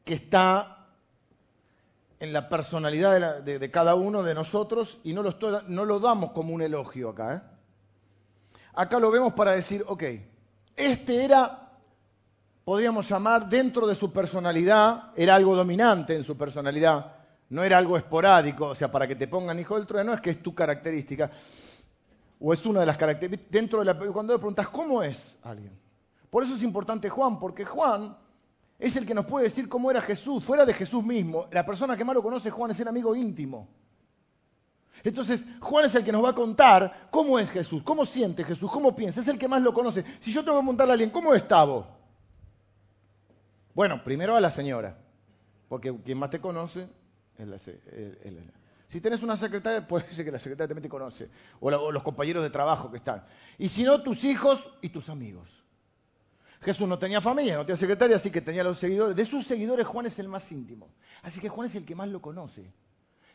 está 0.05 0.89
en 2.19 2.33
la 2.33 2.49
personalidad 2.49 3.41
de, 3.41 3.71
cada 3.71 3.95
uno 3.95 4.23
de 4.23 4.33
nosotros 4.33 4.99
y 5.05 5.13
no 5.13 5.23
lo, 5.23 5.33
no 5.67 5.85
lo 5.85 5.99
damos 6.01 6.31
como 6.31 6.53
un 6.53 6.61
elogio 6.61 7.09
acá. 7.09 7.35
¿eh? 7.35 7.41
Acá 8.73 8.99
lo 8.99 9.09
vemos 9.09 9.31
para 9.31 9.51
decir, 9.51 9.85
ok, 9.87 10.03
este 10.75 11.23
era, 11.23 11.71
podríamos 12.65 13.07
llamar, 13.07 13.47
dentro 13.47 13.87
de 13.87 13.95
su 13.95 14.11
personalidad, 14.11 15.13
era 15.15 15.35
algo 15.35 15.55
dominante 15.55 16.13
en 16.15 16.25
su 16.25 16.35
personalidad 16.35 17.20
no 17.51 17.63
era 17.63 17.77
algo 17.77 17.97
esporádico, 17.97 18.67
o 18.67 18.75
sea, 18.75 18.89
para 18.89 19.05
que 19.05 19.15
te 19.15 19.27
pongan 19.27 19.59
hijo 19.59 19.75
del 19.75 19.85
trueno, 19.85 20.13
es 20.13 20.21
que 20.21 20.29
es 20.29 20.41
tu 20.41 20.55
característica, 20.55 21.29
o 22.39 22.53
es 22.53 22.65
una 22.65 22.79
de 22.79 22.85
las 22.85 22.95
características. 22.95 23.51
Dentro 23.51 23.79
de 23.79 23.85
la, 23.85 23.93
cuando 23.97 24.31
le 24.31 24.39
preguntas, 24.39 24.69
¿cómo 24.69 25.03
es 25.03 25.37
alguien? 25.43 25.77
Por 26.29 26.45
eso 26.45 26.55
es 26.55 26.63
importante 26.63 27.09
Juan, 27.09 27.39
porque 27.39 27.65
Juan 27.65 28.17
es 28.79 28.95
el 28.95 29.05
que 29.05 29.13
nos 29.13 29.25
puede 29.25 29.45
decir 29.45 29.67
cómo 29.67 29.91
era 29.91 29.99
Jesús, 29.99 30.45
fuera 30.45 30.65
de 30.65 30.73
Jesús 30.73 31.03
mismo. 31.03 31.47
La 31.51 31.65
persona 31.65 31.97
que 31.97 32.05
más 32.05 32.15
lo 32.15 32.23
conoce, 32.23 32.49
Juan, 32.51 32.71
es 32.71 32.79
el 32.79 32.87
amigo 32.87 33.13
íntimo. 33.15 33.67
Entonces, 35.03 35.45
Juan 35.59 35.83
es 35.83 35.95
el 35.95 36.05
que 36.05 36.13
nos 36.13 36.23
va 36.23 36.29
a 36.29 36.35
contar 36.35 37.09
cómo 37.11 37.37
es 37.37 37.51
Jesús, 37.51 37.83
cómo 37.83 38.05
siente 38.05 38.45
Jesús, 38.45 38.71
cómo 38.71 38.95
piensa, 38.95 39.19
es 39.19 39.27
el 39.27 39.37
que 39.37 39.49
más 39.49 39.61
lo 39.61 39.73
conoce. 39.73 40.05
Si 40.21 40.31
yo 40.31 40.45
tengo 40.45 40.57
que 40.57 40.61
preguntarle 40.61 40.91
a 40.91 40.93
alguien, 40.93 41.09
¿cómo 41.09 41.33
estaba? 41.33 41.85
Bueno, 43.73 44.01
primero 44.05 44.37
a 44.37 44.39
la 44.39 44.51
señora, 44.51 44.97
porque 45.67 45.93
quien 46.05 46.17
más 46.17 46.29
te 46.29 46.39
conoce 46.39 46.87
si 48.87 48.99
tenés 48.99 49.23
una 49.23 49.37
secretaria, 49.37 49.87
puede 49.87 50.09
ser 50.09 50.25
que 50.25 50.31
la 50.31 50.39
secretaria 50.39 50.67
también 50.67 50.83
te 50.83 50.89
conoce, 50.89 51.29
o, 51.59 51.91
los 51.91 52.03
compañeros 52.03 52.43
de 52.43 52.49
trabajo 52.49 52.91
que 52.91 52.97
están. 52.97 53.23
Y 53.57 53.69
si 53.69 53.83
no, 53.83 54.01
tus 54.01 54.23
hijos 54.25 54.69
y 54.81 54.89
tus 54.89 55.09
amigos. 55.09 55.63
Jesús 56.61 56.87
no 56.87 56.99
tenía 56.99 57.21
familia, 57.21 57.55
no 57.55 57.65
tenía 57.65 57.77
secretaria, 57.77 58.17
así 58.17 58.29
que 58.29 58.41
tenía 58.41 58.63
los 58.63 58.77
seguidores. 58.77 59.15
De 59.15 59.25
sus 59.25 59.47
seguidores, 59.47 59.87
Juan 59.87 60.05
es 60.05 60.19
el 60.19 60.27
más 60.27 60.51
íntimo. 60.51 60.89
Así 61.23 61.39
que 61.39 61.49
Juan 61.49 61.67
es 61.67 61.75
el 61.75 61.85
que 61.85 61.95
más 61.95 62.09
lo 62.09 62.21
conoce. 62.21 62.71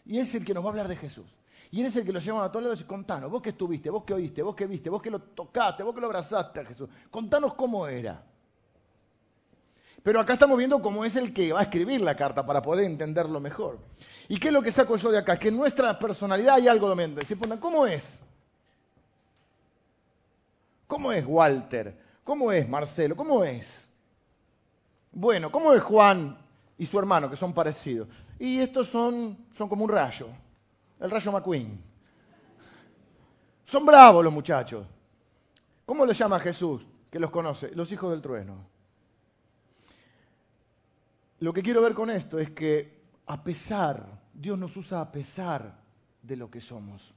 Y 0.05 0.19
es 0.19 0.35
el 0.35 0.45
que 0.45 0.55
nos 0.55 0.63
va 0.63 0.69
a 0.69 0.71
hablar 0.71 0.89
de 0.89 0.97
Jesús. 0.97 1.27
Y 1.71 1.81
él 1.81 1.87
es 1.87 1.97
el 1.97 2.05
que 2.05 2.13
lo 2.13 2.21
lleva 2.21 2.45
a 2.45 2.53
todos 2.53 2.63
lados 2.63 2.81
y 2.81 2.85
contanos, 2.85 3.31
vos 3.31 3.43
que 3.43 3.51
estuviste, 3.51 3.91
vos 3.91 4.05
que 4.05 4.15
oíste, 4.15 4.43
vos 4.43 4.55
que 4.55 4.67
viste, 4.67 4.89
vos 4.89 5.03
que 5.03 5.11
lo 5.11 5.21
tocaste, 5.21 5.83
vos 5.83 5.95
que 5.95 6.01
lo 6.01 6.07
abrazaste 6.07 6.61
a 6.61 6.65
Jesús. 6.65 6.89
Contanos 7.11 7.55
cómo 7.55 7.87
era. 7.87 8.25
Pero 10.07 10.21
acá 10.21 10.35
estamos 10.35 10.57
viendo 10.57 10.81
cómo 10.81 11.05
es 11.05 11.17
el 11.17 11.35
que 11.35 11.53
va 11.53 11.59
a 11.59 11.63
escribir 11.65 12.01
la 12.01 12.15
carta 12.15 12.47
para 12.47 12.63
poder 12.63 12.85
entenderlo 12.85 13.41
mejor. 13.41 13.81
¿Y 14.29 14.39
qué 14.39 14.47
es 14.47 14.55
lo 14.55 14.63
que 14.63 14.71
saco 14.71 14.95
yo 14.95 15.11
de 15.11 15.19
acá? 15.19 15.37
Que 15.37 15.49
en 15.49 15.57
nuestra 15.57 15.99
personalidad 15.99 16.55
hay 16.55 16.69
algo 16.69 16.87
dominante. 16.87 17.27
Se 17.27 17.35
preguntan, 17.35 17.59
¿cómo 17.59 17.85
es? 17.89 18.23
¿Cómo 20.87 21.11
es 21.11 21.25
Walter? 21.27 21.99
¿Cómo 22.23 22.53
es 22.53 22.69
Marcelo? 22.69 23.17
¿Cómo 23.17 23.43
es? 23.43 23.89
Bueno, 25.11 25.51
¿cómo 25.51 25.73
es 25.73 25.83
Juan 25.83 26.39
y 26.79 26.87
su 26.87 27.01
hermano, 27.01 27.29
que 27.29 27.35
son 27.35 27.53
parecidos? 27.53 28.07
Y 28.39 28.61
estos 28.61 28.87
son, 28.87 29.37
son 29.51 29.69
como 29.69 29.83
un 29.83 29.91
rayo, 29.91 30.29
el 31.01 31.11
rayo 31.11 31.33
McQueen. 31.33 31.83
Son 33.65 33.85
bravos 33.85 34.23
los 34.23 34.33
muchachos. 34.33 34.87
¿Cómo 35.85 36.07
les 36.07 36.17
llama 36.17 36.39
Jesús, 36.39 36.87
que 37.11 37.19
los 37.19 37.33
conoce? 37.33 37.73
Los 37.75 37.91
hijos 37.91 38.13
del 38.13 38.23
trueno. 38.23 38.76
Lo 41.41 41.53
que 41.53 41.63
quiero 41.63 41.83
ver 41.83 41.95
con 41.95 42.11
esto 42.11 42.39
es 42.39 42.51
que 42.51 42.97
a 43.27 43.43
pesar, 43.43 44.07
Dios 44.33 44.59
nos 44.59 44.77
usa 44.77 45.01
a 45.01 45.13
pesar 45.13 45.79
de 46.23 46.37
lo 46.37 46.51
que 46.51 46.61
somos. 46.61 47.15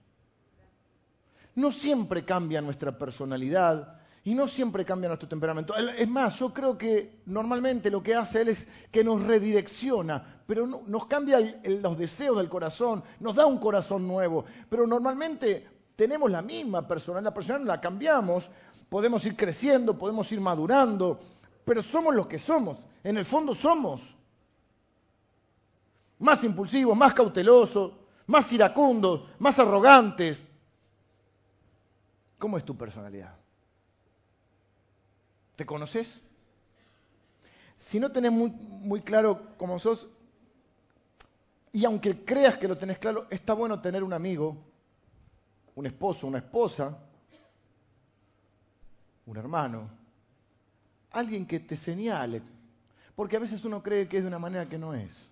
no 1.55 1.71
siempre 1.71 2.23
cambia 2.23 2.61
nuestra 2.61 2.97
personalidad 2.97 3.99
y 4.23 4.33
no 4.33 4.47
siempre 4.47 4.85
cambia 4.85 5.09
nuestro 5.09 5.27
temperamento. 5.27 5.75
Es 5.75 6.07
más, 6.07 6.39
yo 6.39 6.53
creo 6.53 6.77
que 6.77 7.21
normalmente 7.25 7.89
lo 7.89 8.01
que 8.01 8.15
hace 8.15 8.41
Él 8.41 8.49
es 8.49 8.67
que 8.91 9.03
nos 9.03 9.23
redirecciona, 9.23 10.41
pero 10.45 10.67
nos 10.67 11.05
cambia 11.07 11.39
los 11.63 11.97
deseos 11.97 12.37
del 12.37 12.49
corazón, 12.49 13.03
nos 13.19 13.35
da 13.35 13.45
un 13.45 13.57
corazón 13.57 14.07
nuevo, 14.07 14.45
pero 14.69 14.85
normalmente 14.87 15.67
tenemos 15.95 16.29
la 16.31 16.41
misma 16.41 16.87
personalidad, 16.87 17.31
la 17.31 17.33
personalidad 17.33 17.67
la 17.67 17.81
cambiamos, 17.81 18.49
podemos 18.89 19.25
ir 19.25 19.35
creciendo, 19.35 19.97
podemos 19.97 20.31
ir 20.31 20.39
madurando, 20.41 21.19
pero 21.65 21.81
somos 21.81 22.15
los 22.15 22.27
que 22.27 22.39
somos, 22.39 22.77
en 23.03 23.17
el 23.17 23.25
fondo 23.25 23.53
somos 23.53 24.15
más 26.19 26.43
impulsivos, 26.43 26.95
más 26.95 27.13
cautelosos, 27.13 27.93
más 28.27 28.51
iracundos, 28.53 29.23
más 29.39 29.57
arrogantes. 29.59 30.43
¿Cómo 32.37 32.57
es 32.57 32.65
tu 32.65 32.77
personalidad? 32.77 33.35
¿Te 35.55 35.65
conoces? 35.65 36.21
Si 37.77 37.99
no 37.99 38.11
tenés 38.11 38.31
muy, 38.31 38.49
muy 38.49 39.01
claro 39.01 39.55
cómo 39.57 39.79
sos, 39.79 40.07
y 41.71 41.85
aunque 41.85 42.23
creas 42.25 42.57
que 42.57 42.67
lo 42.67 42.75
tenés 42.75 42.97
claro, 42.97 43.27
está 43.29 43.53
bueno 43.53 43.81
tener 43.81 44.03
un 44.03 44.13
amigo, 44.13 44.57
un 45.75 45.85
esposo, 45.85 46.27
una 46.27 46.39
esposa, 46.39 46.97
un 49.25 49.37
hermano, 49.37 49.89
alguien 51.11 51.45
que 51.45 51.59
te 51.59 51.75
señale, 51.75 52.41
porque 53.15 53.37
a 53.37 53.39
veces 53.39 53.63
uno 53.65 53.81
cree 53.83 54.07
que 54.07 54.17
es 54.17 54.23
de 54.23 54.27
una 54.27 54.39
manera 54.39 54.67
que 54.67 54.77
no 54.77 54.93
es. 54.93 55.29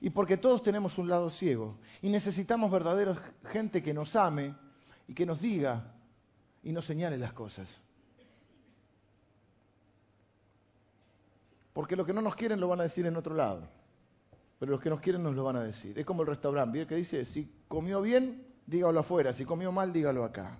Y 0.00 0.10
porque 0.10 0.36
todos 0.36 0.62
tenemos 0.62 0.98
un 0.98 1.08
lado 1.08 1.30
ciego 1.30 1.78
y 2.02 2.10
necesitamos 2.10 2.70
verdaderos 2.70 3.18
gente 3.46 3.82
que 3.82 3.94
nos 3.94 4.14
ame 4.14 4.54
y 5.08 5.14
que 5.14 5.24
nos 5.24 5.40
diga 5.40 5.94
y 6.62 6.72
nos 6.72 6.84
señale 6.84 7.16
las 7.16 7.32
cosas. 7.32 7.80
Porque 11.72 11.96
los 11.96 12.06
que 12.06 12.12
no 12.12 12.22
nos 12.22 12.36
quieren 12.36 12.60
lo 12.60 12.68
van 12.68 12.80
a 12.80 12.84
decir 12.84 13.06
en 13.06 13.16
otro 13.16 13.34
lado. 13.34 13.68
Pero 14.58 14.72
los 14.72 14.80
que 14.80 14.88
nos 14.88 15.00
quieren 15.00 15.22
nos 15.22 15.34
lo 15.34 15.44
van 15.44 15.56
a 15.56 15.62
decir. 15.62 15.98
Es 15.98 16.06
como 16.06 16.22
el 16.22 16.28
restaurante, 16.28 16.72
¿vieron 16.72 16.88
que 16.88 16.96
dice? 16.96 17.24
Si 17.26 17.50
comió 17.68 18.00
bien, 18.00 18.46
dígalo 18.66 19.00
afuera. 19.00 19.32
Si 19.32 19.44
comió 19.44 19.70
mal, 19.70 19.92
dígalo 19.92 20.24
acá. 20.24 20.58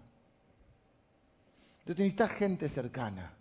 Entonces 1.81 2.05
necesitas 2.05 2.33
gente 2.33 2.69
cercana. 2.69 3.33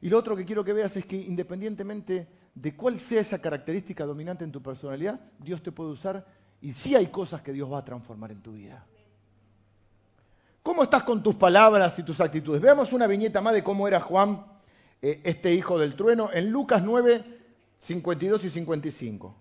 Y 0.00 0.08
lo 0.08 0.18
otro 0.18 0.36
que 0.36 0.44
quiero 0.44 0.64
que 0.64 0.72
veas 0.72 0.96
es 0.96 1.06
que 1.06 1.16
independientemente 1.16 2.28
de 2.54 2.74
cuál 2.74 3.00
sea 3.00 3.20
esa 3.20 3.40
característica 3.40 4.04
dominante 4.04 4.44
en 4.44 4.52
tu 4.52 4.62
personalidad, 4.62 5.20
Dios 5.38 5.62
te 5.62 5.72
puede 5.72 5.90
usar 5.90 6.26
y 6.60 6.72
sí 6.72 6.94
hay 6.94 7.06
cosas 7.08 7.42
que 7.42 7.52
Dios 7.52 7.70
va 7.70 7.78
a 7.78 7.84
transformar 7.84 8.32
en 8.32 8.42
tu 8.42 8.52
vida. 8.52 8.84
¿Cómo 10.62 10.82
estás 10.82 11.04
con 11.04 11.22
tus 11.22 11.36
palabras 11.36 11.98
y 11.98 12.02
tus 12.02 12.20
actitudes? 12.20 12.60
Veamos 12.60 12.92
una 12.92 13.06
viñeta 13.06 13.40
más 13.40 13.54
de 13.54 13.62
cómo 13.62 13.86
era 13.86 14.00
Juan, 14.00 14.44
eh, 15.00 15.20
este 15.22 15.54
hijo 15.54 15.78
del 15.78 15.94
trueno, 15.94 16.30
en 16.32 16.50
Lucas 16.50 16.82
9, 16.82 17.22
52 17.78 18.44
y 18.44 18.50
55. 18.50 19.36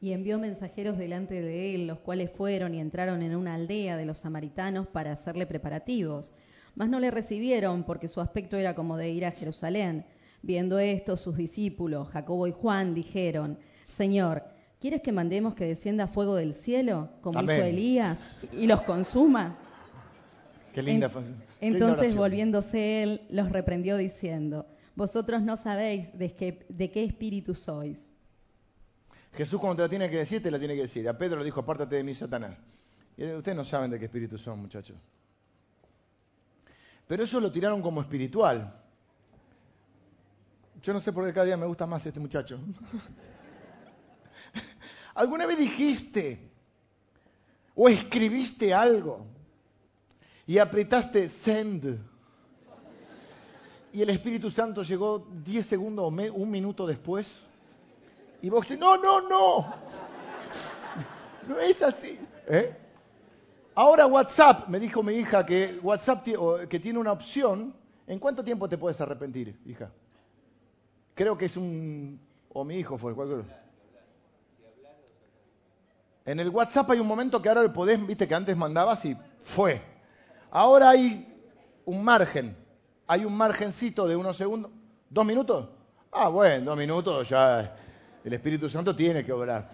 Y 0.00 0.12
envió 0.12 0.38
mensajeros 0.38 0.98
delante 0.98 1.40
de 1.40 1.74
él, 1.74 1.86
los 1.86 1.98
cuales 2.00 2.30
fueron 2.30 2.74
y 2.74 2.80
entraron 2.80 3.22
en 3.22 3.36
una 3.36 3.54
aldea 3.54 3.96
de 3.96 4.06
los 4.06 4.18
samaritanos 4.18 4.86
para 4.86 5.12
hacerle 5.12 5.46
preparativos. 5.46 6.32
Mas 6.76 6.88
no 6.88 7.00
le 7.00 7.10
recibieron 7.10 7.82
porque 7.82 8.06
su 8.06 8.20
aspecto 8.20 8.56
era 8.56 8.76
como 8.76 8.96
de 8.96 9.10
ir 9.10 9.26
a 9.26 9.32
Jerusalén 9.32 10.06
Viendo 10.46 10.78
esto, 10.78 11.16
sus 11.16 11.36
discípulos, 11.36 12.08
Jacobo 12.08 12.46
y 12.46 12.52
Juan, 12.52 12.94
dijeron, 12.94 13.58
Señor, 13.84 14.44
¿quieres 14.80 15.00
que 15.00 15.10
mandemos 15.10 15.56
que 15.56 15.64
descienda 15.64 16.06
fuego 16.06 16.36
del 16.36 16.54
cielo, 16.54 17.10
como 17.20 17.42
hizo 17.42 17.52
Elías, 17.52 18.20
y 18.52 18.68
los 18.68 18.82
consuma? 18.82 19.58
Qué 20.72 20.82
linda. 20.82 21.10
entonces, 21.60 22.14
volviéndose 22.14 23.02
él, 23.02 23.22
los 23.28 23.50
reprendió 23.50 23.96
diciendo, 23.96 24.66
Vosotros 24.94 25.42
no 25.42 25.56
sabéis 25.56 26.16
de 26.16 26.32
qué, 26.32 26.64
de 26.68 26.92
qué 26.92 27.02
espíritu 27.02 27.56
sois. 27.56 28.12
Jesús 29.32 29.60
cuando 29.60 29.76
te 29.76 29.82
la 29.82 29.88
tiene 29.88 30.10
que 30.10 30.18
decir, 30.18 30.40
te 30.40 30.50
la 30.52 30.60
tiene 30.60 30.76
que 30.76 30.82
decir. 30.82 31.08
A 31.08 31.18
Pedro 31.18 31.40
le 31.40 31.44
dijo, 31.44 31.58
apártate 31.58 31.96
de 31.96 32.04
mí, 32.04 32.14
Satanás. 32.14 32.56
Y 33.16 33.24
ustedes 33.32 33.56
no 33.56 33.64
saben 33.64 33.90
de 33.90 33.98
qué 33.98 34.04
espíritu 34.04 34.38
son, 34.38 34.60
muchachos. 34.60 34.96
Pero 37.06 37.22
eso 37.22 37.40
lo 37.40 37.52
tiraron 37.52 37.82
como 37.82 38.00
espiritual. 38.00 38.82
Yo 40.82 40.92
no 40.92 41.00
sé 41.00 41.12
por 41.12 41.26
qué 41.26 41.32
cada 41.32 41.46
día 41.46 41.56
me 41.56 41.66
gusta 41.66 41.86
más 41.86 42.04
este 42.04 42.20
muchacho. 42.20 42.58
¿Alguna 45.14 45.46
vez 45.46 45.58
dijiste 45.58 46.50
o 47.74 47.88
escribiste 47.88 48.74
algo 48.74 49.26
y 50.46 50.58
apretaste 50.58 51.28
send 51.28 51.98
y 53.92 54.02
el 54.02 54.10
Espíritu 54.10 54.50
Santo 54.50 54.82
llegó 54.82 55.26
10 55.44 55.64
segundos 55.64 56.04
o 56.04 56.08
un 56.08 56.50
minuto 56.50 56.86
después 56.86 57.46
y 58.42 58.50
vos 58.50 58.68
no, 58.78 58.98
no, 58.98 59.22
no, 59.22 59.74
no 61.48 61.58
es 61.58 61.82
así. 61.82 62.18
¿eh? 62.46 62.85
Ahora 63.78 64.06
WhatsApp, 64.06 64.68
me 64.68 64.80
dijo 64.80 65.02
mi 65.02 65.12
hija 65.16 65.44
que 65.44 65.78
WhatsApp 65.82 66.26
que 66.66 66.80
tiene 66.80 66.98
una 66.98 67.12
opción, 67.12 67.74
¿en 68.06 68.18
cuánto 68.18 68.42
tiempo 68.42 68.70
te 68.70 68.78
puedes 68.78 68.98
arrepentir, 69.02 69.60
hija? 69.66 69.90
Creo 71.14 71.36
que 71.36 71.44
es 71.44 71.58
un... 71.58 72.18
o 72.54 72.64
mi 72.64 72.78
hijo 72.78 72.96
fue, 72.96 73.14
cualquier... 73.14 73.44
En 76.24 76.40
el 76.40 76.48
WhatsApp 76.48 76.90
hay 76.90 77.00
un 77.00 77.06
momento 77.06 77.42
que 77.42 77.50
ahora 77.50 77.62
le 77.62 77.68
podés, 77.68 78.04
viste 78.06 78.26
que 78.26 78.34
antes 78.34 78.56
mandabas 78.56 79.04
y 79.04 79.14
fue. 79.40 79.82
Ahora 80.50 80.88
hay 80.88 81.38
un 81.84 82.02
margen, 82.02 82.56
hay 83.06 83.26
un 83.26 83.36
margencito 83.36 84.08
de 84.08 84.16
unos 84.16 84.38
segundos. 84.38 84.72
¿Dos 85.10 85.26
minutos? 85.26 85.68
Ah, 86.10 86.28
bueno, 86.28 86.64
dos 86.64 86.78
minutos 86.78 87.28
ya 87.28 87.76
el 88.24 88.32
Espíritu 88.32 88.70
Santo 88.70 88.96
tiene 88.96 89.22
que 89.22 89.32
obrar. 89.32 89.68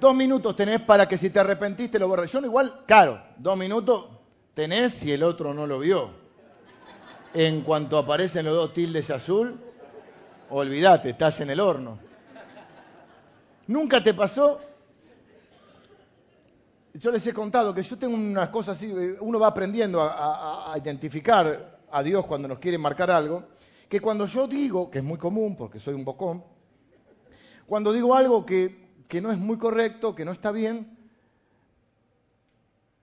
Dos 0.00 0.14
minutos 0.14 0.54
tenés 0.56 0.80
para 0.80 1.06
que 1.06 1.16
si 1.16 1.30
te 1.30 1.40
arrepentiste 1.40 1.98
lo 1.98 2.08
borres. 2.08 2.30
Yo 2.32 2.40
no 2.40 2.46
igual, 2.46 2.84
claro, 2.86 3.22
dos 3.38 3.56
minutos 3.56 4.06
tenés 4.54 4.92
si 4.92 5.12
el 5.12 5.22
otro 5.22 5.54
no 5.54 5.66
lo 5.66 5.78
vio 5.78 6.22
en 7.34 7.62
cuanto 7.62 7.98
aparecen 7.98 8.44
los 8.44 8.54
dos 8.54 8.72
tildes 8.72 9.10
azul, 9.10 9.58
olvídate, 10.50 11.10
estás 11.10 11.40
en 11.40 11.50
el 11.50 11.60
horno. 11.60 11.98
¿Nunca 13.68 14.02
te 14.02 14.12
pasó? 14.12 14.60
Yo 16.94 17.10
les 17.10 17.26
he 17.26 17.32
contado 17.32 17.72
que 17.72 17.82
yo 17.82 17.96
tengo 17.96 18.14
unas 18.14 18.50
cosas 18.50 18.76
así, 18.76 18.92
uno 19.20 19.40
va 19.40 19.46
aprendiendo 19.46 20.02
a, 20.02 20.74
identificar 20.76 21.78
a 21.90 22.02
Dios 22.02 22.26
cuando 22.26 22.48
nos 22.48 22.58
quiere 22.58 22.76
marcar 22.76 23.10
algo, 23.10 23.44
que 23.88 24.00
cuando 24.00 24.26
yo 24.26 24.46
digo, 24.46 24.90
que 24.90 24.98
es 24.98 25.04
muy 25.04 25.16
común 25.16 25.56
porque 25.56 25.78
soy 25.78 25.94
un 25.94 26.04
bocón, 26.04 26.44
cuando 27.66 27.92
digo 27.92 28.14
algo 28.14 28.44
que, 28.44 28.81
que 29.12 29.20
no 29.20 29.30
es 29.30 29.36
muy 29.36 29.58
correcto, 29.58 30.14
que 30.14 30.24
no 30.24 30.32
está 30.32 30.50
bien, 30.50 30.96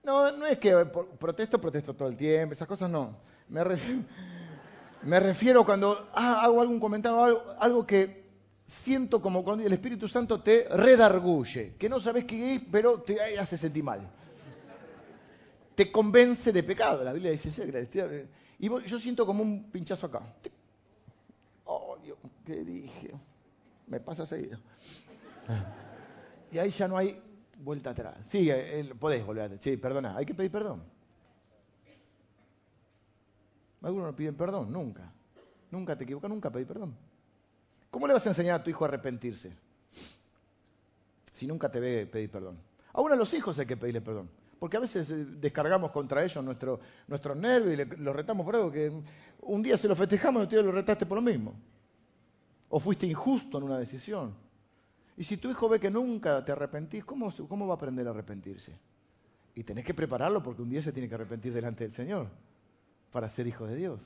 no, 0.02 0.32
no 0.32 0.44
es 0.44 0.58
que 0.58 0.74
protesto, 1.20 1.60
protesto 1.60 1.94
todo 1.94 2.08
el 2.08 2.16
tiempo, 2.16 2.52
esas 2.52 2.66
cosas 2.66 2.90
no. 2.90 3.16
Me 3.46 3.62
refiero, 5.20 5.64
cuando 5.64 6.10
hago 6.12 6.62
algún 6.62 6.80
comentario, 6.80 7.54
algo, 7.60 7.86
que 7.86 8.24
siento 8.66 9.22
como 9.22 9.44
cuando 9.44 9.64
el 9.64 9.72
Espíritu 9.72 10.08
Santo 10.08 10.42
te 10.42 10.66
redarguye, 10.68 11.76
que 11.78 11.88
no 11.88 12.00
sabes 12.00 12.24
qué 12.24 12.56
es, 12.56 12.62
pero 12.72 13.02
te 13.02 13.38
hace 13.38 13.56
sentir 13.56 13.84
mal. 13.84 14.00
Te 15.76 15.92
convence 15.92 16.52
de 16.52 16.64
pecado. 16.64 17.04
La 17.04 17.12
Biblia 17.12 17.30
dice, 17.30 18.28
y 18.58 18.68
yo 18.68 18.98
siento 18.98 19.24
como 19.24 19.44
un 19.44 19.70
pinchazo 19.70 20.06
acá. 20.06 20.22
Oh, 21.66 21.96
Dios, 22.02 22.18
¿qué 22.44 22.64
dije? 22.64 23.12
Me 23.86 24.00
pasa 24.00 24.26
seguido. 24.26 24.58
Y 26.52 26.58
ahí 26.58 26.70
ya 26.70 26.88
no 26.88 26.96
hay 26.96 27.20
vuelta 27.58 27.90
atrás. 27.90 28.16
Sí, 28.24 28.48
eh, 28.50 28.92
podés 28.98 29.24
volver. 29.24 29.58
Sí, 29.58 29.76
perdona, 29.76 30.16
hay 30.16 30.26
que 30.26 30.34
pedir 30.34 30.50
perdón. 30.50 30.82
Algunos 33.82 34.08
no 34.08 34.16
piden 34.16 34.34
perdón, 34.34 34.72
nunca. 34.72 35.12
Nunca 35.70 35.96
te 35.96 36.04
equivocas, 36.04 36.30
nunca 36.30 36.50
pedí 36.50 36.64
perdón. 36.64 36.94
¿Cómo 37.90 38.06
le 38.06 38.12
vas 38.12 38.26
a 38.26 38.30
enseñar 38.30 38.60
a 38.60 38.64
tu 38.64 38.70
hijo 38.70 38.84
a 38.84 38.88
arrepentirse? 38.88 39.52
Si 41.32 41.46
nunca 41.46 41.70
te 41.70 41.80
ve 41.80 42.06
pedir 42.06 42.30
perdón. 42.30 42.58
Aún 42.92 43.12
a 43.12 43.16
los 43.16 43.32
hijos 43.34 43.58
hay 43.58 43.66
que 43.66 43.76
pedirle 43.76 44.00
perdón. 44.00 44.28
Porque 44.58 44.76
a 44.76 44.80
veces 44.80 45.10
eh, 45.10 45.24
descargamos 45.40 45.90
contra 45.90 46.22
ellos 46.22 46.44
nuestros 46.44 46.80
nuestro 47.08 47.34
nervios 47.34 47.78
y 47.78 48.02
los 48.02 48.14
retamos 48.14 48.44
por 48.44 48.56
algo 48.56 48.70
que 48.70 48.92
un 49.42 49.62
día 49.62 49.76
se 49.76 49.88
lo 49.88 49.96
festejamos 49.96 50.42
y 50.42 50.44
otro 50.44 50.58
día 50.58 50.66
lo 50.66 50.72
retaste 50.72 51.06
por 51.06 51.16
lo 51.16 51.22
mismo. 51.22 51.54
O 52.68 52.78
fuiste 52.78 53.06
injusto 53.06 53.58
en 53.58 53.64
una 53.64 53.78
decisión. 53.78 54.34
Y 55.20 55.24
si 55.24 55.36
tu 55.36 55.50
hijo 55.50 55.68
ve 55.68 55.78
que 55.78 55.90
nunca 55.90 56.42
te 56.42 56.52
arrepentís, 56.52 57.04
¿cómo, 57.04 57.30
cómo 57.46 57.66
va 57.66 57.74
a 57.74 57.76
aprender 57.76 58.06
a 58.06 58.10
arrepentirse? 58.10 58.72
Y 59.54 59.62
tenés 59.64 59.84
que 59.84 59.92
prepararlo 59.92 60.42
porque 60.42 60.62
un 60.62 60.70
día 60.70 60.80
se 60.80 60.92
tiene 60.92 61.10
que 61.10 61.14
arrepentir 61.14 61.52
delante 61.52 61.84
del 61.84 61.92
Señor 61.92 62.26
para 63.12 63.28
ser 63.28 63.46
hijo 63.46 63.66
de 63.66 63.76
Dios. 63.76 64.00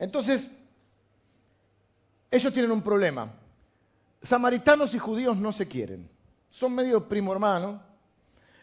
Entonces, 0.00 0.48
ellos 2.28 2.52
tienen 2.52 2.72
un 2.72 2.82
problema. 2.82 3.32
samaritanos 4.20 4.96
y 4.96 4.98
judíos 4.98 5.36
no 5.36 5.52
se 5.52 5.68
quieren. 5.68 6.10
Son 6.50 6.74
medio 6.74 7.08
primo 7.08 7.32
hermano. 7.32 7.80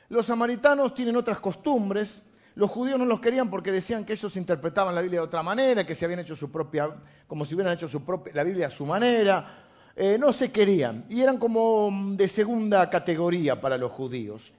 Los 0.09 0.25
samaritanos 0.25 0.93
tienen 0.93 1.15
otras 1.15 1.39
costumbres. 1.39 2.21
Los 2.60 2.72
judíos 2.72 2.99
no 2.99 3.05
los 3.05 3.22
querían 3.22 3.49
porque 3.49 3.72
decían 3.72 4.03
que 4.03 4.12
ellos 4.12 4.36
interpretaban 4.36 4.93
la 4.93 4.99
Biblia 4.99 5.22
de 5.22 5.26
otra 5.28 5.41
manera, 5.41 5.88
que 5.88 5.95
se 5.95 6.03
habían 6.03 6.20
hecho 6.20 6.36
su 6.36 6.51
propia, 6.51 6.93
como 7.26 7.45
si 7.45 7.55
hubieran 7.55 7.74
hecho 7.74 7.88
su 7.88 8.03
propia, 8.03 8.34
la 8.36 8.43
Biblia 8.43 8.68
a 8.68 8.70
su 8.70 8.86
manera. 8.86 9.66
Eh, 9.95 10.18
no 10.20 10.34
se 10.34 10.51
querían 10.51 11.05
y 11.07 11.22
eran 11.22 11.38
como 11.38 11.89
de 12.18 12.28
segunda 12.28 12.89
categoría 12.89 13.62
para 13.62 13.78
los 13.78 13.93
judíos. 13.93 14.51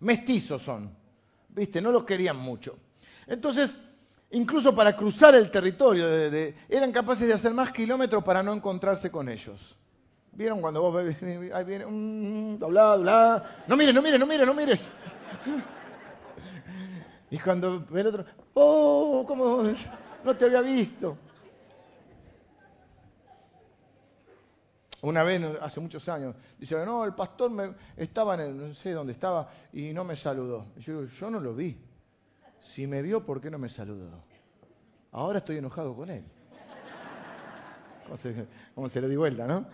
Mestizos 0.00 0.62
son, 0.62 0.90
¿viste? 1.50 1.80
No 1.80 1.92
los 1.92 2.02
querían 2.02 2.38
mucho. 2.38 2.76
Entonces, 3.28 3.76
incluso 4.32 4.74
para 4.74 4.96
cruzar 4.96 5.36
el 5.36 5.48
territorio, 5.48 6.08
eran 6.68 6.90
capaces 6.90 7.28
de 7.28 7.34
hacer 7.34 7.54
más 7.54 7.70
kilómetros 7.70 8.24
para 8.24 8.42
no 8.42 8.52
encontrarse 8.52 9.12
con 9.12 9.28
ellos. 9.28 9.76
¿Vieron 10.32 10.60
cuando 10.60 10.82
vos 10.82 11.04
ahí 11.54 11.64
viene, 11.64 11.86
un 11.86 12.58
doblado, 12.58 13.44
no 13.68 13.76
mires, 13.76 13.94
no 13.94 14.02
mires, 14.02 14.18
no 14.18 14.26
mires, 14.26 14.44
no 14.44 14.54
mires? 14.54 14.90
Y 17.30 17.38
cuando 17.38 17.84
ve 17.88 18.00
el 18.00 18.06
otro, 18.08 18.24
oh, 18.54 19.24
¿cómo? 19.26 19.62
No 20.24 20.36
te 20.36 20.44
había 20.44 20.60
visto. 20.60 21.16
Una 25.02 25.22
vez, 25.22 25.42
hace 25.62 25.80
muchos 25.80 26.06
años, 26.08 26.34
dice, 26.58 26.76
no, 26.84 27.04
el 27.04 27.14
pastor 27.14 27.50
me, 27.50 27.74
estaba 27.96 28.34
en 28.34 28.40
el, 28.40 28.68
no 28.68 28.74
sé 28.74 28.90
dónde 28.92 29.12
estaba 29.12 29.48
y 29.72 29.92
no 29.92 30.04
me 30.04 30.14
saludó. 30.14 30.66
Y 30.76 30.80
yo 30.80 31.04
yo 31.04 31.30
no 31.30 31.40
lo 31.40 31.54
vi. 31.54 31.78
Si 32.60 32.86
me 32.86 33.00
vio, 33.00 33.24
¿por 33.24 33.40
qué 33.40 33.50
no 33.50 33.58
me 33.58 33.70
saludó? 33.70 34.22
Ahora 35.12 35.38
estoy 35.38 35.56
enojado 35.56 35.94
con 35.94 36.10
él. 36.10 36.24
¿Cómo 38.74 38.88
se, 38.88 39.00
le 39.00 39.08
di 39.08 39.16
vuelta, 39.16 39.46
no? 39.46 39.66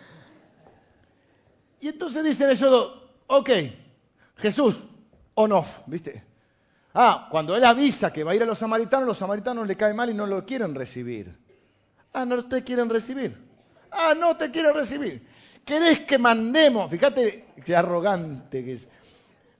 Y 1.80 1.88
entonces 1.88 2.22
dicen 2.22 2.50
ellos, 2.50 2.92
ok, 3.26 3.50
Jesús, 4.36 4.82
on 5.34 5.52
off, 5.52 5.80
¿viste? 5.86 6.22
Ah, 6.98 7.28
cuando 7.30 7.54
él 7.54 7.62
avisa 7.62 8.10
que 8.10 8.24
va 8.24 8.32
a 8.32 8.34
ir 8.34 8.42
a 8.42 8.46
los 8.46 8.58
samaritanos, 8.58 9.06
los 9.06 9.18
samaritanos 9.18 9.66
le 9.66 9.76
cae 9.76 9.92
mal 9.92 10.08
y 10.08 10.14
no 10.14 10.26
lo 10.26 10.46
quieren 10.46 10.74
recibir. 10.74 11.36
Ah, 12.14 12.24
no 12.24 12.42
te 12.46 12.64
quieren 12.64 12.88
recibir. 12.88 13.36
Ah, 13.90 14.14
no 14.18 14.34
te 14.38 14.50
quieren 14.50 14.72
recibir. 14.72 15.28
¿Querés 15.62 16.00
que 16.00 16.16
mandemos? 16.16 16.90
Fíjate 16.90 17.48
qué 17.62 17.76
arrogante 17.76 18.64
que 18.64 18.72
es. 18.72 18.88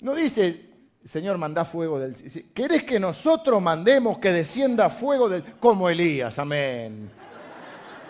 No 0.01 0.15
dice, 0.15 0.71
Señor, 1.05 1.37
manda 1.37 1.67
fuego 1.67 1.99
del 1.99 2.17
cielo. 2.17 2.49
¿Querés 2.55 2.85
que 2.85 2.99
nosotros 2.99 3.61
mandemos 3.61 4.17
que 4.17 4.33
descienda 4.33 4.89
fuego 4.89 5.29
del 5.29 5.45
como 5.61 5.91
Elías? 5.91 6.39
Amén. 6.39 7.11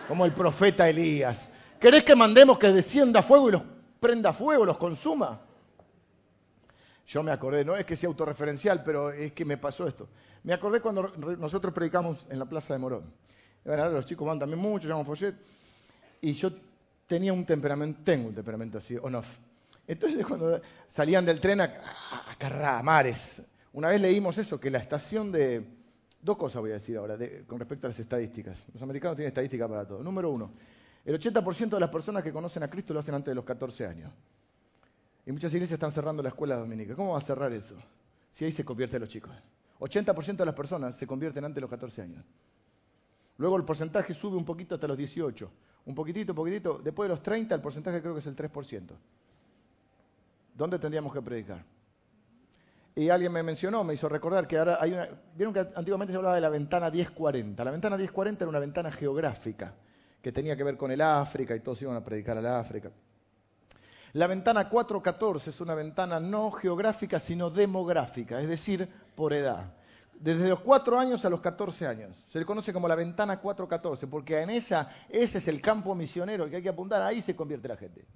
Como 0.07 0.25
el 0.25 0.35
profeta 0.35 0.89
Elías. 0.89 1.51
¿Querés 1.81 2.05
que 2.05 2.15
mandemos 2.15 2.59
que 2.59 2.71
descienda 2.71 3.23
fuego 3.23 3.49
y 3.49 3.53
los 3.53 3.63
prenda 3.99 4.33
fuego, 4.33 4.65
los 4.65 4.79
consuma? 4.79 5.41
Yo 7.07 7.23
me 7.23 7.31
acordé, 7.31 7.65
no 7.65 7.77
es 7.77 7.85
que 7.85 7.95
sea 7.95 8.09
autorreferencial, 8.09 8.83
pero 8.83 9.11
es 9.13 9.33
que 9.33 9.45
me 9.45 9.57
pasó 9.59 9.87
esto. 9.87 10.09
Me 10.43 10.53
acordé 10.53 10.81
cuando 10.81 11.13
nosotros 11.39 11.73
predicamos 11.73 12.27
en 12.31 12.39
la 12.39 12.47
Plaza 12.47 12.75
de 12.75 12.81
Morón. 12.81 13.13
los 13.65 14.07
chicos 14.07 14.27
van 14.27 14.39
también 14.39 14.61
mucho, 14.61 14.89
llaman 14.89 15.07
follet. 15.07 15.35
Y 16.21 16.33
yo 16.33 16.51
tenía 17.07 17.33
un 17.33 17.45
temperamento, 17.47 18.01
tengo 18.05 18.29
un 18.29 18.35
temperamento 18.35 18.79
así, 18.79 18.97
on-off. 18.97 19.39
Entonces 19.87 20.27
cuando 20.29 20.61
salían 20.89 21.25
del 21.25 21.39
tren 21.39 21.61
a, 21.61 21.75
a, 22.41 22.83
mares, 22.83 23.41
una 23.73 23.89
vez 23.89 24.01
leímos 24.01 24.37
eso, 24.39 24.59
que 24.59 24.71
la 24.71 24.79
estación 24.79 25.31
de... 25.31 25.75
Dos 26.21 26.37
cosas 26.39 26.61
voy 26.61 26.71
a 26.71 26.75
decir 26.75 26.97
ahora 26.97 27.17
con 27.47 27.61
respecto 27.61 27.87
a 27.87 27.91
las 27.91 28.01
estadísticas. 28.01 28.67
Los 28.73 28.83
americanos 28.83 29.15
tienen 29.15 29.29
estadística 29.29 29.69
para 29.69 29.87
todo. 29.87 30.03
Número 30.03 30.29
uno, 30.31 30.51
el 31.05 31.21
80% 31.21 31.69
de 31.69 31.79
las 31.79 31.91
personas 31.91 32.25
que 32.25 32.33
conocen 32.33 32.65
a 32.65 32.71
Cristo 32.71 32.93
lo 32.93 32.99
hacen 32.99 33.15
antes 33.15 33.31
de 33.31 33.37
los 33.37 33.45
14 33.45 33.87
años. 33.87 34.13
Y 35.27 35.33
muchas 35.33 35.53
iglesias 35.53 35.77
están 35.77 35.91
cerrando 35.91 36.23
la 36.23 36.29
escuela 36.29 36.57
dominica. 36.57 36.95
¿Cómo 36.95 37.13
va 37.13 37.19
a 37.19 37.21
cerrar 37.21 37.53
eso? 37.53 37.75
Si 38.31 38.45
ahí 38.45 38.53
se 38.53 38.65
convierten 38.65 39.01
los 39.01 39.09
chicos. 39.09 39.33
80% 39.81 40.37
de 40.37 40.47
las 40.47 40.55
personas 40.55 40.95
se 40.95 41.07
convierten 41.07 41.45
antes 41.45 41.57
de 41.57 41.61
los 41.63 41.71
14 41.71 42.03
años. 42.03 42.25
Luego 43.39 43.57
el 43.57 43.65
porcentaje 43.65 44.15
sube 44.15 44.37
un 44.37 44.45
poquito 44.45 44.77
hasta 44.77 44.87
los 44.87 44.97
18. 44.97 45.51
Un 45.87 45.95
poquitito, 45.95 46.33
un 46.33 46.37
poquitito. 46.37 46.79
Después 46.79 47.09
de 47.09 47.15
los 47.15 47.23
30 47.23 47.57
el 47.57 47.61
porcentaje 47.61 48.01
creo 48.01 48.15
que 48.15 48.21
es 48.21 48.27
el 48.27 48.37
3%. 48.37 48.91
¿Dónde 50.55 50.79
tendríamos 50.79 51.13
que 51.13 51.21
predicar? 51.21 51.65
Y 52.95 53.11
alguien 53.11 53.33
me 53.33 53.43
mencionó, 53.43 53.85
me 53.85 53.95
hizo 53.95 54.09
recordar 54.09 54.47
que 54.47 54.57
ahora 54.57 54.79
hay 54.81 54.93
una... 54.93 55.09
Vieron 55.35 55.53
que 55.53 55.61
antiguamente 55.75 56.13
se 56.13 56.17
hablaba 56.17 56.37
de 56.37 56.41
la 56.41 56.49
ventana 56.49 56.89
1040. 56.89 57.63
La 57.65 57.71
ventana 57.73 57.97
1040 57.97 58.45
era 58.45 58.49
una 58.49 58.61
ventana 58.61 58.91
geográfica 58.93 59.75
que 60.23 60.33
tenía 60.33 60.57
que 60.57 60.65
ver 60.65 60.77
con 60.77 60.91
el 60.91 61.01
África 61.01 61.55
y 61.55 61.61
todos 61.61 61.83
iban 61.83 61.97
a 61.97 62.03
predicar 62.03 62.39
al 62.39 62.47
África. 62.47 62.91
La 64.17 64.27
ventana 64.27 64.71
414 64.71 65.51
es 65.51 65.61
una 65.61 65.75
ventana 65.75 66.19
no 66.19 66.51
geográfica, 66.51 67.21
sino 67.21 67.51
demográfica, 67.51 68.41
es 68.41 68.49
decir, 68.49 68.89
por 69.15 69.35
edad. 69.35 69.75
Desde 70.15 70.49
los 70.49 70.61
4 70.61 70.99
años 70.99 71.27
a 71.27 71.29
los 71.29 71.43
14 71.43 71.87
años. 71.87 72.17
Se 72.27 72.39
le 72.39 72.47
conoce 72.47 72.73
como 72.73 72.89
la 72.89 72.95
ventana 72.95 73.39
414, 73.39 74.07
porque 74.07 74.41
en 74.41 74.49
esa, 74.49 74.89
ese 75.11 75.37
es 75.37 75.49
el 75.49 75.61
campo 75.61 75.95
misionero 75.95 76.49
que 76.49 76.57
hay 76.57 76.63
que 76.63 76.71
apuntar, 76.71 77.03
ahí 77.03 77.21
se 77.21 77.37
convierte 77.37 77.69
la 77.69 77.77
gente. 77.77 78.07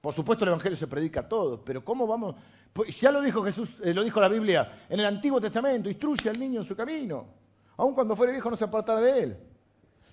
Por 0.00 0.14
supuesto 0.14 0.44
el 0.44 0.50
Evangelio 0.50 0.76
se 0.76 0.86
predica 0.86 1.22
a 1.22 1.28
todos, 1.28 1.62
pero 1.64 1.84
¿cómo 1.84 2.06
vamos? 2.06 2.36
Pues 2.72 3.00
ya 3.00 3.10
lo 3.10 3.20
dijo 3.20 3.42
Jesús, 3.42 3.78
eh, 3.82 3.92
lo 3.92 4.04
dijo 4.04 4.20
la 4.20 4.28
Biblia 4.28 4.78
en 4.88 5.00
el 5.00 5.06
Antiguo 5.06 5.40
Testamento, 5.40 5.88
instruye 5.88 6.30
al 6.30 6.38
niño 6.38 6.60
en 6.60 6.66
su 6.68 6.76
camino. 6.76 7.26
Aun 7.76 7.94
cuando 7.94 8.14
fuere 8.14 8.32
viejo 8.32 8.48
no 8.48 8.54
se 8.54 8.62
apartará 8.62 9.00
de 9.00 9.22
él. 9.24 9.47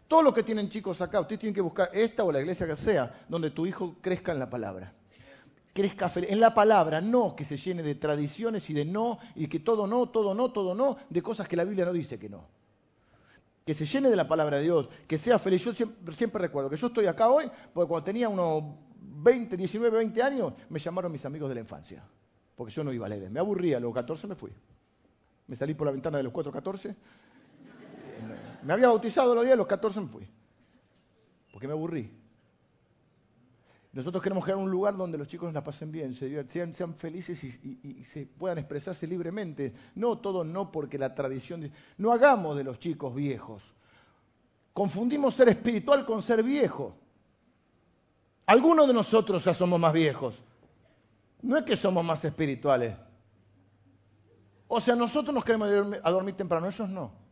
Todos 0.08 0.24
los 0.24 0.34
que 0.34 0.44
tienen 0.44 0.70
chicos 0.70 1.02
acá, 1.02 1.20
ustedes 1.20 1.40
tienen 1.40 1.56
que 1.56 1.62
buscar 1.62 1.90
esta 1.94 2.24
o 2.24 2.32
la 2.32 2.40
iglesia 2.40 2.68
que 2.68 2.76
sea, 2.76 3.26
donde 3.28 3.50
tu 3.52 3.66
hijo 3.66 3.96
crezca 4.02 4.32
en 4.32 4.40
la 4.40 4.50
palabra. 4.50 4.94
Crezca 5.74 6.12
en 6.16 6.40
la 6.40 6.54
palabra, 6.54 7.02
no 7.02 7.36
que 7.36 7.44
se 7.44 7.58
llene 7.58 7.82
de 7.82 7.96
tradiciones 7.96 8.70
y 8.70 8.74
de 8.74 8.86
no, 8.86 9.18
y 9.36 9.48
que 9.48 9.60
todo 9.60 9.88
no, 9.88 10.10
todo 10.10 10.34
no, 10.34 10.52
todo 10.52 10.76
no, 10.76 10.98
de 11.10 11.22
cosas 11.22 11.48
que 11.48 11.56
la 11.56 11.64
Biblia 11.64 11.86
no 11.86 11.94
dice 11.94 12.20
que 12.20 12.30
no. 12.30 12.48
Que 13.66 13.74
se 13.74 13.86
llene 13.86 14.10
de 14.10 14.16
la 14.16 14.28
palabra 14.28 14.58
de 14.58 14.64
Dios, 14.64 14.88
que 15.08 15.18
sea 15.18 15.40
feliz. 15.40 15.66
Yo 15.66 15.74
siempre, 16.12 16.40
recuerdo 16.40 16.70
que 16.70 16.78
yo 16.78 16.88
estoy 16.88 17.08
acá 17.08 17.30
hoy, 17.30 17.50
porque 17.74 17.88
cuando 17.88 18.06
tenía 18.06 18.30
unos 18.30 18.64
20, 19.02 19.58
19, 19.58 19.98
20 19.98 20.22
años, 20.22 20.54
me 20.70 20.78
llamaron 20.78 21.12
mis 21.12 21.26
amigos 21.26 21.50
de 21.50 21.56
la 21.56 21.62
infancia, 21.62 22.04
porque 22.56 22.72
yo 22.72 22.84
no 22.84 22.94
iba 22.94 23.08
a 23.08 23.10
leer. 23.10 23.32
Me 23.32 23.40
aburría, 23.40 23.78
a 23.78 23.80
los 23.80 23.94
14 23.94 24.28
me 24.28 24.36
fui. 24.36 24.52
Me 25.48 25.56
salí 25.56 25.74
por 25.74 25.88
la 25.88 25.92
ventana 25.92 26.18
de 26.18 26.24
los 26.24 26.32
4, 26.32 26.52
14 26.52 26.96
me 28.66 28.74
había 28.74 28.88
bautizado 28.88 29.36
los 29.36 29.46
días, 29.46 29.56
los 29.56 29.68
14 29.68 30.02
me 30.02 30.08
fui. 30.08 30.28
Porque 31.52 31.68
me 31.68 31.74
aburrí. 31.74 32.12
Nosotros 33.94 34.24
queremos 34.24 34.44
crear 34.44 34.58
un 34.58 34.72
lugar 34.72 34.98
donde 34.98 35.20
los 35.20 35.28
chicos 35.28 35.54
la 35.54 35.64
pasen 35.64 35.92
bien, 35.92 36.14
se 36.14 36.26
diviertan, 36.26 36.74
sean, 36.74 36.96
felices 36.96 37.44
y, 37.44 38.04
se 38.04 38.26
puedan 38.26 38.58
expresarse 38.58 39.06
libremente. 39.06 39.72
No 39.94 40.18
todo 40.18 40.44
no 40.44 40.72
porque 40.72 40.98
la 40.98 41.14
tradición... 41.14 41.72
No 41.98 42.12
hagamos 42.12 42.58
de 42.58 42.64
los 42.64 42.80
chicos 42.80 43.14
viejos. 43.14 43.76
Confundimos 44.74 45.36
ser 45.36 45.48
espiritual 45.48 46.04
con 46.04 46.24
ser 46.24 46.42
viejo. 46.42 46.98
Algunos 48.48 48.88
de 48.88 48.94
nosotros 48.96 49.46
ya 49.46 49.54
somos 49.54 49.80
más 49.80 49.94
viejos. 49.94 50.42
No 51.44 51.56
es 51.56 51.64
que 51.64 51.76
somos 51.76 52.04
más 52.04 52.26
espirituales. 52.26 52.98
O 54.68 54.82
sea, 54.82 54.96
nosotros 54.96 55.34
nos 55.34 55.46
queremos 55.46 55.70
a 56.04 56.12
dormir 56.12 56.36
temprano, 56.36 56.68
ellos 56.68 56.90
no. 56.90 57.25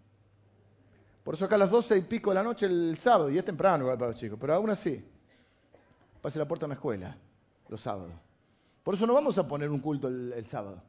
Por 1.23 1.35
eso 1.35 1.45
acá 1.45 1.55
a 1.55 1.59
las 1.59 1.71
doce 1.71 1.97
y 1.97 2.01
pico 2.01 2.31
de 2.31 2.35
la 2.35 2.43
noche 2.43 2.65
el 2.65 2.97
sábado, 2.97 3.29
y 3.29 3.37
es 3.37 3.45
temprano 3.45 3.85
igual 3.85 3.97
para 3.97 4.11
los 4.11 4.19
chicos, 4.19 4.37
pero 4.39 4.53
aún 4.55 4.69
así, 4.69 5.03
pase 6.21 6.37
la 6.37 6.47
puerta 6.47 6.65
a 6.65 6.67
una 6.67 6.75
escuela 6.75 7.17
los 7.69 7.81
sábados. 7.81 8.13
Por 8.83 8.95
eso 8.95 9.07
no 9.07 9.13
vamos 9.13 9.37
a 9.37 9.47
poner 9.47 9.69
un 9.69 9.79
culto 9.79 10.09
el, 10.09 10.45
sábado. 10.45 10.83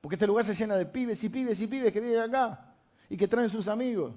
Porque 0.00 0.16
este 0.16 0.26
lugar 0.26 0.44
se 0.44 0.54
llena 0.54 0.76
de 0.76 0.86
pibes 0.86 1.22
y 1.22 1.28
pibes 1.28 1.60
y 1.60 1.68
pibes 1.68 1.92
que 1.92 2.00
vienen 2.00 2.20
acá 2.20 2.74
y 3.08 3.16
que 3.16 3.28
traen 3.28 3.48
sus 3.48 3.68
amigos. 3.68 4.12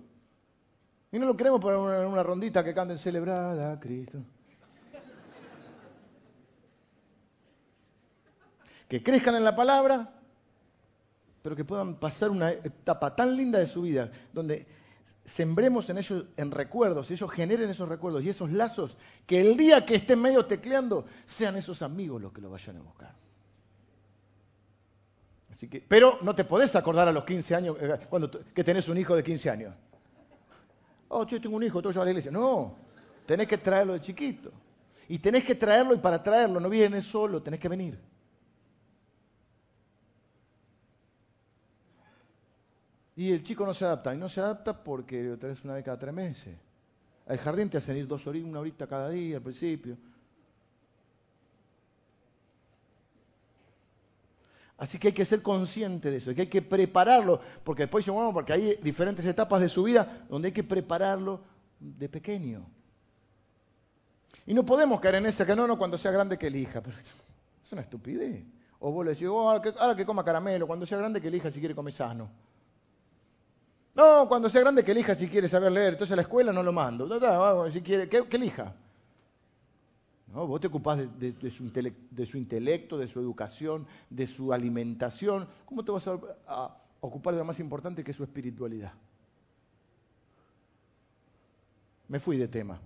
Y 1.12 1.20
no 1.20 1.28
lo 1.28 1.38
queremos 1.38 1.62
poner 1.62 1.78
una, 1.78 2.08
una 2.08 2.24
rondita 2.24 2.64
que 2.64 2.74
canten 2.74 2.98
celebrada 2.98 3.74
a 3.74 3.80
Cristo. 3.80 4.18
Que 8.90 9.04
crezcan 9.04 9.36
en 9.36 9.44
la 9.44 9.56
palabra, 9.56 10.14
pero 11.44 11.56
que 11.56 11.64
puedan 11.64 11.96
pasar 11.96 12.32
una 12.32 12.52
etapa 12.52 13.16
tan 13.16 13.36
linda 13.38 13.60
de 13.60 13.68
su 13.68 13.82
vida, 13.84 14.12
donde 14.34 14.66
sembremos 15.28 15.90
en 15.90 15.98
ellos 15.98 16.26
en 16.38 16.52
recuerdos, 16.52 17.12
ellos 17.12 17.30
generen 17.30 17.70
esos 17.70 17.88
recuerdos 17.88 18.24
y 18.24 18.30
esos 18.30 18.50
lazos, 18.50 18.98
que 19.26 19.42
el 19.42 19.58
día 19.58 19.86
que 19.86 19.96
estén 19.96 20.22
medio 20.22 20.46
tecleando, 20.46 21.06
sean 21.26 21.58
esos 21.58 21.82
amigos 21.82 22.22
los 22.22 22.32
que 22.32 22.42
lo 22.42 22.50
vayan 22.50 22.78
a 22.78 22.82
buscar. 22.82 23.14
Así 25.52 25.68
que, 25.68 25.82
pero 25.82 26.18
no 26.22 26.34
te 26.34 26.46
podés 26.46 26.76
acordar 26.76 27.10
a 27.10 27.12
los 27.12 27.26
15 27.26 27.56
años 27.56 27.78
eh, 27.80 28.00
cuando 28.10 28.32
que 28.32 28.64
tenés 28.64 28.88
un 28.88 28.98
hijo 28.98 29.16
de 29.16 29.24
15 29.24 29.50
años. 29.50 29.76
Oh, 31.10 31.26
yo 31.26 31.42
tengo 31.42 31.58
un 31.58 31.64
hijo, 31.64 31.82
todo 31.82 31.92
yo 31.92 32.02
a 32.02 32.06
la 32.06 32.12
iglesia. 32.12 32.32
No, 32.32 32.76
tenés 33.26 33.48
que 33.48 33.58
traerlo 33.58 33.94
de 33.94 34.02
chiquito. 34.02 34.52
Y 35.10 35.20
tenés 35.20 35.44
que 35.44 35.56
traerlo 35.56 35.94
y 35.94 35.98
para 35.98 36.24
traerlo 36.24 36.60
no 36.60 36.70
vienes 36.70 37.06
solo, 37.06 37.42
tenés 37.42 37.60
que 37.60 37.70
venir. 37.70 38.00
Y 43.18 43.32
el 43.32 43.44
chico 43.44 43.66
no 43.66 43.74
se 43.74 43.84
adapta. 43.84 44.14
Y 44.14 44.18
no 44.18 44.30
se 44.30 44.40
adapta 44.40 44.84
porque 44.84 45.36
tenés 45.42 45.66
una 45.66 45.74
vez 45.74 45.84
cada 45.84 45.98
tres 45.98 46.14
meses. 46.14 46.56
Al 47.26 47.40
jardín 47.40 47.70
te 47.70 47.78
hacen 47.78 47.98
ir 47.98 48.08
dos 48.08 48.26
horitas, 48.28 48.48
una 48.48 48.60
horita 48.60 48.88
cada 48.88 49.10
día 49.10 49.38
al 49.38 49.44
principio. 49.44 49.98
Así 54.78 55.00
que 55.00 55.08
hay 55.08 55.14
que 55.14 55.26
ser 55.26 55.42
consciente 55.42 56.12
de 56.12 56.18
eso, 56.18 56.34
que 56.36 56.42
hay 56.42 56.48
que 56.48 56.62
prepararlo, 56.62 57.42
porque 57.64 57.84
después 57.84 58.08
bueno, 58.08 58.32
porque 58.32 58.54
hay 58.54 58.76
diferentes 58.84 59.26
etapas 59.26 59.60
de 59.60 59.70
su 59.70 59.82
vida 59.82 60.28
donde 60.30 60.50
hay 60.50 60.52
que 60.52 60.64
prepararlo 60.64 61.42
de 61.80 62.08
pequeño. 62.08 62.70
Y 64.46 64.54
no 64.54 64.64
podemos 64.64 65.02
caer 65.02 65.16
en 65.16 65.26
esa 65.26 65.46
que 65.46 65.56
no, 65.56 65.66
no, 65.66 65.80
cuando 65.80 65.98
sea 65.98 66.12
grande 66.12 66.38
que 66.38 66.48
elija. 66.48 66.82
Pero 66.82 66.96
es 67.66 67.72
una 67.72 67.82
estupidez. 67.82 68.46
O 68.80 68.92
vos 68.92 69.04
le 69.04 69.14
decís, 69.14 69.28
oh, 69.28 69.50
ahora, 69.50 69.96
que, 69.96 70.06
coma 70.06 70.24
caramelo, 70.24 70.68
cuando 70.68 70.86
sea 70.86 71.00
grande 71.00 71.20
que 71.20 71.30
elija 71.30 71.50
si 71.50 71.60
quiere 71.60 71.74
comer 71.74 71.94
sano. 71.94 72.30
No, 73.98 74.28
cuando 74.28 74.48
sea 74.48 74.62
grande 74.62 74.86
que 74.86 74.92
elija 74.92 75.16
si 75.16 75.28
quiere 75.28 75.50
saber 75.50 75.72
leer. 75.72 75.94
Entonces 75.94 76.14
a 76.14 76.16
la 76.16 76.22
escuela 76.22 76.54
no 76.54 76.62
lo 76.62 76.72
mando. 76.72 77.10
si 77.72 77.82
quiere, 77.82 78.08
que, 78.08 78.28
elija. 78.32 78.76
No, 80.28 80.46
vos 80.46 80.62
te 80.62 80.68
ocupás 80.68 81.00
de, 81.20 81.50
su 81.50 82.38
intelecto, 82.38 82.98
de 83.00 83.08
su 83.08 83.20
educación, 83.20 83.88
de 84.12 84.28
su 84.28 84.54
alimentación. 84.54 85.48
¿Cómo 85.66 85.84
te 85.84 85.92
vas 85.92 86.08
a 86.08 86.78
ocupar 87.02 87.34
de 87.34 87.40
lo 87.40 87.46
más 87.46 87.60
importante 87.60 88.04
que 88.04 88.12
es 88.12 88.18
su 88.18 88.24
espiritualidad? 88.24 88.94
Me 92.08 92.20
fui 92.20 92.38
de 92.38 92.48
tema. 92.48 92.80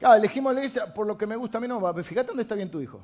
Claro, 0.00 0.16
elegimos 0.16 0.52
la 0.52 0.60
iglesia 0.60 0.92
por 0.92 1.06
lo 1.06 1.16
que 1.16 1.28
me 1.28 1.36
gusta 1.36 1.58
a 1.58 1.60
mí, 1.60 1.68
no, 1.68 1.94
fíjate 2.02 2.26
dónde 2.26 2.42
está 2.42 2.56
bien 2.56 2.72
tu 2.72 2.80
hijo. 2.80 3.00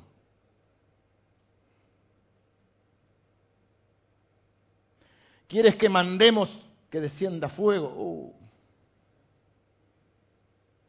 ¿Quieres 5.51 5.75
que 5.75 5.89
mandemos 5.89 6.61
que 6.89 7.01
descienda 7.01 7.49
fuego? 7.49 7.93
Uh. 7.93 8.33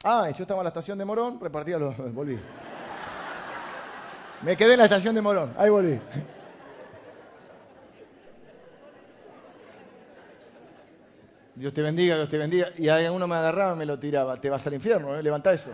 Ah, 0.05 0.31
yo 0.31 0.45
estaba 0.45 0.61
en 0.61 0.65
la 0.67 0.69
estación 0.69 0.97
de 0.99 1.05
Morón, 1.05 1.41
repartía 1.41 1.79
los... 1.79 1.97
volví. 2.15 2.39
Me 4.43 4.57
quedé 4.57 4.75
en 4.75 4.79
la 4.79 4.85
estación 4.85 5.17
de 5.17 5.21
Morón, 5.21 5.53
ahí 5.59 5.69
volví. 5.69 5.99
Dios 11.57 11.75
te 11.75 11.83
bendiga, 11.83 12.15
Dios 12.15 12.29
te 12.29 12.39
bendiga. 12.39 12.69
Y 12.79 12.89
uno 13.09 13.27
me 13.27 13.35
agarraba 13.35 13.75
y 13.75 13.79
me 13.79 13.87
lo 13.87 13.99
tiraba. 13.99 14.41
Te 14.41 14.49
vas 14.49 14.65
al 14.65 14.75
infierno, 14.75 15.17
¿eh? 15.17 15.25
levanta 15.25 15.53
eso. 15.53 15.71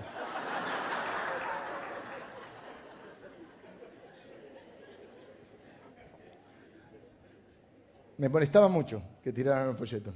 Me 8.19 8.29
molestaba 8.29 8.69
mucho 8.69 9.01
que 9.23 9.33
tiraran 9.33 9.69
los 9.69 9.77
folletos. 9.77 10.15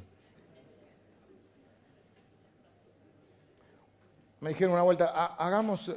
Me 4.41 4.51
dijeron 4.51 4.75
una 4.75 4.83
vuelta, 4.83 5.07
hagamos 5.37 5.91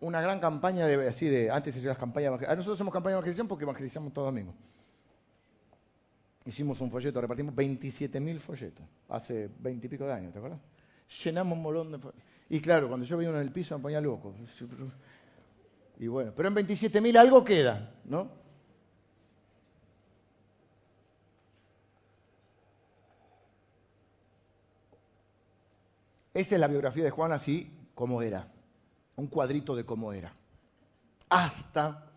una 0.00 0.20
gran 0.20 0.40
campaña 0.40 0.84
de, 0.84 1.08
así 1.08 1.26
de, 1.26 1.48
antes 1.48 1.74
se 1.74 1.78
hacían 1.78 1.90
las 1.90 1.98
campañas, 1.98 2.32
nosotros 2.32 2.74
hacemos 2.74 2.92
campaña 2.92 3.14
de 3.14 3.18
evangelización 3.18 3.46
porque 3.46 3.62
evangelizamos 3.62 4.12
todo 4.12 4.24
domingo. 4.24 4.52
Hicimos 6.44 6.80
un 6.80 6.90
folleto, 6.90 7.20
repartimos 7.20 7.54
27.000 7.54 8.38
folletos, 8.40 8.84
hace 9.08 9.48
20 9.60 9.86
y 9.86 9.90
pico 9.90 10.04
de 10.04 10.12
años, 10.12 10.32
¿te 10.32 10.38
acuerdas? 10.38 10.58
Llenamos 11.22 11.56
un 11.56 11.62
molón 11.62 11.92
de 11.92 11.98
folletos. 11.98 12.24
Y 12.50 12.60
claro, 12.60 12.88
cuando 12.88 13.06
yo 13.06 13.16
veía 13.16 13.30
uno 13.30 13.38
en 13.38 13.44
el 13.44 13.52
piso 13.52 13.78
me 13.78 13.82
ponía 13.82 14.00
loco. 14.00 14.34
Y 16.00 16.08
bueno, 16.08 16.32
pero 16.34 16.48
en 16.48 16.56
27.000 16.56 17.16
algo 17.16 17.44
queda, 17.44 17.94
¿no? 18.06 18.41
Esa 26.34 26.54
es 26.54 26.60
la 26.60 26.68
biografía 26.68 27.04
de 27.04 27.10
Juan 27.10 27.32
así 27.32 27.70
como 27.94 28.22
era, 28.22 28.48
un 29.16 29.26
cuadrito 29.26 29.76
de 29.76 29.84
cómo 29.84 30.12
era. 30.12 30.34
Hasta 31.28 32.10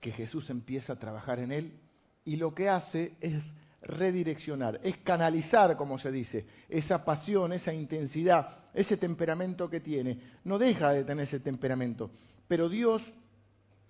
que 0.00 0.10
Jesús 0.10 0.50
empieza 0.50 0.94
a 0.94 0.98
trabajar 0.98 1.38
en 1.38 1.52
él 1.52 1.80
y 2.24 2.36
lo 2.36 2.54
que 2.54 2.68
hace 2.68 3.16
es 3.20 3.54
redireccionar, 3.80 4.80
es 4.82 4.96
canalizar, 4.98 5.76
como 5.76 5.98
se 5.98 6.10
dice, 6.10 6.46
esa 6.68 7.04
pasión, 7.04 7.52
esa 7.52 7.72
intensidad, 7.72 8.56
ese 8.72 8.96
temperamento 8.96 9.68
que 9.68 9.80
tiene. 9.80 10.20
No 10.44 10.58
deja 10.58 10.92
de 10.92 11.04
tener 11.04 11.24
ese 11.24 11.40
temperamento, 11.40 12.10
pero 12.48 12.68
Dios, 12.68 13.12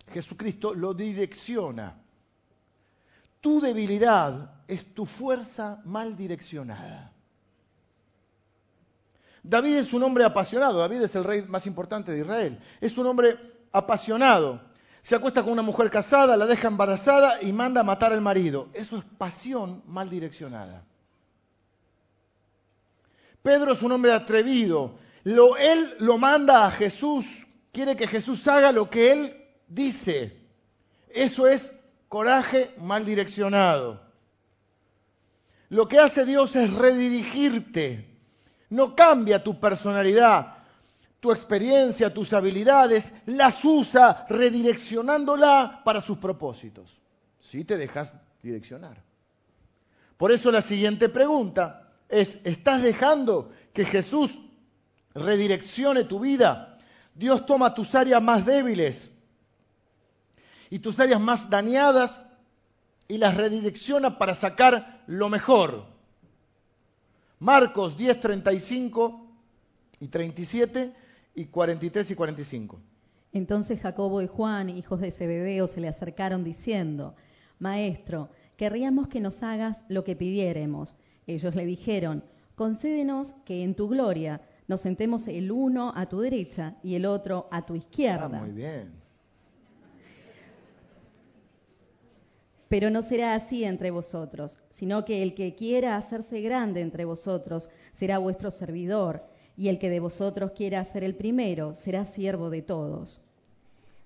Jesucristo, 0.08 0.74
lo 0.74 0.94
direcciona. 0.94 2.00
Tu 3.40 3.60
debilidad 3.60 4.62
es 4.68 4.94
tu 4.94 5.06
fuerza 5.06 5.80
mal 5.84 6.16
direccionada. 6.16 7.13
David 9.44 9.76
es 9.76 9.92
un 9.92 10.02
hombre 10.02 10.24
apasionado, 10.24 10.78
David 10.78 11.02
es 11.02 11.14
el 11.16 11.22
rey 11.22 11.42
más 11.42 11.66
importante 11.66 12.10
de 12.10 12.20
Israel, 12.20 12.58
es 12.80 12.96
un 12.96 13.06
hombre 13.06 13.38
apasionado. 13.72 14.62
Se 15.02 15.14
acuesta 15.14 15.42
con 15.42 15.52
una 15.52 15.60
mujer 15.60 15.90
casada, 15.90 16.34
la 16.38 16.46
deja 16.46 16.66
embarazada 16.66 17.42
y 17.42 17.52
manda 17.52 17.82
a 17.82 17.84
matar 17.84 18.14
al 18.14 18.22
marido. 18.22 18.70
Eso 18.72 18.96
es 18.96 19.04
pasión 19.18 19.82
mal 19.86 20.08
direccionada. 20.08 20.82
Pedro 23.42 23.74
es 23.74 23.82
un 23.82 23.92
hombre 23.92 24.12
atrevido. 24.12 24.96
Lo, 25.24 25.58
él 25.58 25.94
lo 25.98 26.16
manda 26.16 26.64
a 26.64 26.70
Jesús, 26.70 27.46
quiere 27.70 27.96
que 27.96 28.06
Jesús 28.06 28.48
haga 28.48 28.72
lo 28.72 28.88
que 28.88 29.12
él 29.12 29.44
dice. 29.68 30.40
Eso 31.10 31.46
es 31.46 31.70
coraje 32.08 32.74
mal 32.78 33.04
direccionado. 33.04 34.00
Lo 35.68 35.86
que 35.86 35.98
hace 35.98 36.24
Dios 36.24 36.56
es 36.56 36.72
redirigirte 36.72 38.13
no 38.74 38.96
cambia 38.96 39.42
tu 39.42 39.60
personalidad, 39.60 40.58
tu 41.20 41.30
experiencia, 41.30 42.12
tus 42.12 42.32
habilidades, 42.32 43.12
las 43.24 43.64
usa 43.64 44.26
redireccionándola 44.28 45.82
para 45.84 46.00
sus 46.00 46.18
propósitos. 46.18 47.00
Si 47.38 47.64
te 47.64 47.76
dejas 47.76 48.16
direccionar. 48.42 49.00
Por 50.16 50.32
eso 50.32 50.50
la 50.50 50.60
siguiente 50.60 51.08
pregunta 51.08 51.92
es, 52.08 52.38
¿estás 52.42 52.82
dejando 52.82 53.52
que 53.72 53.84
Jesús 53.84 54.40
redireccione 55.14 56.02
tu 56.04 56.18
vida? 56.18 56.78
Dios 57.14 57.46
toma 57.46 57.74
tus 57.74 57.94
áreas 57.94 58.20
más 58.20 58.44
débiles 58.44 59.12
y 60.68 60.80
tus 60.80 60.98
áreas 60.98 61.20
más 61.20 61.48
dañadas 61.48 62.24
y 63.06 63.18
las 63.18 63.36
redirecciona 63.36 64.18
para 64.18 64.34
sacar 64.34 65.04
lo 65.06 65.28
mejor. 65.28 65.93
Marcos 67.44 67.98
10, 67.98 68.20
35 68.20 69.20
y 70.00 70.08
37 70.08 70.94
y 71.34 71.44
43 71.44 72.10
y 72.10 72.14
45. 72.14 72.80
Entonces 73.34 73.80
Jacobo 73.82 74.22
y 74.22 74.26
Juan, 74.26 74.70
hijos 74.70 74.98
de 74.98 75.10
Zebedeo, 75.10 75.66
se 75.66 75.82
le 75.82 75.88
acercaron 75.88 76.42
diciendo, 76.42 77.14
Maestro, 77.58 78.30
querríamos 78.56 79.08
que 79.08 79.20
nos 79.20 79.42
hagas 79.42 79.84
lo 79.90 80.04
que 80.04 80.16
pidiéremos. 80.16 80.94
Ellos 81.26 81.54
le 81.54 81.66
dijeron, 81.66 82.24
concédenos 82.54 83.32
que 83.44 83.62
en 83.62 83.74
tu 83.74 83.90
gloria 83.90 84.40
nos 84.66 84.80
sentemos 84.80 85.28
el 85.28 85.52
uno 85.52 85.92
a 85.94 86.06
tu 86.06 86.20
derecha 86.20 86.76
y 86.82 86.94
el 86.94 87.04
otro 87.04 87.48
a 87.50 87.66
tu 87.66 87.74
izquierda. 87.74 88.30
Ah, 88.32 88.40
muy 88.40 88.52
bien. 88.52 89.03
Pero 92.68 92.90
no 92.90 93.02
será 93.02 93.34
así 93.34 93.64
entre 93.64 93.90
vosotros, 93.90 94.58
sino 94.70 95.04
que 95.04 95.22
el 95.22 95.34
que 95.34 95.54
quiera 95.54 95.96
hacerse 95.96 96.40
grande 96.40 96.80
entre 96.80 97.04
vosotros 97.04 97.70
será 97.92 98.18
vuestro 98.18 98.50
servidor, 98.50 99.22
y 99.56 99.68
el 99.68 99.78
que 99.78 99.90
de 99.90 100.00
vosotros 100.00 100.52
quiera 100.52 100.84
ser 100.84 101.04
el 101.04 101.14
primero 101.14 101.74
será 101.74 102.04
siervo 102.04 102.50
de 102.50 102.62
todos. 102.62 103.20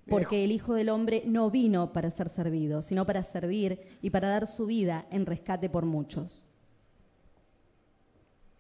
Porque 0.09 0.45
el 0.45 0.53
Hijo 0.53 0.75
del 0.75 0.89
Hombre 0.89 1.23
no 1.27 1.51
vino 1.51 1.93
para 1.93 2.11
ser 2.11 2.31
servido, 2.31 2.83
sino 2.83 3.05
para 3.05 3.23
servir 3.23 3.81
y 4.01 4.11
para 4.11 4.29
dar 4.29 4.47
su 4.47 4.67
vida 4.67 5.07
en 5.11 5.27
rescate 5.27 5.69
por 5.69 5.85
muchos. 5.85 6.43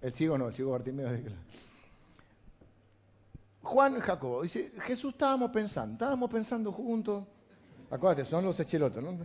El 0.00 0.12
ciego 0.12 0.38
no, 0.38 0.48
el 0.48 0.54
ciego 0.54 0.72
Bartimeo. 0.72 1.08
Juan 3.62 4.00
Jacobo 4.00 4.42
dice, 4.42 4.72
Jesús 4.80 5.12
estábamos 5.12 5.50
pensando, 5.50 5.94
estábamos 5.94 6.30
pensando 6.30 6.72
juntos. 6.72 7.24
Acuérdate, 7.90 8.24
son 8.24 8.44
los 8.44 8.60
echelotos, 8.60 9.02
¿no? 9.02 9.18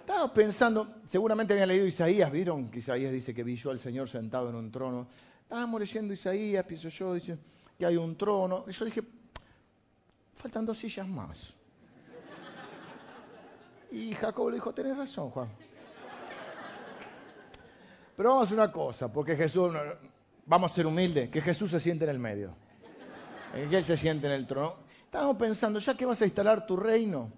Estaba 0.00 0.34
pensando, 0.34 0.96
seguramente 1.06 1.52
habían 1.52 1.68
leído 1.68 1.86
Isaías, 1.86 2.30
¿vieron? 2.32 2.68
Que 2.68 2.80
Isaías 2.80 3.12
dice 3.12 3.32
que 3.32 3.44
vi 3.44 3.54
yo 3.54 3.70
al 3.70 3.78
Señor 3.78 4.08
sentado 4.08 4.50
en 4.50 4.56
un 4.56 4.72
trono. 4.72 5.06
Estábamos 5.42 5.80
leyendo 5.80 6.12
Isaías, 6.12 6.64
pienso 6.64 6.88
yo, 6.88 7.14
dice 7.14 7.38
que 7.78 7.86
hay 7.86 7.96
un 7.96 8.16
trono. 8.16 8.64
Y 8.66 8.72
yo 8.72 8.84
dije, 8.84 9.02
faltan 10.34 10.66
dos 10.66 10.78
sillas 10.78 11.06
más. 11.06 11.54
Y 13.92 14.12
Jacob 14.14 14.48
le 14.48 14.56
dijo, 14.56 14.72
tenés 14.74 14.96
razón, 14.96 15.30
Juan. 15.30 15.48
Pero 18.16 18.30
vamos 18.30 18.42
a 18.42 18.46
hacer 18.46 18.58
una 18.58 18.72
cosa, 18.72 19.12
porque 19.12 19.36
Jesús, 19.36 19.72
vamos 20.46 20.72
a 20.72 20.74
ser 20.74 20.86
humildes, 20.86 21.30
que 21.30 21.40
Jesús 21.40 21.70
se 21.70 21.78
siente 21.78 22.04
en 22.04 22.10
el 22.10 22.18
medio. 22.18 22.54
Que 23.52 23.76
Él 23.76 23.84
se 23.84 23.96
siente 23.96 24.26
en 24.26 24.32
el 24.32 24.46
trono. 24.46 24.76
Estábamos 25.04 25.36
pensando, 25.36 25.78
ya 25.78 25.94
que 25.96 26.04
vas 26.04 26.20
a 26.22 26.24
instalar 26.24 26.66
tu 26.66 26.76
reino, 26.76 27.30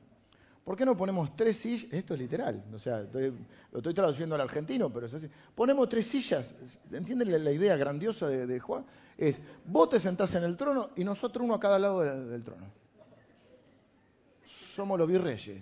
¿Por 0.64 0.76
qué 0.76 0.86
no 0.86 0.96
ponemos 0.96 1.36
tres 1.36 1.58
sillas? 1.58 1.92
Esto 1.92 2.14
es 2.14 2.20
literal, 2.20 2.64
o 2.72 2.78
sea, 2.78 3.02
lo 3.02 3.78
estoy 3.78 3.92
traduciendo 3.92 4.34
al 4.34 4.40
argentino, 4.40 4.90
pero 4.90 5.06
es 5.06 5.14
así. 5.14 5.28
Ponemos 5.54 5.88
tres 5.90 6.06
sillas, 6.06 6.54
¿entienden 6.90 7.44
la, 7.44 7.52
idea 7.52 7.76
grandiosa 7.76 8.28
de, 8.28 8.60
Juan? 8.60 8.86
Es, 9.18 9.42
vos 9.66 9.90
te 9.90 10.00
sentás 10.00 10.34
en 10.36 10.44
el 10.44 10.56
trono 10.56 10.90
y 10.96 11.04
nosotros 11.04 11.44
uno 11.44 11.54
a 11.54 11.60
cada 11.60 11.78
lado 11.78 12.00
del 12.00 12.42
trono. 12.42 12.64
Somos 14.44 14.98
los 14.98 15.06
virreyes. 15.06 15.60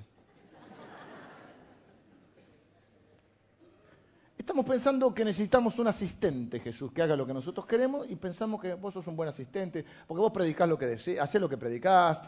Estamos 4.38 4.66
pensando 4.66 5.12
que 5.14 5.24
necesitamos 5.24 5.78
un 5.78 5.88
asistente, 5.88 6.60
Jesús, 6.60 6.92
que 6.92 7.02
haga 7.02 7.16
lo 7.16 7.26
que 7.26 7.34
nosotros 7.34 7.66
queremos 7.66 8.08
y 8.08 8.16
pensamos 8.16 8.60
que 8.60 8.74
vos 8.74 8.94
sos 8.94 9.06
un 9.06 9.16
buen 9.16 9.28
asistente, 9.28 9.84
porque 10.06 10.20
vos 10.20 10.32
predicás 10.32 10.68
lo 10.68 10.78
que 10.78 10.86
deseas, 10.86 11.24
hacés 11.24 11.40
lo 11.40 11.48
que 11.48 11.56
predicás. 11.56 12.22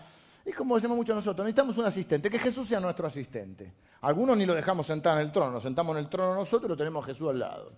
Y 0.45 0.53
como 0.53 0.75
decimos 0.75 0.97
muchos 0.97 1.17
nosotros, 1.17 1.45
necesitamos 1.45 1.79
un 1.79 1.87
asistente, 1.87 2.29
que 2.29 2.39
Jesús 2.39 2.69
sea 2.69 2.81
nuestro 2.81 3.07
asistente. 3.07 3.73
Algunos 4.03 4.37
ni 4.37 4.45
lo 4.45 4.55
dejamos 4.55 4.87
sentar 4.87 5.19
en 5.19 5.27
el 5.27 5.33
trono, 5.33 5.53
nos 5.53 5.63
sentamos 5.63 5.97
en 5.97 6.05
el 6.05 6.11
trono 6.11 6.35
nosotros 6.35 6.69
y 6.69 6.71
lo 6.71 6.77
tenemos 6.77 7.03
a 7.03 7.07
Jesús 7.07 7.31
al 7.31 7.39
lado. 7.39 7.73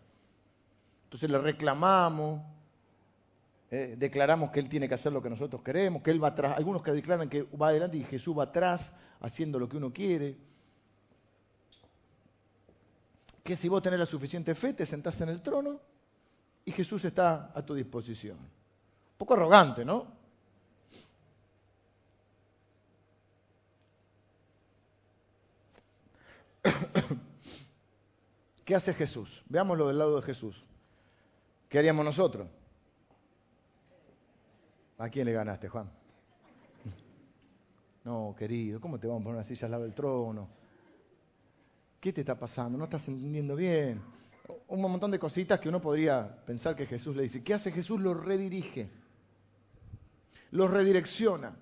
Entonces 1.05 1.31
le 1.31 1.39
reclamamos, 1.39 2.43
eh, 3.71 3.95
declaramos 3.97 4.51
que 4.51 4.59
Él 4.59 4.69
tiene 4.69 4.89
que 4.89 4.95
hacer 4.95 5.13
lo 5.13 5.23
que 5.23 5.31
nosotros 5.31 5.63
queremos, 5.63 6.03
que 6.03 6.11
Él 6.11 6.23
va 6.23 6.29
atrás. 6.29 6.57
Algunos 6.57 6.83
que 6.83 6.91
declaran 6.91 7.29
que 7.29 7.43
va 7.43 7.69
adelante 7.69 7.99
y 7.99 8.05
Jesús 8.05 8.37
va 8.37 8.45
atrás 8.45 8.93
haciendo 9.21 9.59
lo 9.59 9.69
que 9.69 9.77
uno 9.77 9.93
quiere 9.93 10.37
que 13.47 13.57
si 13.57 13.69
vos 13.69 13.81
tenés 13.81 14.01
la 14.01 14.07
suficiente 14.07 14.55
fe, 14.55 14.75
te 14.75 14.85
sentás 14.85 15.19
en 15.23 15.31
el 15.31 15.41
trono 15.41 15.81
y 16.65 16.73
Jesús 16.73 17.05
está 17.07 17.53
a 17.55 17.65
tu 17.65 17.75
disposición. 17.75 18.37
Un 18.37 19.17
poco 19.17 19.35
arrogante, 19.35 19.85
¿no? 19.85 20.16
¿Qué 28.65 28.75
hace 28.75 28.95
Jesús? 28.95 29.43
Veámoslo 29.49 29.89
del 29.89 29.99
lado 29.99 30.17
de 30.17 30.23
Jesús. 30.23 30.65
¿Qué 31.69 31.79
haríamos 31.79 32.05
nosotros? 32.05 32.49
¿A 34.99 35.09
quién 35.09 35.27
le 35.27 35.33
ganaste, 35.33 35.69
Juan? 35.69 35.91
No, 38.05 38.37
querido, 38.39 38.81
¿cómo 38.81 39.01
te 39.01 39.09
vamos 39.09 39.23
a 39.23 39.25
poner 39.25 39.37
una 39.39 39.45
silla 39.45 39.65
al 39.65 39.73
lado 39.73 39.83
del 39.83 39.93
trono? 39.93 40.49
¿Qué 41.99 42.13
te 42.13 42.21
está 42.21 42.39
pasando? 42.39 42.79
No 42.79 42.85
estás 42.85 43.09
entendiendo 43.09 43.57
bien. 43.57 44.01
Un 44.69 44.81
montón 44.81 45.11
de 45.11 45.19
cositas 45.19 45.59
que 45.59 45.69
uno 45.69 45.81
podría 45.81 46.45
pensar 46.47 46.77
que 46.77 46.87
Jesús 46.87 47.17
le 47.17 47.25
dice. 47.25 47.43
¿Qué 47.43 47.53
hace 47.53 47.73
Jesús? 47.73 48.01
Lo 48.01 48.15
redirige. 48.15 48.89
Lo 50.53 50.69
redirecciona. 50.69 51.57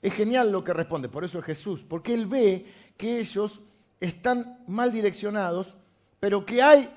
Es 0.00 0.14
genial 0.14 0.52
lo 0.52 0.62
que 0.62 0.72
responde, 0.72 1.08
por 1.08 1.24
eso 1.24 1.40
es 1.40 1.44
Jesús, 1.44 1.84
porque 1.84 2.14
Él 2.14 2.26
ve 2.26 2.66
que 2.96 3.18
ellos 3.18 3.60
están 4.02 4.58
mal 4.66 4.90
direccionados, 4.90 5.76
pero 6.18 6.44
que 6.44 6.60
hay, 6.60 6.92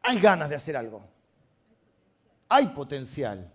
hay 0.00 0.20
ganas 0.20 0.48
de 0.48 0.54
hacer 0.54 0.76
algo. 0.76 1.02
Hay 2.48 2.68
potencial. 2.68 3.52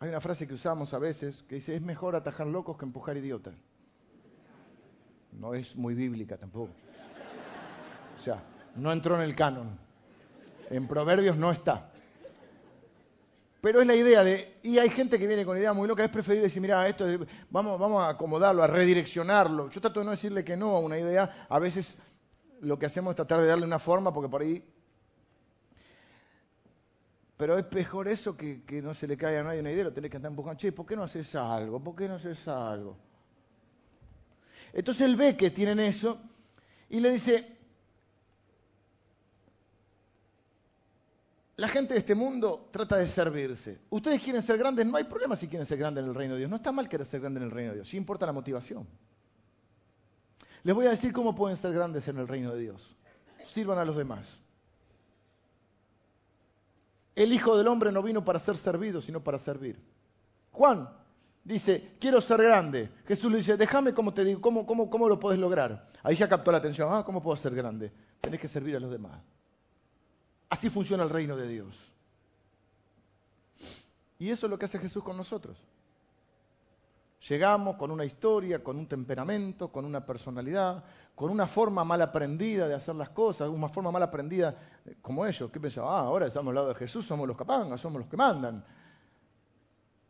Hay 0.00 0.08
una 0.08 0.20
frase 0.20 0.48
que 0.48 0.54
usamos 0.54 0.92
a 0.92 0.98
veces 0.98 1.44
que 1.48 1.56
dice, 1.56 1.76
es 1.76 1.82
mejor 1.82 2.16
atajar 2.16 2.48
locos 2.48 2.76
que 2.76 2.86
empujar 2.86 3.16
idiotas. 3.16 3.54
No 5.32 5.54
es 5.54 5.76
muy 5.76 5.94
bíblica 5.94 6.36
tampoco. 6.36 6.72
O 8.16 8.20
sea, 8.20 8.42
no 8.74 8.90
entró 8.90 9.14
en 9.14 9.22
el 9.22 9.36
canon. 9.36 9.78
En 10.70 10.88
Proverbios 10.88 11.36
no 11.36 11.52
está. 11.52 11.92
Pero 13.60 13.80
es 13.80 13.86
la 13.86 13.94
idea 13.94 14.22
de, 14.22 14.58
y 14.62 14.78
hay 14.78 14.88
gente 14.88 15.18
que 15.18 15.26
viene 15.26 15.44
con 15.44 15.56
idea 15.56 15.72
muy 15.72 15.88
loca, 15.88 16.04
es 16.04 16.10
preferible 16.10 16.44
decir, 16.44 16.62
mira, 16.62 16.86
esto 16.86 17.04
vamos, 17.50 17.78
vamos 17.78 18.02
a 18.02 18.10
acomodarlo, 18.10 18.62
a 18.62 18.68
redireccionarlo. 18.68 19.68
Yo 19.70 19.80
trato 19.80 20.00
de 20.00 20.06
no 20.06 20.12
decirle 20.12 20.44
que 20.44 20.56
no 20.56 20.76
a 20.76 20.80
una 20.80 20.98
idea, 20.98 21.46
a 21.48 21.58
veces 21.58 21.96
lo 22.60 22.78
que 22.78 22.86
hacemos 22.86 23.10
es 23.10 23.16
tratar 23.16 23.40
de 23.40 23.46
darle 23.46 23.66
una 23.66 23.78
forma, 23.78 24.12
porque 24.12 24.28
por 24.28 24.42
ahí 24.42 24.64
pero 27.38 27.56
es 27.56 27.72
mejor 27.72 28.08
eso 28.08 28.36
que, 28.36 28.64
no 28.82 28.92
se 28.92 29.06
le 29.06 29.16
cae 29.16 29.38
a 29.38 29.44
nadie 29.44 29.60
una 29.60 29.70
idea, 29.70 29.84
lo 29.84 29.92
tenés 29.92 30.10
que 30.10 30.16
andar 30.16 30.32
empujando. 30.32 30.58
Che, 30.58 30.72
¿por 30.72 30.84
qué 30.84 30.96
no 30.96 31.04
haces 31.04 31.36
algo? 31.36 31.78
¿Por 31.82 31.94
qué 31.94 32.08
no 32.08 32.14
haces 32.14 32.48
algo? 32.48 32.98
Entonces 34.72 35.08
él 35.08 35.14
ve 35.14 35.36
que 35.36 35.52
tienen 35.52 35.78
eso 35.78 36.20
y 36.90 36.98
le 36.98 37.12
dice, 37.12 37.57
la 41.58 41.66
gente 41.66 41.94
de 41.94 41.98
este 41.98 42.14
mundo 42.14 42.68
trata 42.70 42.96
de 42.96 43.08
servirse. 43.08 43.80
Ustedes 43.90 44.22
quieren 44.22 44.40
ser 44.42 44.58
grandes, 44.58 44.86
no 44.86 44.96
hay 44.96 45.04
problema 45.04 45.34
si 45.34 45.48
quieren 45.48 45.66
ser 45.66 45.76
grandes 45.76 46.04
en 46.04 46.10
el 46.10 46.14
reino 46.14 46.34
de 46.34 46.38
Dios. 46.38 46.50
No 46.50 46.56
está 46.56 46.70
mal 46.70 46.88
querer 46.88 47.04
ser 47.04 47.20
grandes 47.20 47.40
en 47.42 47.48
el 47.48 47.50
reino 47.50 47.70
de 47.72 47.78
Dios, 47.78 47.88
sí 47.88 47.96
importa 47.96 48.24
la 48.26 48.32
motivación. 48.32 48.86
Les 50.62 50.72
voy 50.72 50.86
a 50.86 50.90
decir 50.90 51.12
cómo 51.12 51.34
pueden 51.34 51.56
ser 51.56 51.72
grandes 51.72 52.06
en 52.06 52.18
el 52.18 52.28
reino 52.28 52.52
de 52.52 52.60
Dios. 52.60 52.94
Sirvan 53.44 53.78
a 53.78 53.84
los 53.84 53.96
demás. 53.96 54.40
El 57.16 57.32
Hijo 57.32 57.56
del 57.56 57.66
Hombre 57.66 57.90
no 57.90 58.04
vino 58.04 58.24
para 58.24 58.38
ser 58.38 58.56
servido, 58.56 59.02
sino 59.02 59.24
para 59.24 59.38
servir. 59.40 59.80
Juan 60.52 60.88
dice, 61.42 61.96
quiero 61.98 62.20
ser 62.20 62.40
grande. 62.40 62.88
Jesús 63.08 63.32
le 63.32 63.38
dice, 63.38 63.56
déjame 63.56 63.92
como 63.94 64.14
te 64.14 64.24
digo, 64.24 64.40
¿cómo, 64.40 64.64
cómo, 64.64 64.88
cómo 64.88 65.08
lo 65.08 65.18
podés 65.18 65.40
lograr? 65.40 65.90
Ahí 66.04 66.14
ya 66.14 66.28
captó 66.28 66.52
la 66.52 66.58
atención, 66.58 66.88
ah, 66.92 67.02
¿cómo 67.04 67.20
puedo 67.20 67.36
ser 67.36 67.52
grande? 67.52 67.90
Tenés 68.20 68.40
que 68.40 68.46
servir 68.46 68.76
a 68.76 68.80
los 68.80 68.92
demás. 68.92 69.20
Así 70.48 70.70
funciona 70.70 71.02
el 71.02 71.10
reino 71.10 71.36
de 71.36 71.48
Dios. 71.48 71.76
Y 74.18 74.30
eso 74.30 74.46
es 74.46 74.50
lo 74.50 74.58
que 74.58 74.64
hace 74.64 74.78
Jesús 74.78 75.02
con 75.02 75.16
nosotros. 75.16 75.58
Llegamos 77.28 77.76
con 77.76 77.90
una 77.90 78.04
historia, 78.04 78.62
con 78.62 78.78
un 78.78 78.86
temperamento, 78.86 79.70
con 79.70 79.84
una 79.84 80.04
personalidad, 80.04 80.84
con 81.14 81.30
una 81.30 81.46
forma 81.46 81.84
mal 81.84 82.00
aprendida 82.00 82.68
de 82.68 82.74
hacer 82.74 82.94
las 82.94 83.10
cosas, 83.10 83.48
una 83.48 83.68
forma 83.68 83.90
mal 83.90 84.02
aprendida 84.02 84.56
como 85.02 85.26
ellos. 85.26 85.50
¿Qué 85.50 85.58
pensaban? 85.58 85.90
Ah, 85.92 86.06
ahora 86.06 86.26
estamos 86.26 86.48
al 86.50 86.54
lado 86.54 86.68
de 86.68 86.74
Jesús, 86.76 87.06
somos 87.06 87.26
los 87.26 87.36
capangas, 87.36 87.80
somos 87.80 88.00
los 88.00 88.08
que 88.08 88.16
mandan. 88.16 88.64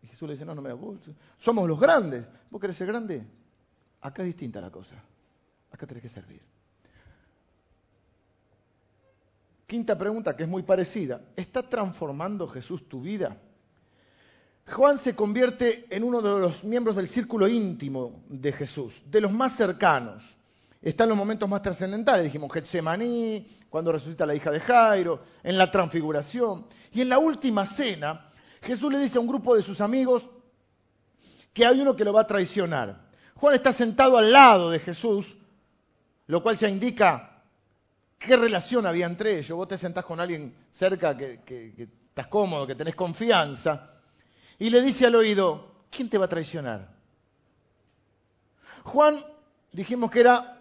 Y 0.02 0.06
Jesús 0.06 0.28
le 0.28 0.34
dice, 0.34 0.44
no, 0.44 0.54
no 0.54 0.62
me 0.62 0.72
gusta. 0.72 1.10
Somos 1.38 1.66
los 1.66 1.80
grandes. 1.80 2.26
¿Vos 2.50 2.60
querés 2.60 2.76
ser 2.76 2.86
grande? 2.86 3.26
Acá 4.02 4.22
es 4.22 4.26
distinta 4.26 4.60
la 4.60 4.70
cosa. 4.70 5.02
Acá 5.70 5.86
tenés 5.86 6.02
que 6.02 6.08
servir. 6.08 6.42
Quinta 9.68 9.98
pregunta, 9.98 10.34
que 10.34 10.44
es 10.44 10.48
muy 10.48 10.62
parecida. 10.62 11.20
¿Está 11.36 11.62
transformando 11.62 12.48
Jesús 12.48 12.88
tu 12.88 13.02
vida? 13.02 13.36
Juan 14.66 14.96
se 14.96 15.14
convierte 15.14 15.84
en 15.90 16.04
uno 16.04 16.22
de 16.22 16.40
los 16.40 16.64
miembros 16.64 16.96
del 16.96 17.06
círculo 17.06 17.46
íntimo 17.46 18.24
de 18.28 18.50
Jesús, 18.52 19.02
de 19.04 19.20
los 19.20 19.30
más 19.30 19.54
cercanos. 19.54 20.22
Está 20.80 21.04
en 21.04 21.10
los 21.10 21.18
momentos 21.18 21.46
más 21.50 21.60
trascendentales, 21.60 22.24
dijimos 22.24 22.50
Getsemaní, 22.50 23.46
cuando 23.68 23.92
resucita 23.92 24.24
la 24.24 24.34
hija 24.34 24.50
de 24.50 24.60
Jairo, 24.60 25.20
en 25.42 25.58
la 25.58 25.70
transfiguración. 25.70 26.66
Y 26.92 27.02
en 27.02 27.10
la 27.10 27.18
última 27.18 27.66
cena, 27.66 28.30
Jesús 28.62 28.90
le 28.90 28.98
dice 28.98 29.18
a 29.18 29.20
un 29.20 29.28
grupo 29.28 29.54
de 29.54 29.60
sus 29.60 29.82
amigos 29.82 30.30
que 31.52 31.66
hay 31.66 31.78
uno 31.78 31.94
que 31.94 32.06
lo 32.06 32.14
va 32.14 32.22
a 32.22 32.26
traicionar. 32.26 33.06
Juan 33.34 33.54
está 33.54 33.70
sentado 33.74 34.16
al 34.16 34.32
lado 34.32 34.70
de 34.70 34.78
Jesús, 34.78 35.36
lo 36.26 36.42
cual 36.42 36.56
ya 36.56 36.70
indica 36.70 37.37
qué 38.18 38.36
relación 38.36 38.86
había 38.86 39.06
entre 39.06 39.38
ellos. 39.38 39.56
Vos 39.56 39.68
te 39.68 39.78
sentás 39.78 40.04
con 40.04 40.20
alguien 40.20 40.54
cerca 40.70 41.16
que, 41.16 41.40
que 41.44 41.88
estás 42.08 42.26
cómodo, 42.26 42.66
que 42.66 42.74
tenés 42.74 42.94
confianza 42.94 43.92
y 44.58 44.70
le 44.70 44.82
dice 44.82 45.06
al 45.06 45.14
oído, 45.14 45.84
¿quién 45.90 46.10
te 46.10 46.18
va 46.18 46.24
a 46.24 46.28
traicionar? 46.28 46.88
Juan, 48.84 49.16
dijimos 49.72 50.10
que 50.10 50.20
era 50.20 50.58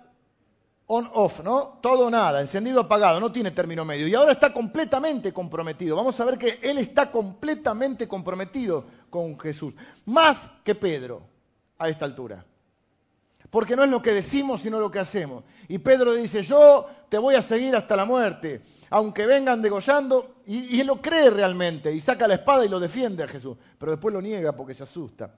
on-off, 0.86 1.42
¿no? 1.42 1.80
Todo 1.82 2.08
o 2.08 2.10
nada, 2.10 2.42
encendido 2.42 2.82
apagado, 2.82 3.20
no 3.20 3.32
tiene 3.32 3.52
término 3.52 3.84
medio. 3.86 4.08
Y 4.08 4.16
ahora 4.16 4.34
está 4.34 4.54
completamente 4.54 5.34
comprometido. 5.34 5.96
Vamos 5.96 6.20
a 6.20 6.26
ver 6.26 6.38
que 6.38 6.60
él 6.62 6.78
está 6.78 7.12
completamente 7.12 8.08
comprometido 8.08 8.86
con 9.10 9.40
Jesús. 9.40 9.74
Más 10.06 10.52
que 10.64 10.76
Pedro 10.76 11.24
a 11.78 11.90
esta 11.90 12.06
altura. 12.06 12.46
Porque 13.50 13.76
no 13.76 13.84
es 13.84 13.90
lo 13.90 14.02
que 14.02 14.14
decimos, 14.14 14.62
sino 14.62 14.80
lo 14.80 14.92
que 14.92 15.00
hacemos. 15.00 15.44
Y 15.68 15.78
Pedro 15.78 16.14
dice, 16.14 16.44
yo 16.44 16.88
te 17.10 17.18
voy 17.18 17.36
a 17.36 17.42
seguir 17.42 17.76
hasta 17.76 17.96
la 17.96 18.06
muerte, 18.06 18.62
aunque 18.90 19.26
vengan 19.26 19.62
degollando, 19.62 20.42
y, 20.46 20.80
él 20.80 20.88
lo 20.88 21.02
cree 21.02 21.30
realmente, 21.30 21.94
y 21.94 22.00
saca 22.00 22.28
la 22.28 22.36
espada 22.36 22.66
y 22.66 22.70
lo 22.70 22.80
defiende 22.80 23.24
a 23.24 23.28
Jesús, 23.28 23.58
pero 23.78 23.94
después 23.94 24.14
lo 24.14 24.22
niega 24.22 24.56
porque 24.56 24.74
se 24.74 24.84
asusta. 24.84 25.36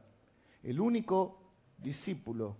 El 0.63 0.79
único 0.79 1.39
discípulo, 1.77 2.57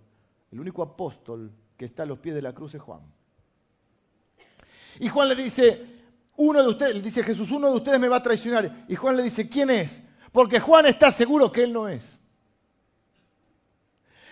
el 0.52 0.60
único 0.60 0.82
apóstol 0.82 1.52
que 1.76 1.86
está 1.86 2.04
a 2.04 2.06
los 2.06 2.18
pies 2.18 2.34
de 2.34 2.42
la 2.42 2.52
cruz 2.52 2.74
es 2.74 2.82
Juan. 2.82 3.00
Y 5.00 5.08
Juan 5.08 5.28
le 5.28 5.34
dice, 5.34 6.00
uno 6.36 6.62
de 6.62 6.68
ustedes, 6.68 6.94
le 6.94 7.02
dice 7.02 7.22
Jesús, 7.22 7.50
uno 7.50 7.68
de 7.68 7.76
ustedes 7.76 7.98
me 7.98 8.08
va 8.08 8.16
a 8.16 8.22
traicionar. 8.22 8.84
Y 8.88 8.94
Juan 8.94 9.16
le 9.16 9.22
dice, 9.22 9.48
¿quién 9.48 9.70
es? 9.70 10.02
Porque 10.32 10.60
Juan 10.60 10.86
está 10.86 11.10
seguro 11.10 11.50
que 11.50 11.64
él 11.64 11.72
no 11.72 11.88
es. 11.88 12.19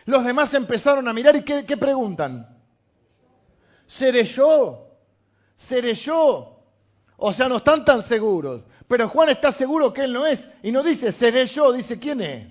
Los 0.09 0.25
demás 0.25 0.55
empezaron 0.55 1.07
a 1.07 1.13
mirar 1.13 1.37
y 1.37 1.43
¿qué, 1.43 1.77
preguntan? 1.77 2.49
¿Seré 3.87 4.25
yo? 4.25 4.87
¿Seré 5.55 5.93
yo? 5.93 6.63
O 7.19 7.31
sea, 7.31 7.47
no 7.47 7.59
están 7.59 7.85
tan 7.85 8.03
seguros. 8.03 8.63
Pero 8.87 9.07
Juan 9.11 9.29
está 9.29 9.53
seguro 9.53 9.93
que 9.93 10.05
él 10.05 10.15
no 10.15 10.25
es. 10.25 10.49
Y 10.63 10.73
no 10.73 10.83
dice, 10.83 11.13
seré 11.13 11.45
yo, 11.45 11.73
dice, 11.73 11.99
¿quién 11.99 12.23
es? 12.23 12.49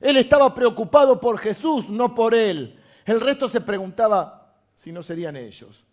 Él 0.00 0.16
estaba 0.16 0.54
preocupado 0.54 1.20
por 1.20 1.36
Jesús, 1.36 1.90
no 1.90 2.14
por 2.14 2.34
él. 2.34 2.82
El 3.04 3.20
resto 3.20 3.48
se 3.48 3.60
preguntaba 3.60 4.56
si 4.74 4.92
no 4.92 5.02
serían 5.02 5.36
ellos. 5.36 5.84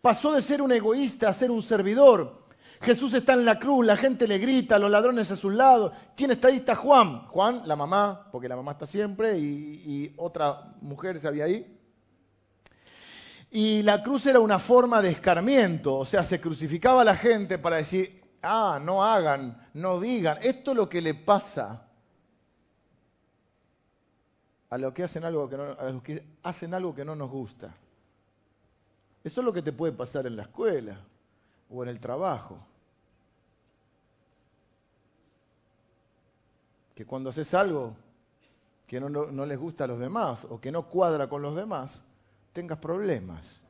Pasó 0.00 0.32
de 0.32 0.40
ser 0.40 0.62
un 0.62 0.72
egoísta 0.72 1.28
a 1.28 1.34
ser 1.34 1.50
un 1.50 1.60
servidor. 1.60 2.47
Jesús 2.80 3.14
está 3.14 3.34
en 3.34 3.44
la 3.44 3.58
cruz, 3.58 3.84
la 3.84 3.96
gente 3.96 4.28
le 4.28 4.38
grita, 4.38 4.78
los 4.78 4.90
ladrones 4.90 5.30
a 5.30 5.36
su 5.36 5.50
lado. 5.50 5.92
¿Quién 6.16 6.30
está 6.30 6.48
ahí? 6.48 6.56
Está 6.56 6.74
Juan. 6.74 7.26
Juan, 7.26 7.62
la 7.66 7.76
mamá, 7.76 8.28
porque 8.30 8.48
la 8.48 8.56
mamá 8.56 8.72
está 8.72 8.86
siempre, 8.86 9.38
y, 9.38 9.44
y 9.44 10.14
otra 10.16 10.70
mujer 10.80 11.20
se 11.20 11.28
había 11.28 11.44
ahí. 11.44 11.78
Y 13.50 13.82
la 13.82 14.02
cruz 14.02 14.26
era 14.26 14.40
una 14.40 14.58
forma 14.58 15.00
de 15.00 15.10
escarmiento, 15.10 15.96
o 15.96 16.04
sea, 16.04 16.22
se 16.22 16.40
crucificaba 16.40 17.00
a 17.00 17.04
la 17.04 17.14
gente 17.14 17.58
para 17.58 17.76
decir, 17.76 18.22
ah, 18.42 18.78
no 18.82 19.02
hagan, 19.02 19.66
no 19.74 20.00
digan, 20.00 20.38
esto 20.42 20.72
es 20.72 20.76
lo 20.76 20.88
que 20.88 21.00
le 21.00 21.14
pasa 21.14 21.88
a 24.70 24.76
los 24.76 24.92
que 24.92 25.02
hacen 25.02 25.24
algo 25.24 25.48
que 25.48 25.56
no, 25.56 25.62
a 25.62 25.90
los 25.90 26.02
que 26.02 26.22
hacen 26.42 26.74
algo 26.74 26.94
que 26.94 27.04
no 27.04 27.14
nos 27.14 27.30
gusta. 27.30 27.74
Eso 29.24 29.40
es 29.40 29.44
lo 29.44 29.52
que 29.52 29.62
te 29.62 29.72
puede 29.72 29.92
pasar 29.92 30.26
en 30.26 30.36
la 30.36 30.42
escuela 30.42 31.00
o 31.70 31.82
en 31.82 31.88
el 31.88 32.00
trabajo. 32.00 32.58
Que 36.98 37.06
cuando 37.06 37.30
haces 37.30 37.54
algo 37.54 37.94
que 38.84 38.98
no, 38.98 39.46
les 39.46 39.56
gusta 39.56 39.84
a 39.84 39.86
los 39.86 40.00
demás 40.00 40.44
o 40.50 40.60
que 40.60 40.72
no 40.72 40.88
cuadra 40.88 41.28
con 41.28 41.40
los 41.42 41.54
demás, 41.54 42.02
tengas 42.52 42.78
problemas. 42.78 43.60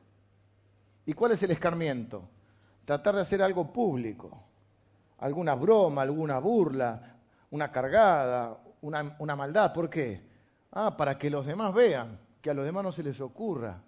¿Y 1.05 1.13
cuál 1.13 1.33
es 1.33 1.43
el 1.43 1.51
escarmiento? 1.51 2.23
Tratar 2.85 3.13
de 3.13 3.21
hacer 3.21 3.43
algo 3.43 3.71
público, 3.71 4.31
alguna 5.19 5.53
broma, 5.53 6.01
alguna 6.01 6.39
burla, 6.39 7.17
una 7.51 7.71
cargada, 7.71 8.57
una, 8.81 9.15
una 9.19 9.35
maldad. 9.35 9.73
¿Por 9.73 9.91
qué? 9.91 10.23
Ah, 10.71 10.97
para 10.97 11.15
que 11.15 11.29
los 11.29 11.45
demás 11.45 11.71
vean, 11.71 12.17
que 12.41 12.49
a 12.49 12.55
los 12.55 12.65
demás 12.65 12.83
no 12.83 12.91
se 12.91 13.03
les 13.03 13.21
ocurra 13.21 13.79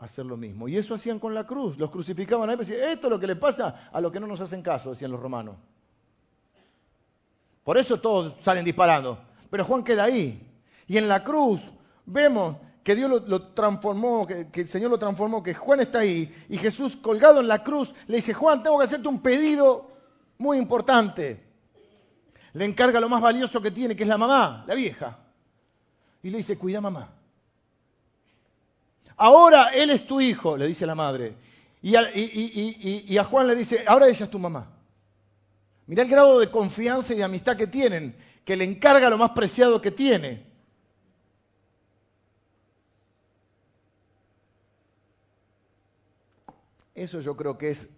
hacer 0.00 0.26
lo 0.26 0.36
mismo. 0.36 0.66
Y 0.66 0.76
eso 0.76 0.94
hacían 0.94 1.20
con 1.20 1.32
la 1.32 1.46
cruz. 1.46 1.78
Los 1.78 1.92
crucificaban 1.92 2.50
ahí 2.50 2.56
y 2.56 2.58
decían, 2.58 2.90
esto 2.90 3.06
es 3.06 3.10
lo 3.12 3.20
que 3.20 3.28
le 3.28 3.36
pasa 3.36 3.88
a 3.92 4.00
los 4.00 4.10
que 4.10 4.18
no 4.18 4.26
nos 4.26 4.40
hacen 4.40 4.62
caso, 4.62 4.90
decían 4.90 5.12
los 5.12 5.20
romanos. 5.20 5.54
Por 7.64 7.78
eso 7.78 7.98
todos 7.98 8.34
salen 8.42 8.64
disparando. 8.64 9.18
Pero 9.50 9.64
Juan 9.64 9.84
queda 9.84 10.04
ahí. 10.04 10.46
Y 10.86 10.96
en 10.96 11.08
la 11.08 11.22
cruz 11.22 11.70
vemos 12.06 12.56
que 12.82 12.94
Dios 12.94 13.10
lo, 13.26 13.42
transformó, 13.52 14.26
que, 14.26 14.48
el 14.52 14.68
Señor 14.68 14.90
lo 14.90 14.98
transformó, 14.98 15.42
que 15.42 15.54
Juan 15.54 15.80
está 15.80 16.00
ahí. 16.00 16.34
Y 16.48 16.56
Jesús 16.56 16.96
colgado 16.96 17.40
en 17.40 17.48
la 17.48 17.62
cruz 17.62 17.94
le 18.06 18.16
dice, 18.16 18.34
Juan, 18.34 18.62
tengo 18.62 18.78
que 18.78 18.84
hacerte 18.84 19.08
un 19.08 19.20
pedido 19.20 19.90
muy 20.38 20.56
importante. 20.58 21.44
Le 22.52 22.64
encarga 22.64 22.98
lo 23.00 23.08
más 23.08 23.20
valioso 23.20 23.60
que 23.60 23.70
tiene, 23.70 23.94
que 23.94 24.02
es 24.02 24.08
la 24.08 24.18
mamá, 24.18 24.64
la 24.66 24.74
vieja. 24.74 25.18
Y 26.22 26.30
le 26.30 26.38
dice, 26.38 26.58
cuida 26.58 26.80
mamá. 26.80 27.12
Ahora 29.16 29.68
él 29.74 29.90
es 29.90 30.06
tu 30.06 30.20
hijo, 30.20 30.56
le 30.56 30.66
dice 30.66 30.86
la 30.86 30.94
madre. 30.94 31.34
Y 31.82 31.94
a, 31.94 32.10
y 32.14 33.16
a, 33.18 33.24
Juan 33.24 33.46
le 33.46 33.54
dice, 33.54 33.84
ahora 33.86 34.08
ella 34.08 34.24
es 34.24 34.30
tu 34.30 34.38
mamá. 34.38 34.66
Mirá 35.90 36.04
el 36.04 36.08
grado 36.08 36.38
de 36.38 36.48
confianza 36.52 37.12
y 37.12 37.16
de 37.16 37.24
amistad 37.24 37.56
que 37.56 37.66
tienen, 37.66 38.14
que 38.44 38.54
le 38.54 38.62
encarga 38.62 39.10
lo 39.10 39.18
más 39.18 39.30
preciado 39.30 39.80
que 39.80 39.90
tiene. 39.90 40.46
Eso 46.94 47.20
yo 47.20 47.36
creo 47.36 47.58
que 47.58 47.70
es... 47.70 47.88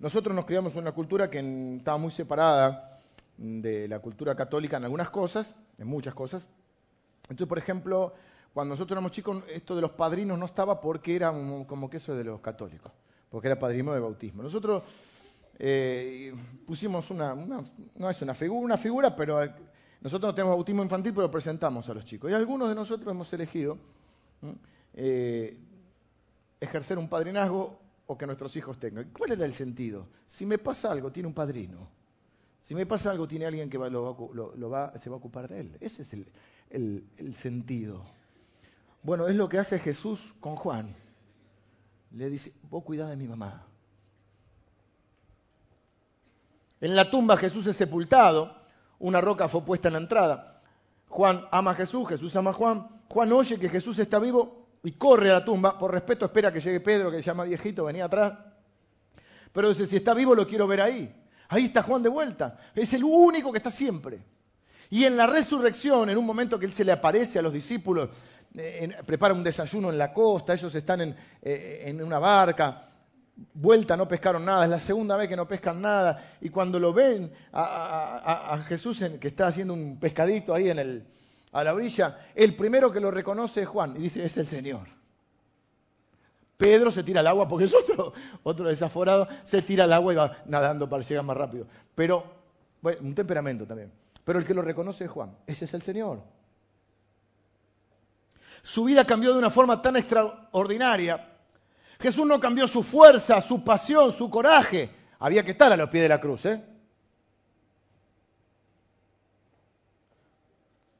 Nosotros 0.00 0.34
nos 0.34 0.44
criamos 0.44 0.72
en 0.72 0.80
una 0.80 0.90
cultura 0.90 1.30
que 1.30 1.76
estaba 1.76 1.96
muy 1.96 2.10
separada 2.10 2.98
de 3.36 3.86
la 3.86 4.00
cultura 4.00 4.34
católica 4.34 4.78
en 4.78 4.84
algunas 4.86 5.10
cosas, 5.10 5.54
en 5.78 5.86
muchas 5.86 6.12
cosas. 6.12 6.48
Entonces, 7.28 7.46
por 7.46 7.58
ejemplo, 7.58 8.14
cuando 8.52 8.74
nosotros 8.74 8.96
éramos 8.96 9.12
chicos, 9.12 9.44
esto 9.48 9.76
de 9.76 9.82
los 9.82 9.92
padrinos 9.92 10.36
no 10.36 10.46
estaba 10.46 10.80
porque 10.80 11.14
era 11.14 11.30
como 11.30 11.88
que 11.88 11.98
eso 11.98 12.16
de 12.16 12.24
los 12.24 12.40
católicos, 12.40 12.90
porque 13.30 13.46
era 13.46 13.60
padrino 13.60 13.92
de 13.92 14.00
bautismo. 14.00 14.42
Nosotros 14.42 14.82
eh, 15.64 16.34
pusimos 16.66 17.08
una, 17.12 17.34
una, 17.34 17.62
no 17.94 18.10
es 18.10 18.20
una 18.20 18.34
figura, 18.34 18.64
una 18.64 18.76
figura, 18.76 19.14
pero 19.14 19.40
nosotros 20.00 20.30
no 20.30 20.34
tenemos 20.34 20.56
bautismo 20.56 20.82
infantil, 20.82 21.14
pero 21.14 21.30
presentamos 21.30 21.88
a 21.88 21.94
los 21.94 22.04
chicos. 22.04 22.32
Y 22.32 22.34
algunos 22.34 22.68
de 22.68 22.74
nosotros 22.74 23.14
hemos 23.14 23.32
elegido 23.32 23.78
eh, 24.92 25.56
ejercer 26.58 26.98
un 26.98 27.08
padrinazgo 27.08 27.78
o 28.08 28.18
que 28.18 28.26
nuestros 28.26 28.56
hijos 28.56 28.80
tengan. 28.80 29.10
¿Cuál 29.16 29.32
era 29.32 29.46
el 29.46 29.52
sentido? 29.52 30.08
Si 30.26 30.44
me 30.44 30.58
pasa 30.58 30.90
algo, 30.90 31.12
tiene 31.12 31.28
un 31.28 31.34
padrino. 31.34 31.88
Si 32.60 32.74
me 32.74 32.84
pasa 32.84 33.12
algo, 33.12 33.28
tiene 33.28 33.46
alguien 33.46 33.70
que 33.70 33.78
se 33.78 35.10
va 35.10 35.14
a 35.14 35.18
ocupar 35.18 35.46
de 35.46 35.60
él. 35.60 35.76
Ese 35.78 36.02
es 36.02 36.12
el, 36.12 36.26
el, 37.18 37.34
sentido. 37.34 38.04
Bueno, 39.04 39.28
es 39.28 39.36
lo 39.36 39.48
que 39.48 39.58
hace 39.58 39.78
Jesús 39.78 40.34
con 40.40 40.56
Juan. 40.56 40.92
Le 42.10 42.28
dice, 42.30 42.52
vos 42.68 42.82
cuidá 42.82 43.08
de 43.08 43.16
mi 43.16 43.28
mamá. 43.28 43.64
En 46.82 46.96
la 46.96 47.08
tumba 47.08 47.36
Jesús 47.36 47.64
es 47.68 47.76
sepultado, 47.76 48.56
una 48.98 49.20
roca 49.20 49.46
fue 49.46 49.64
puesta 49.64 49.86
en 49.86 49.94
la 49.94 50.00
entrada. 50.00 50.60
Juan 51.08 51.46
ama 51.52 51.70
a 51.70 51.74
Jesús, 51.74 52.08
Jesús 52.08 52.34
ama 52.34 52.50
a 52.50 52.54
Juan. 52.54 52.88
Juan 53.08 53.32
oye 53.32 53.56
que 53.56 53.68
Jesús 53.68 54.00
está 54.00 54.18
vivo 54.18 54.66
y 54.82 54.90
corre 54.90 55.30
a 55.30 55.34
la 55.34 55.44
tumba. 55.44 55.78
Por 55.78 55.92
respeto 55.92 56.24
espera 56.24 56.52
que 56.52 56.58
llegue 56.58 56.80
Pedro, 56.80 57.12
que 57.12 57.18
se 57.18 57.22
llama 57.22 57.44
viejito, 57.44 57.84
venía 57.84 58.06
atrás. 58.06 58.32
Pero 59.52 59.68
dice, 59.68 59.86
si 59.86 59.94
está 59.94 60.12
vivo 60.12 60.34
lo 60.34 60.44
quiero 60.44 60.66
ver 60.66 60.80
ahí. 60.80 61.14
Ahí 61.50 61.66
está 61.66 61.82
Juan 61.82 62.02
de 62.02 62.08
vuelta. 62.08 62.58
Es 62.74 62.92
el 62.94 63.04
único 63.04 63.52
que 63.52 63.58
está 63.58 63.70
siempre. 63.70 64.20
Y 64.90 65.04
en 65.04 65.16
la 65.16 65.28
resurrección, 65.28 66.10
en 66.10 66.18
un 66.18 66.26
momento 66.26 66.58
que 66.58 66.66
él 66.66 66.72
se 66.72 66.84
le 66.84 66.90
aparece 66.90 67.38
a 67.38 67.42
los 67.42 67.52
discípulos, 67.52 68.10
eh, 68.54 68.92
prepara 69.06 69.34
un 69.34 69.44
desayuno 69.44 69.88
en 69.88 69.98
la 69.98 70.12
costa, 70.12 70.52
ellos 70.52 70.74
están 70.74 71.00
en, 71.00 71.16
eh, 71.42 71.84
en, 71.86 72.02
una 72.02 72.18
barca, 72.18 72.91
vuelta 73.54 73.96
no 73.96 74.08
pescaron 74.08 74.44
nada, 74.44 74.64
es 74.64 74.70
la 74.70 74.78
segunda 74.78 75.16
vez 75.16 75.28
que 75.28 75.36
no 75.36 75.48
pescan 75.48 75.80
nada, 75.80 76.22
y 76.40 76.50
cuando 76.50 76.78
lo 76.78 76.92
ven 76.92 77.32
a, 77.52 78.58
Jesús 78.66 79.04
que 79.20 79.28
está 79.28 79.46
haciendo 79.46 79.74
un 79.74 79.98
pescadito 79.98 80.54
ahí 80.54 80.70
en 80.70 80.78
el, 80.78 81.06
a 81.52 81.64
la 81.64 81.74
orilla, 81.74 82.18
el 82.34 82.54
primero 82.54 82.92
que 82.92 83.00
lo 83.00 83.10
reconoce 83.10 83.62
es 83.62 83.68
Juan, 83.68 83.96
y 83.96 84.00
dice, 84.00 84.24
es 84.24 84.36
el 84.36 84.46
Señor. 84.46 84.86
Pedro 86.56 86.92
se 86.92 87.02
tira 87.02 87.20
al 87.20 87.26
agua 87.26 87.48
porque 87.48 87.64
es 87.64 87.74
otro, 87.74 88.12
otro 88.44 88.68
desaforado, 88.68 89.26
se 89.44 89.62
tira 89.62 89.84
al 89.84 89.92
agua 89.92 90.12
y 90.12 90.16
va 90.16 90.36
nadando 90.46 90.88
para 90.88 91.02
llegar 91.02 91.24
más 91.24 91.36
rápido. 91.36 91.66
Pero, 91.94 92.24
bueno, 92.80 93.00
un 93.02 93.14
temperamento 93.16 93.66
también. 93.66 93.90
Pero 94.24 94.38
el 94.38 94.44
que 94.44 94.54
lo 94.54 94.62
reconoce 94.62 95.04
es 95.04 95.10
Juan, 95.10 95.36
ese 95.46 95.64
es 95.64 95.74
el 95.74 95.82
Señor. 95.82 96.22
Su 98.62 98.84
vida 98.84 99.04
cambió 99.04 99.32
de 99.32 99.40
una 99.40 99.50
forma 99.50 99.82
tan 99.82 99.96
extraordinaria. 99.96 101.31
Jesús 102.02 102.26
no 102.26 102.40
cambió 102.40 102.66
su 102.66 102.82
fuerza, 102.82 103.40
su 103.40 103.62
pasión, 103.62 104.10
su 104.10 104.28
coraje. 104.28 104.90
Había 105.20 105.44
que 105.44 105.52
estar 105.52 105.72
a 105.72 105.76
los 105.76 105.88
pies 105.88 106.02
de 106.02 106.08
la 106.08 106.20
cruz. 106.20 106.46
¿eh? 106.46 106.60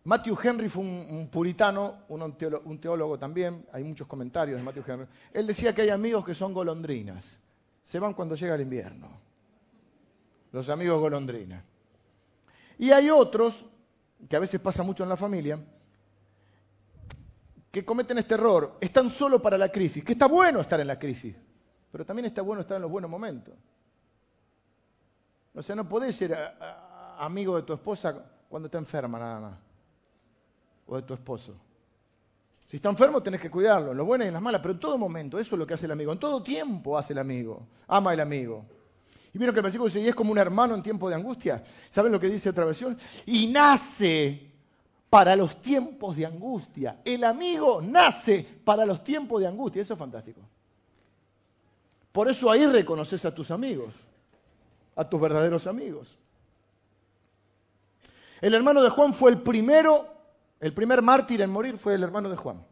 Matthew 0.05 0.39
Henry 0.41 0.69
fue 0.69 0.85
un, 0.85 1.29
puritano, 1.29 2.05
un 2.09 2.37
teólogo, 2.37 2.71
un 2.71 2.81
teólogo, 2.81 3.19
también, 3.19 3.67
hay 3.73 3.83
muchos 3.83 4.07
comentarios 4.07 4.59
de 4.59 4.63
Matthew 4.63 4.85
Henry. 4.87 5.07
Él 5.33 5.45
decía 5.45 5.75
que 5.75 5.83
hay 5.83 5.89
amigos 5.89 6.25
que 6.25 6.35
son 6.35 6.55
golondrinas, 6.55 7.41
se 7.83 7.99
van 7.99 8.15
cuando 8.15 8.37
llega 8.37 8.55
el 8.55 8.61
invierno. 8.61 9.09
Los 10.53 10.69
amigos 10.69 11.01
golondrinas. 11.01 11.65
Y 12.79 12.93
hay 12.93 13.11
otros, 13.11 13.65
que 14.29 14.37
a 14.37 14.41
veces 14.41 14.61
pasa 14.61 14.85
mucho 14.85 15.03
en 15.03 15.09
la 15.09 15.17
familia, 15.17 15.59
que 17.73 17.85
cometen 17.87 18.19
este 18.19 18.35
error, 18.35 18.77
están 18.81 19.09
solo 19.09 19.41
para 19.41 19.57
la 19.57 19.73
crisis, 19.73 20.05
que 20.05 20.13
está 20.13 20.27
bueno 20.27 20.61
estar 20.61 20.79
en 20.79 20.87
la 20.87 20.99
crisis, 20.99 21.35
pero 21.91 22.05
también 22.05 22.27
está 22.27 22.43
bueno 22.43 22.61
estar 22.61 22.77
en 22.77 22.83
los 22.83 22.91
buenos 22.91 23.11
momentos. 23.11 23.55
O 25.55 25.63
sea, 25.63 25.75
no 25.75 25.89
podés 25.89 26.15
ser 26.15 26.37
amigo 27.19 27.57
de 27.57 27.63
tu 27.63 27.73
esposa 27.73 28.25
cuando 28.49 28.67
está 28.67 28.77
enferma 28.77 29.19
nada 29.19 29.41
más, 29.41 29.59
o 30.87 30.97
de 30.97 31.03
tu 31.03 31.15
esposo. 31.15 31.57
Si 32.67 32.77
está 32.77 32.91
enfermo 32.91 33.23
tenés 33.23 33.41
que 33.41 33.51
cuidarlo, 33.51 33.93
en 33.93 33.97
lo 33.97 34.05
bueno 34.05 34.25
y 34.25 34.29
en 34.29 34.35
las 34.35 34.43
malas, 34.43 34.61
pero 34.61 34.75
en 34.75 34.81
todo 34.81 34.99
momento, 34.99 35.39
eso 35.39 35.55
es 35.55 35.59
lo 35.59 35.67
que 35.67 35.73
hace 35.75 35.87
el 35.87 35.93
amigo, 35.93 36.13
en 36.13 36.19
todo 36.19 36.43
tiempo 36.43 36.99
hace 36.99 37.15
el 37.15 37.21
amigo, 37.21 37.67
ama 37.89 38.13
el 38.13 38.21
amigo. 38.21 38.67
Y 39.33 39.39
vieron 39.39 39.55
que 39.55 39.61
el 39.61 39.65
versículo 39.65 39.89
dice, 39.89 40.01
y 40.01 40.09
es 40.09 40.15
como 40.15 40.31
un 40.31 40.37
hermano 40.37 40.75
en 40.75 40.83
tiempo 40.83 41.09
de 41.09 41.15
angustia. 41.15 41.63
¿Saben 41.89 42.13
lo 42.13 42.21
que 42.21 42.29
dice 42.29 42.51
otra 42.51 42.67
versión? 42.67 42.99
Y 43.25 43.47
nace 43.47 44.52
para 45.13 45.37
los 45.37 45.61
tiempos 45.61 46.17
de 46.17 46.25
angustia. 46.25 47.03
El 47.05 47.25
amigo 47.25 47.83
nace 47.83 48.49
para 48.65 48.87
los 48.87 49.05
tiempos 49.05 49.43
de 49.43 49.47
angustia. 49.47 49.83
Eso 49.83 49.93
es 49.93 49.99
fantástico. 49.99 50.41
Por 52.13 52.31
eso 52.31 52.51
ahí 52.51 52.65
reconoces 52.65 53.23
a 53.27 53.35
tus 53.35 53.51
amigos, 53.51 53.93
a 54.97 55.07
tus 55.07 55.21
verdaderos 55.21 55.67
amigos. 55.67 56.17
El 58.41 58.55
hermano 58.55 58.81
de 58.81 58.89
Juan 58.89 59.13
fue 59.13 59.33
el 59.33 59.43
primero, 59.43 60.09
el 60.59 60.73
primer 60.73 61.03
mártir 61.03 61.43
en 61.43 61.51
morir 61.51 61.77
fue 61.77 61.93
el 61.93 62.03
hermano 62.03 62.31
de 62.31 62.37
Juan. 62.37 62.65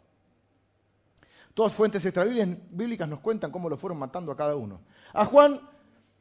Todas 1.52 1.74
fuentes 1.74 2.02
extrabíblicas 2.06 3.06
nos 3.06 3.20
cuentan 3.20 3.50
cómo 3.50 3.68
lo 3.68 3.76
fueron 3.76 3.98
matando 3.98 4.32
a 4.32 4.36
cada 4.38 4.56
uno. 4.56 4.80
A 5.12 5.26
Juan, 5.26 5.60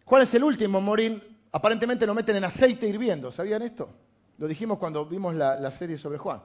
Juan 0.04 0.24
es 0.24 0.34
el 0.34 0.44
último 0.44 0.80
a 0.80 0.82
morir. 0.82 1.38
Aparentemente 1.54 2.06
lo 2.06 2.14
meten 2.14 2.36
en 2.36 2.44
aceite 2.44 2.90
hirviendo. 2.90 3.32
¿Sabían 3.32 3.62
esto? 3.62 3.90
Lo 4.40 4.48
dijimos 4.48 4.78
cuando 4.78 5.06
vimos 5.06 5.36
la, 5.36 5.70
serie 5.70 5.98
sobre 5.98 6.18
Juan. 6.18 6.42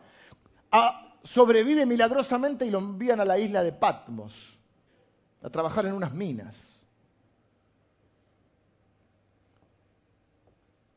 sobrevive 1.22 1.86
milagrosamente 1.86 2.66
y 2.66 2.70
lo 2.70 2.80
envían 2.80 3.20
a 3.20 3.24
la 3.24 3.38
isla 3.38 3.62
de 3.62 3.72
Patmos 3.72 4.58
a 5.42 5.48
trabajar 5.48 5.86
en 5.86 5.94
unas 5.94 6.12
minas. 6.12 6.80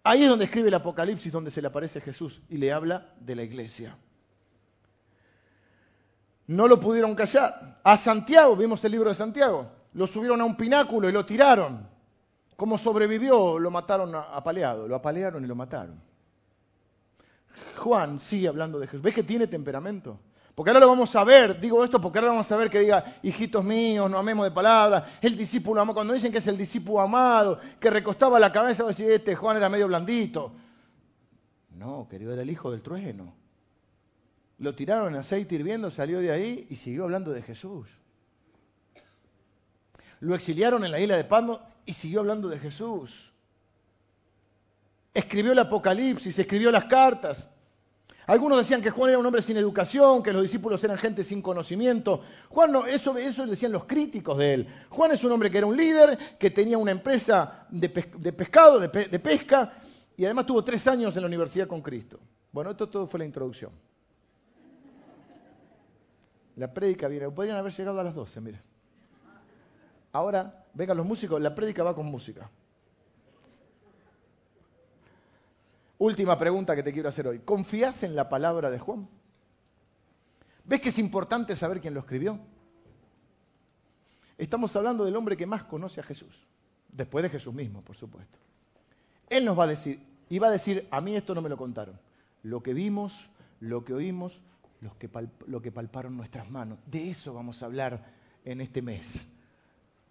Ahí 0.03 0.23
es 0.23 0.29
donde 0.29 0.45
escribe 0.45 0.69
el 0.69 0.73
Apocalipsis, 0.73 1.31
donde 1.31 1.51
se 1.51 1.61
le 1.61 1.67
aparece 1.67 2.01
Jesús 2.01 2.41
y 2.49 2.57
le 2.57 2.73
habla 2.73 3.13
de 3.19 3.35
la 3.35 3.43
iglesia. 3.43 3.95
No 6.47 6.67
lo 6.67 6.79
pudieron 6.79 7.13
callar. 7.13 7.79
A 7.83 7.95
Santiago, 7.95 8.55
vimos 8.55 8.83
el 8.85 8.93
libro 8.93 9.09
de 9.09 9.15
Santiago, 9.15 9.69
lo 9.93 10.07
subieron 10.07 10.41
a 10.41 10.45
un 10.45 10.57
pináculo 10.57 11.09
y 11.09 11.11
lo 11.11 11.25
tiraron. 11.25 11.87
¿Cómo 12.55 12.79
sobrevivió? 12.79 13.59
Lo 13.59 13.69
mataron 13.69 14.15
apaleado, 14.15 14.87
lo 14.87 14.95
apalearon 14.95 15.43
y 15.43 15.47
lo 15.47 15.55
mataron. 15.55 16.07
Juan 17.77 18.19
sigue 18.19 18.47
hablando 18.47 18.79
de 18.79 18.87
Jesús. 18.87 19.01
¿Ves 19.01 19.13
que 19.13 19.23
tiene 19.23 19.47
temperamento? 19.47 20.19
Porque 20.57 20.71
ahora 20.71 20.79
lo 20.79 20.87
vamos 20.87 21.15
a 21.15 21.23
ver, 21.23 21.59
digo 21.59 21.83
esto 21.83 22.01
porque 22.01 22.17
ahora 22.17 22.31
vamos 22.31 22.51
a 22.51 22.57
ver 22.57 22.71
que 22.71 22.79
diga, 22.79 23.19
hijitos 23.21 23.63
míos, 23.63 24.09
no 24.09 24.17
amemos 24.17 24.43
de 24.43 24.49
palabras, 24.49 25.03
el 25.21 25.37
discípulo 25.37 25.79
amado, 25.81 25.93
cuando 25.93 26.15
dicen 26.15 26.31
que 26.31 26.39
es 26.39 26.47
el 26.47 26.57
discípulo 26.57 26.99
amado, 26.99 27.59
que 27.79 27.91
recostaba 27.91 28.39
la 28.39 28.51
cabeza, 28.51 28.81
va 28.81 28.89
a 28.89 28.91
decir, 28.91 29.11
este 29.11 29.35
Juan 29.35 29.57
era 29.57 29.69
medio 29.69 29.87
blandito. 29.87 30.51
No, 31.75 32.07
querido, 32.09 32.33
era 32.33 32.41
el 32.41 32.49
hijo 32.49 32.71
del 32.71 32.81
trueno. 32.81 33.35
Lo 34.57 34.73
tiraron 34.73 35.09
en 35.13 35.19
aceite 35.19 35.53
hirviendo, 35.53 35.91
salió 35.91 36.19
de 36.19 36.31
ahí 36.31 36.65
y 36.71 36.75
siguió 36.77 37.03
hablando 37.03 37.31
de 37.33 37.43
Jesús. 37.43 37.87
Lo 40.19 40.33
exiliaron 40.33 40.83
en 40.83 40.91
la 40.91 40.99
isla 40.99 41.17
de 41.17 41.23
Patmos 41.23 41.59
y 41.85 41.93
siguió 41.93 42.21
hablando 42.21 42.47
de 42.47 42.57
Jesús. 42.57 43.31
Escribió 45.17 45.53
el 45.53 45.57
Apocalipsis, 45.57 46.37
escribió 46.37 46.69
las 46.69 46.85
cartas. 46.85 47.49
Algunos 48.27 48.59
decían 48.59 48.83
que 48.83 48.91
Juan 48.91 49.09
era 49.09 49.17
un 49.17 49.25
hombre 49.25 49.41
sin 49.41 49.57
educación, 49.57 50.21
que 50.21 50.31
los 50.31 50.43
discípulos 50.43 50.83
eran 50.83 50.95
gente 50.99 51.23
sin 51.23 51.41
conocimiento. 51.41 52.21
Juan 52.49 52.71
no, 52.71 52.85
eso, 52.85 53.17
eso 53.17 53.47
decían 53.47 53.71
los 53.71 53.85
críticos 53.85 54.37
de 54.37 54.53
él. 54.53 54.67
Juan 54.89 55.13
es 55.13 55.23
un 55.23 55.31
hombre 55.31 55.49
que 55.49 55.57
era 55.57 55.65
un 55.65 55.75
líder, 55.75 56.37
que 56.37 56.51
tenía 56.51 56.77
una 56.77 56.91
empresa 56.91 57.65
de, 57.69 57.89
pescado, 57.89 58.79
de, 58.79 58.89
pesca, 58.89 59.73
y 60.15 60.23
además 60.23 60.45
tuvo 60.45 60.63
tres 60.63 60.85
años 60.85 61.15
en 61.15 61.23
la 61.23 61.27
universidad 61.27 61.67
con 61.67 61.81
Cristo. 61.81 62.19
Bueno, 62.51 62.69
esto 62.69 62.87
todo 62.87 63.07
fue 63.07 63.17
la 63.17 63.25
introducción. 63.25 63.71
La 66.57 66.71
prédica 66.71 67.07
viene, 67.07 67.27
podrían 67.31 67.57
haber 67.57 67.73
llegado 67.73 67.99
a 67.99 68.03
las 68.03 68.13
12, 68.13 68.39
mira. 68.39 68.61
Ahora, 70.11 70.63
vengan 70.75 70.95
los 70.95 71.07
músicos, 71.07 71.41
la 71.41 71.55
prédica 71.55 71.81
va 71.81 71.95
con 71.95 72.05
música. 72.05 72.51
Última 75.99 76.37
pregunta 76.37 76.75
que 76.75 76.83
te 76.83 76.93
quiero 76.93 77.09
hacer 77.09 77.27
hoy. 77.27 77.39
¿Confías 77.39 78.03
en 78.03 78.15
la 78.15 78.29
palabra 78.29 78.69
de 78.69 78.79
Juan? 78.79 79.07
¿Ves 80.63 80.81
que 80.81 80.89
es 80.89 80.99
importante 80.99 81.55
saber 81.55 81.81
quién 81.81 81.93
lo 81.93 82.01
escribió? 82.01 82.39
Estamos 84.37 84.75
hablando 84.75 85.05
del 85.05 85.15
hombre 85.15 85.35
que 85.35 85.47
más 85.47 85.63
conoce 85.63 86.01
a 86.01 86.03
Jesús, 86.03 86.45
después 86.89 87.23
de 87.23 87.29
Jesús 87.29 87.53
mismo, 87.53 87.81
por 87.81 87.95
supuesto. 87.95 88.37
Él 89.29 89.45
nos 89.45 89.57
va 89.57 89.63
a 89.63 89.67
decir, 89.67 89.99
y 90.29 90.39
va 90.39 90.47
a 90.47 90.51
decir, 90.51 90.87
a 90.91 91.01
mí 91.01 91.15
esto 91.15 91.33
no 91.33 91.41
me 91.41 91.49
lo 91.49 91.57
contaron. 91.57 91.99
Lo 92.43 92.61
que 92.61 92.73
vimos, 92.73 93.29
lo 93.59 93.83
que 93.83 93.93
oímos, 93.93 94.39
lo 94.81 95.61
que, 95.61 95.71
palparon 95.71 96.15
nuestras 96.15 96.49
manos. 96.49 96.77
De 96.85 97.09
eso 97.09 97.33
vamos 97.33 97.63
a 97.63 97.65
hablar 97.65 98.05
en 98.45 98.61
este 98.61 98.81
mes. 98.81 99.25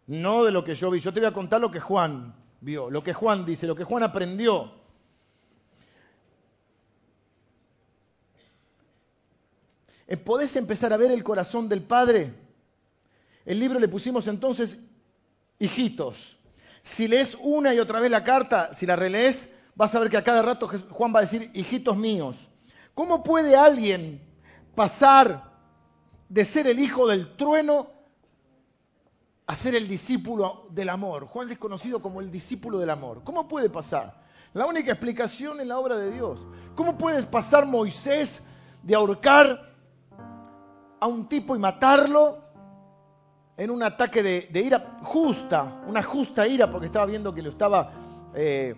No 0.06 0.44
de 0.44 0.50
lo 0.50 0.64
que 0.64 0.74
yo 0.74 0.90
vi. 0.90 0.98
Yo 0.98 1.12
te 1.12 1.20
voy 1.20 1.28
a 1.28 1.32
contar 1.32 1.60
lo 1.60 1.70
que 1.70 1.80
Juan 1.80 2.34
vio, 2.60 2.90
lo 2.90 3.02
que 3.02 3.14
Juan 3.14 3.44
dice, 3.44 3.66
lo 3.66 3.76
que 3.76 3.84
Juan 3.84 4.02
aprendió. 4.02 4.72
¿Podés 10.24 10.54
empezar 10.54 10.92
a 10.92 10.96
ver 10.96 11.10
el 11.10 11.24
corazón 11.24 11.68
del 11.68 11.82
Padre? 11.82 12.32
El 13.44 13.58
libro 13.58 13.80
le 13.80 13.88
pusimos 13.88 14.28
entonces 14.28 14.78
hijitos. 15.58 16.36
Si 16.82 17.08
lees 17.08 17.36
una 17.40 17.74
y 17.74 17.80
otra 17.80 17.98
vez 17.98 18.10
la 18.10 18.22
carta, 18.22 18.72
si 18.72 18.86
la 18.86 18.94
relees, 18.94 19.48
vas 19.74 19.94
a 19.94 19.98
ver 19.98 20.08
que 20.08 20.16
a 20.16 20.22
cada 20.24 20.42
rato 20.42 20.70
Juan 20.90 21.12
va 21.12 21.18
a 21.18 21.22
decir, 21.22 21.50
hijitos 21.54 21.96
míos. 21.96 22.48
¿Cómo 22.94 23.24
puede 23.24 23.56
alguien 23.56 24.22
pasar 24.74 25.52
de 26.28 26.44
ser 26.44 26.68
el 26.68 26.78
hijo 26.78 27.08
del 27.08 27.36
trueno 27.36 27.88
a 29.46 29.54
ser 29.56 29.74
el 29.74 29.88
discípulo 29.88 30.68
del 30.70 30.88
amor? 30.88 31.26
Juan 31.26 31.50
es 31.50 31.58
conocido 31.58 32.00
como 32.00 32.20
el 32.20 32.30
discípulo 32.30 32.78
del 32.78 32.90
amor. 32.90 33.22
¿Cómo 33.24 33.48
puede 33.48 33.68
pasar? 33.68 34.22
La 34.54 34.66
única 34.66 34.92
explicación 34.92 35.60
es 35.60 35.66
la 35.66 35.78
obra 35.78 35.96
de 35.96 36.12
Dios. 36.12 36.46
¿Cómo 36.76 36.96
puede 36.96 37.22
pasar 37.24 37.66
Moisés 37.66 38.44
de 38.82 38.94
ahorcar 38.94 39.65
a 41.00 41.06
un 41.06 41.28
tipo 41.28 41.54
y 41.54 41.58
matarlo 41.58 42.38
en 43.56 43.70
un 43.70 43.82
ataque 43.82 44.22
de, 44.22 44.60
ira 44.60 44.98
justa, 45.02 45.82
una 45.86 46.02
justa 46.02 46.46
ira, 46.46 46.70
porque 46.70 46.86
estaba 46.86 47.06
viendo 47.06 47.34
que 47.34 47.42
lo 47.42 47.50
estaba 47.50 47.92
eh, 48.34 48.74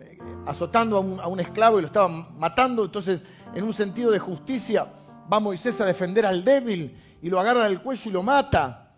eh, 0.00 0.18
azotando 0.46 0.96
a 0.96 1.28
un, 1.28 1.40
esclavo 1.40 1.78
y 1.78 1.82
lo 1.82 1.86
estaba 1.86 2.08
matando, 2.08 2.84
entonces 2.84 3.22
en 3.54 3.62
un 3.62 3.72
sentido 3.72 4.10
de 4.10 4.18
justicia 4.18 4.92
va 5.32 5.40
Moisés 5.40 5.80
a 5.80 5.84
defender 5.84 6.26
al 6.26 6.42
débil 6.42 6.98
y 7.22 7.30
lo 7.30 7.38
agarra 7.40 7.64
del 7.64 7.80
cuello 7.82 8.10
y 8.10 8.12
lo 8.12 8.22
mata. 8.22 8.94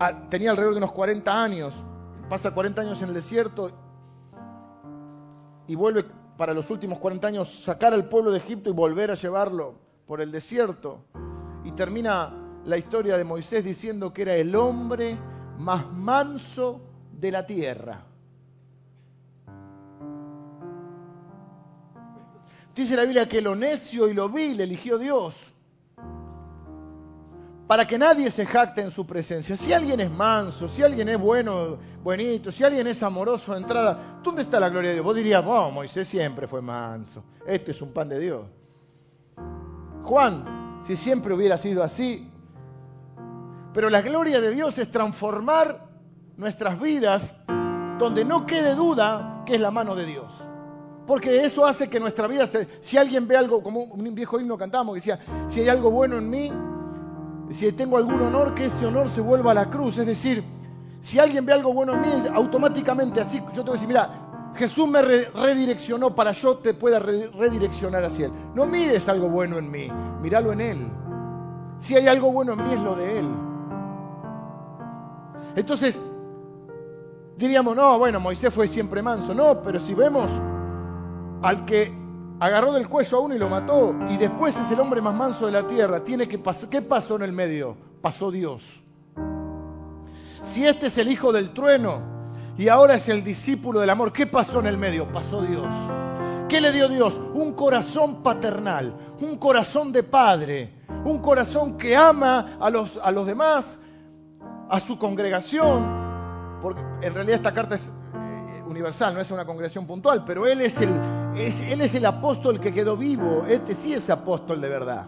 Ah, 0.00 0.28
tenía 0.30 0.50
alrededor 0.50 0.74
de 0.74 0.78
unos 0.78 0.92
40 0.92 1.42
años, 1.42 1.74
pasa 2.28 2.52
40 2.52 2.82
años 2.82 3.02
en 3.02 3.08
el 3.08 3.14
desierto 3.14 3.70
y 5.66 5.74
vuelve 5.74 6.06
para 6.38 6.54
los 6.54 6.70
últimos 6.70 6.98
40 6.98 7.28
años 7.28 7.48
sacar 7.48 7.92
al 7.92 8.08
pueblo 8.08 8.30
de 8.30 8.38
Egipto 8.38 8.70
y 8.70 8.72
volver 8.72 9.10
a 9.10 9.14
llevarlo 9.14 9.87
por 10.08 10.22
el 10.22 10.32
desierto. 10.32 11.04
Y 11.64 11.72
termina 11.72 12.32
la 12.64 12.78
historia 12.78 13.16
de 13.16 13.24
Moisés 13.24 13.62
diciendo 13.62 14.12
que 14.12 14.22
era 14.22 14.34
el 14.34 14.56
hombre 14.56 15.16
más 15.58 15.92
manso 15.92 16.80
de 17.12 17.30
la 17.30 17.46
tierra. 17.46 18.04
Dice 22.74 22.96
la 22.96 23.02
Biblia 23.02 23.28
que 23.28 23.42
lo 23.42 23.54
necio 23.54 24.08
y 24.08 24.14
lo 24.14 24.28
vil 24.28 24.60
eligió 24.60 24.98
Dios 24.98 25.52
para 27.66 27.86
que 27.86 27.98
nadie 27.98 28.30
se 28.30 28.46
jacte 28.46 28.80
en 28.80 28.90
su 28.90 29.06
presencia. 29.06 29.56
Si 29.56 29.74
alguien 29.74 30.00
es 30.00 30.10
manso, 30.10 30.68
si 30.68 30.82
alguien 30.82 31.08
es 31.10 31.18
bueno, 31.18 31.76
buenito, 32.02 32.50
si 32.50 32.64
alguien 32.64 32.86
es 32.86 33.02
amoroso 33.02 33.52
de 33.52 33.58
entrada, 33.58 34.20
¿dónde 34.22 34.42
está 34.42 34.58
la 34.58 34.70
gloria 34.70 34.90
de 34.90 34.94
Dios? 34.94 35.04
Vos 35.04 35.16
dirías, 35.16 35.44
oh, 35.44 35.70
Moisés 35.70 36.08
siempre 36.08 36.46
fue 36.46 36.62
manso, 36.62 37.24
este 37.46 37.72
es 37.72 37.82
un 37.82 37.92
pan 37.92 38.08
de 38.08 38.20
Dios. 38.20 38.46
Juan, 40.08 40.80
si 40.80 40.96
siempre 40.96 41.34
hubiera 41.34 41.58
sido 41.58 41.82
así. 41.82 42.32
Pero 43.74 43.90
la 43.90 44.00
gloria 44.00 44.40
de 44.40 44.50
Dios 44.52 44.78
es 44.78 44.90
transformar 44.90 45.86
nuestras 46.38 46.80
vidas 46.80 47.34
donde 47.98 48.24
no 48.24 48.46
quede 48.46 48.74
duda 48.74 49.42
que 49.44 49.56
es 49.56 49.60
la 49.60 49.70
mano 49.70 49.94
de 49.94 50.06
Dios. 50.06 50.32
Porque 51.06 51.44
eso 51.44 51.66
hace 51.66 51.90
que 51.90 52.00
nuestra 52.00 52.26
vida, 52.26 52.46
si 52.80 52.96
alguien 52.96 53.28
ve 53.28 53.36
algo, 53.36 53.62
como 53.62 53.80
un 53.80 54.14
viejo 54.14 54.40
himno 54.40 54.56
cantamos 54.56 54.94
que 54.94 55.00
decía, 55.00 55.18
si 55.46 55.60
hay 55.60 55.68
algo 55.68 55.90
bueno 55.90 56.16
en 56.16 56.30
mí, 56.30 56.52
si 57.50 57.70
tengo 57.72 57.98
algún 57.98 58.22
honor, 58.22 58.54
que 58.54 58.64
ese 58.64 58.86
honor 58.86 59.10
se 59.10 59.20
vuelva 59.20 59.50
a 59.50 59.54
la 59.54 59.68
cruz. 59.68 59.98
Es 59.98 60.06
decir, 60.06 60.42
si 61.02 61.18
alguien 61.18 61.44
ve 61.44 61.52
algo 61.52 61.74
bueno 61.74 61.94
en 61.94 62.00
mí, 62.00 62.08
automáticamente 62.32 63.20
así, 63.20 63.40
yo 63.48 63.62
tengo 63.62 63.66
que 63.66 63.72
decir, 63.72 63.88
mira, 63.88 64.27
Jesús 64.58 64.88
me 64.88 65.00
redireccionó 65.00 66.14
para 66.16 66.32
yo 66.32 66.58
te 66.58 66.74
pueda 66.74 66.98
redireccionar 66.98 68.04
hacia 68.04 68.26
Él. 68.26 68.32
No 68.54 68.66
mires 68.66 69.08
algo 69.08 69.28
bueno 69.28 69.56
en 69.56 69.70
mí, 69.70 69.88
míralo 70.20 70.52
en 70.52 70.60
Él. 70.60 70.88
Si 71.78 71.94
hay 71.94 72.08
algo 72.08 72.32
bueno 72.32 72.54
en 72.54 72.64
mí 72.66 72.72
es 72.72 72.80
lo 72.80 72.96
de 72.96 73.18
Él. 73.20 73.28
Entonces, 75.54 75.98
diríamos, 77.36 77.76
no, 77.76 77.98
bueno, 77.98 78.18
Moisés 78.18 78.52
fue 78.52 78.66
siempre 78.66 79.00
manso. 79.00 79.32
No, 79.32 79.62
pero 79.62 79.78
si 79.78 79.94
vemos 79.94 80.28
al 81.40 81.64
que 81.64 81.96
agarró 82.40 82.72
del 82.72 82.88
cuello 82.88 83.18
a 83.18 83.20
uno 83.20 83.34
y 83.36 83.38
lo 83.38 83.48
mató, 83.48 83.94
y 84.10 84.16
después 84.16 84.58
es 84.58 84.70
el 84.72 84.80
hombre 84.80 85.00
más 85.00 85.14
manso 85.14 85.46
de 85.46 85.52
la 85.52 85.68
tierra, 85.68 86.02
tiene 86.02 86.26
que 86.26 86.38
pasar. 86.38 86.68
¿Qué 86.68 86.82
pasó 86.82 87.14
en 87.14 87.22
el 87.22 87.32
medio? 87.32 87.76
Pasó 88.00 88.32
Dios. 88.32 88.82
Si 90.42 90.66
este 90.66 90.88
es 90.88 90.98
el 90.98 91.08
hijo 91.12 91.32
del 91.32 91.52
trueno, 91.52 92.17
y 92.58 92.68
ahora 92.68 92.96
es 92.96 93.08
el 93.08 93.24
discípulo 93.24 93.80
del 93.80 93.88
amor. 93.88 94.12
¿Qué 94.12 94.26
pasó 94.26 94.60
en 94.60 94.66
el 94.66 94.76
medio? 94.76 95.10
Pasó 95.10 95.40
Dios. 95.42 95.74
¿Qué 96.48 96.60
le 96.60 96.72
dio 96.72 96.88
Dios? 96.88 97.18
Un 97.34 97.52
corazón 97.52 98.22
paternal, 98.22 98.94
un 99.20 99.38
corazón 99.38 99.92
de 99.92 100.02
padre, 100.02 100.72
un 101.04 101.20
corazón 101.20 101.78
que 101.78 101.96
ama 101.96 102.58
a 102.60 102.68
los, 102.68 102.98
a 103.02 103.10
los 103.10 103.26
demás, 103.26 103.78
a 104.68 104.80
su 104.80 104.98
congregación, 104.98 106.60
porque 106.60 106.80
en 107.02 107.14
realidad 107.14 107.36
esta 107.36 107.54
carta 107.54 107.76
es 107.76 107.86
eh, 107.86 108.62
universal, 108.66 109.14
no 109.14 109.20
es 109.20 109.30
una 109.30 109.46
congregación 109.46 109.86
puntual, 109.86 110.24
pero 110.24 110.46
él 110.46 110.60
es, 110.60 110.80
el, 110.80 110.90
él 111.36 111.80
es 111.80 111.94
el 111.94 112.06
apóstol 112.06 112.60
que 112.60 112.72
quedó 112.72 112.96
vivo, 112.96 113.44
este 113.46 113.74
sí 113.74 113.94
es 113.94 114.10
apóstol 114.10 114.60
de 114.60 114.68
verdad. 114.68 115.06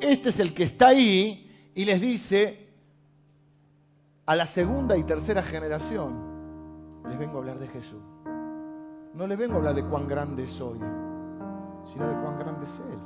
este 0.00 0.28
es 0.28 0.40
el 0.40 0.54
que 0.54 0.64
está 0.64 0.88
ahí 0.88 1.50
y 1.74 1.84
les 1.84 2.00
dice 2.00 2.65
a 4.26 4.34
la 4.34 4.44
segunda 4.44 4.96
y 4.96 5.04
tercera 5.04 5.40
generación, 5.40 6.14
les 7.08 7.18
vengo 7.18 7.36
a 7.36 7.38
hablar 7.38 7.58
de 7.58 7.68
Jesús. 7.68 8.02
No 9.14 9.26
les 9.26 9.38
vengo 9.38 9.54
a 9.54 9.56
hablar 9.58 9.74
de 9.74 9.84
cuán 9.84 10.08
grande 10.08 10.48
soy, 10.48 10.78
sino 10.78 12.08
de 12.08 12.14
cuán 12.22 12.38
grande 12.38 12.64
es 12.64 12.80
Él. 12.80 12.98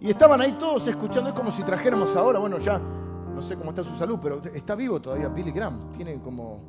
Y 0.00 0.10
estaban 0.10 0.40
ahí 0.40 0.52
todos 0.52 0.88
escuchando, 0.88 1.30
es 1.30 1.36
como 1.36 1.52
si 1.52 1.62
trajéramos 1.62 2.14
ahora, 2.16 2.40
bueno, 2.40 2.58
ya 2.58 2.80
no 2.80 3.40
sé 3.40 3.56
cómo 3.56 3.70
está 3.70 3.84
su 3.84 3.96
salud, 3.96 4.18
pero 4.20 4.42
está 4.52 4.74
vivo 4.74 5.00
todavía 5.00 5.28
Billy 5.28 5.52
Graham, 5.52 5.92
tiene 5.96 6.20
como 6.20 6.60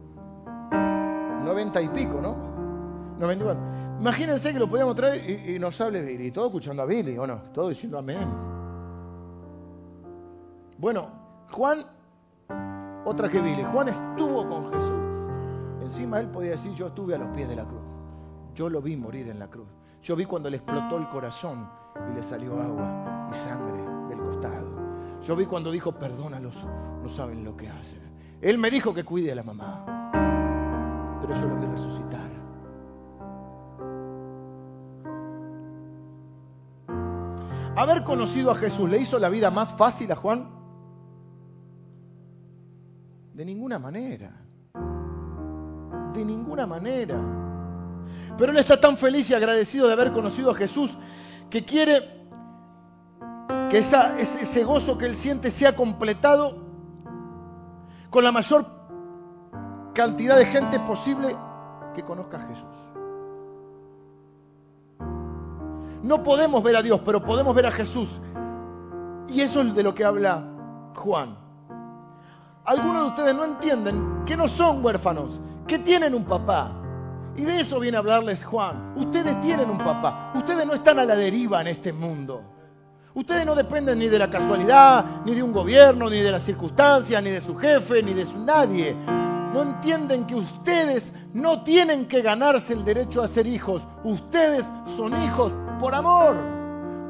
90 1.44 1.82
y 1.82 1.90
pico, 1.90 2.22
¿no? 2.22 2.36
91. 3.18 4.00
Imagínense 4.00 4.54
que 4.54 4.60
lo 4.60 4.70
podíamos 4.70 4.96
traer 4.96 5.50
y, 5.50 5.58
nos 5.58 5.82
hable 5.82 6.04
Billy, 6.04 6.32
todo 6.32 6.46
escuchando 6.46 6.84
a 6.84 6.86
Billy, 6.86 7.18
¿o 7.18 7.26
no? 7.26 7.38
Todo 7.52 7.70
diciendo 7.70 7.98
amén. 7.98 8.28
Bueno, 10.78 11.08
Juan, 11.52 11.86
otra 13.06 13.30
que 13.30 13.42
Billy, 13.42 13.64
Juan 13.72 13.90
estuvo 13.90 14.48
con 14.48 14.72
Jesús. 14.72 15.04
Encima 15.82 16.20
él 16.20 16.28
podía 16.28 16.52
decir, 16.52 16.74
yo 16.74 16.88
estuve 16.88 17.16
a 17.16 17.18
los 17.18 17.30
pies 17.36 17.50
de 17.50 17.56
la 17.56 17.66
cruz. 17.66 17.82
Yo 18.56 18.70
lo 18.70 18.82
vi 18.82 18.96
morir 18.96 19.28
en 19.30 19.40
la 19.40 19.50
cruz. 19.50 19.68
Yo 20.02 20.16
vi 20.16 20.26
cuando 20.26 20.50
le 20.50 20.58
explotó 20.58 20.98
el 20.98 21.08
corazón 21.10 21.70
y 22.12 22.16
le 22.16 22.24
salió 22.24 22.62
agua 22.62 23.30
y 23.32 23.36
sangre 23.36 23.84
del 24.10 24.20
costado. 24.20 24.84
Yo 25.22 25.36
vi 25.36 25.46
cuando 25.46 25.72
dijo, 25.72 25.92
perdónalos, 25.94 26.56
no 27.02 27.10
saben 27.10 27.44
lo 27.44 27.56
que 27.56 27.70
hacen. 27.70 28.02
Él 28.42 28.58
me 28.58 28.70
dijo 28.70 28.94
que 28.94 29.04
cuide 29.04 29.32
a 29.32 29.36
la 29.36 29.44
mamá, 29.44 30.10
pero 31.22 31.34
yo 31.34 31.48
lo 31.48 31.56
vi 31.56 31.66
resucitar. 31.68 32.32
Haber 37.76 38.04
conocido 38.04 38.52
a 38.52 38.56
Jesús 38.56 38.90
le 38.90 39.00
hizo 39.00 39.18
la 39.18 39.30
vida 39.30 39.50
más 39.50 39.74
fácil 39.74 40.12
a 40.12 40.16
Juan. 40.16 40.63
De 43.34 43.44
ninguna 43.44 43.80
manera. 43.80 44.32
De 46.14 46.24
ninguna 46.24 46.68
manera. 46.68 47.18
Pero 48.38 48.52
él 48.52 48.58
está 48.58 48.80
tan 48.80 48.98
feliz 48.98 49.30
y 49.30 49.34
agradecido 49.34 49.88
de 49.88 49.94
haber 49.94 50.12
conocido 50.12 50.52
a 50.52 50.56
Jesús 50.56 50.98
que 51.50 51.66
quiere 51.66 52.24
que 53.70 53.80
ese, 53.80 54.64
gozo 54.64 54.98
que 54.98 55.06
él 55.06 55.16
siente 55.16 55.50
sea 55.50 55.76
completado 55.76 56.64
con 58.12 58.24
la 58.24 58.32
mayor 58.32 58.68
cantidad 59.94 60.38
de 60.38 60.46
gente 60.46 60.80
posible 60.80 61.36
que 61.96 62.04
conozca 62.04 62.38
a 62.38 62.48
Jesús. 62.48 62.68
No 66.04 66.22
podemos 66.22 66.62
ver 66.62 66.76
a 66.76 66.82
Dios, 66.84 67.02
pero 67.04 67.24
podemos 67.24 67.56
ver 67.56 67.66
a 67.66 67.72
Jesús. 67.72 68.22
Y 69.30 69.42
eso 69.42 69.62
es 69.62 69.74
de 69.74 69.84
lo 69.84 69.96
que 69.96 70.06
habla 70.06 70.44
Juan. 70.96 71.43
Algunos 72.66 73.02
de 73.02 73.08
ustedes 73.10 73.36
no 73.36 73.44
entienden 73.44 74.24
que 74.26 74.38
no 74.38 74.48
son 74.48 74.84
huérfanos, 74.84 75.42
que 75.68 75.80
tienen 75.80 76.16
un 76.16 76.24
papá. 76.24 76.72
Y 77.36 77.42
de 77.42 77.60
eso 77.60 77.78
viene 77.80 77.98
a 77.98 78.00
hablarles 78.00 78.46
Juan. 78.46 78.94
Ustedes 78.96 79.38
tienen 79.42 79.70
un 79.70 79.80
papá. 79.80 80.32
Ustedes 80.34 80.66
no 80.66 80.74
están 80.74 80.98
a 81.00 81.04
la 81.04 81.16
deriva 81.16 81.60
en 81.60 81.68
este 81.68 81.92
mundo. 81.92 82.42
Ustedes 83.16 83.46
no 83.46 83.54
dependen 83.54 84.00
ni 84.00 84.08
de 84.08 84.18
la 84.18 84.30
casualidad, 84.30 85.04
ni 85.26 85.36
de 85.36 85.44
un 85.44 85.52
gobierno, 85.52 86.10
ni 86.10 86.22
de 86.22 86.32
las 86.32 86.44
circunstancias, 86.44 87.22
ni 87.22 87.32
de 87.32 87.42
su 87.42 87.56
jefe, 87.58 88.02
ni 88.02 88.14
de 88.14 88.26
su 88.26 88.40
nadie. 88.40 88.96
No 89.54 89.62
entienden 89.62 90.26
que 90.26 90.36
ustedes 90.36 91.14
no 91.34 91.64
tienen 91.64 92.08
que 92.08 92.22
ganarse 92.22 92.72
el 92.72 92.86
derecho 92.86 93.22
a 93.22 93.28
ser 93.28 93.46
hijos. 93.46 93.86
Ustedes 94.06 94.72
son 94.96 95.14
hijos 95.26 95.54
por 95.82 95.94
amor. 95.94 96.38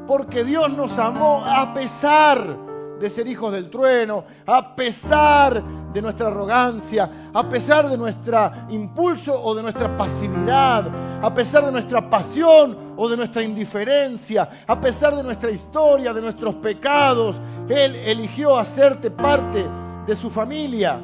Porque 0.08 0.42
Dios 0.42 0.70
nos 0.76 0.98
amó 0.98 1.44
a 1.44 1.72
pesar 1.72 2.63
de 3.04 3.10
ser 3.10 3.28
hijos 3.28 3.52
del 3.52 3.68
trueno, 3.68 4.24
a 4.46 4.74
pesar 4.74 5.62
de 5.92 6.00
nuestra 6.00 6.28
arrogancia, 6.28 7.30
a 7.34 7.46
pesar 7.50 7.88
de 7.90 7.98
nuestro 7.98 8.50
impulso 8.70 9.38
o 9.42 9.54
de 9.54 9.62
nuestra 9.62 9.94
pasividad, 9.94 10.90
a 11.22 11.34
pesar 11.34 11.66
de 11.66 11.72
nuestra 11.72 12.08
pasión 12.08 12.94
o 12.96 13.06
de 13.06 13.18
nuestra 13.18 13.42
indiferencia, 13.42 14.48
a 14.66 14.80
pesar 14.80 15.14
de 15.16 15.22
nuestra 15.22 15.50
historia, 15.50 16.14
de 16.14 16.22
nuestros 16.22 16.54
pecados. 16.56 17.38
Él 17.68 17.94
eligió 17.94 18.56
hacerte 18.56 19.10
parte 19.10 19.68
de 20.06 20.16
su 20.16 20.30
familia. 20.30 20.98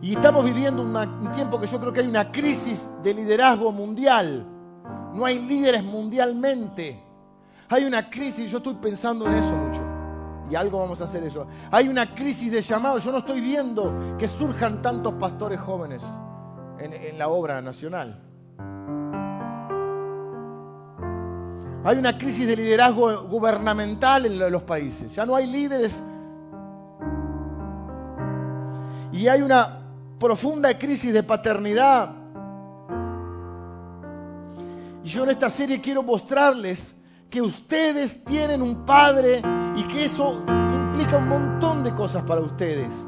Y 0.00 0.12
estamos 0.12 0.44
viviendo 0.44 0.82
un 0.82 1.32
tiempo 1.32 1.58
que 1.58 1.66
yo 1.66 1.80
creo 1.80 1.92
que 1.92 2.00
hay 2.00 2.06
una 2.06 2.30
crisis 2.30 2.88
de 3.02 3.14
liderazgo 3.14 3.72
mundial. 3.72 4.46
No 5.12 5.24
hay 5.24 5.40
líderes 5.40 5.82
mundialmente. 5.82 7.03
Hay 7.68 7.84
una 7.84 8.10
crisis, 8.10 8.50
yo 8.50 8.58
estoy 8.58 8.74
pensando 8.74 9.26
en 9.26 9.34
eso 9.34 9.54
mucho. 9.54 9.80
Y 10.50 10.54
algo 10.54 10.78
vamos 10.78 11.00
a 11.00 11.04
hacer 11.04 11.24
eso. 11.24 11.46
Hay 11.70 11.88
una 11.88 12.14
crisis 12.14 12.52
de 12.52 12.60
llamado. 12.60 12.98
Yo 12.98 13.10
no 13.10 13.18
estoy 13.18 13.40
viendo 13.40 14.16
que 14.18 14.28
surjan 14.28 14.82
tantos 14.82 15.14
pastores 15.14 15.60
jóvenes 15.60 16.02
en, 16.78 17.18
la 17.18 17.28
obra 17.28 17.62
nacional. 17.62 18.20
Hay 21.84 21.98
una 21.98 22.16
crisis 22.18 22.46
de 22.46 22.56
liderazgo 22.56 23.24
gubernamental 23.24 24.26
en 24.26 24.38
los 24.52 24.62
países. 24.62 25.14
Ya 25.14 25.24
no 25.24 25.34
hay 25.34 25.46
líderes. 25.46 26.02
Y 29.12 29.28
hay 29.28 29.42
una 29.42 29.80
profunda 30.18 30.76
crisis 30.78 31.12
de 31.12 31.22
paternidad. 31.22 32.10
Y 35.02 35.08
yo 35.08 35.24
en 35.24 35.30
esta 35.30 35.48
serie 35.50 35.80
quiero 35.80 36.02
mostrarles 36.02 36.93
que 37.34 37.42
ustedes 37.42 38.22
tienen 38.22 38.62
un 38.62 38.86
padre 38.86 39.42
y 39.74 39.82
que 39.88 40.04
eso 40.04 40.44
implica 40.46 41.16
un 41.16 41.28
montón 41.28 41.82
de 41.82 41.92
cosas 41.92 42.22
para 42.22 42.40
ustedes. 42.40 43.04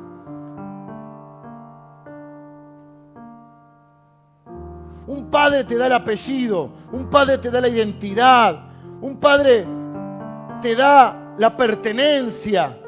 Un 5.07 5.29
padre 5.31 5.63
te 5.63 5.79
da 5.79 5.87
el 5.87 5.93
apellido, 5.93 6.73
un 6.91 7.09
padre 7.09 7.39
te 7.39 7.53
da 7.53 7.61
la 7.61 7.69
identidad, 7.69 8.69
un 9.01 9.21
padre 9.21 9.65
te 10.61 10.75
da 10.75 11.35
la 11.39 11.57
pertenencia. 11.57 12.81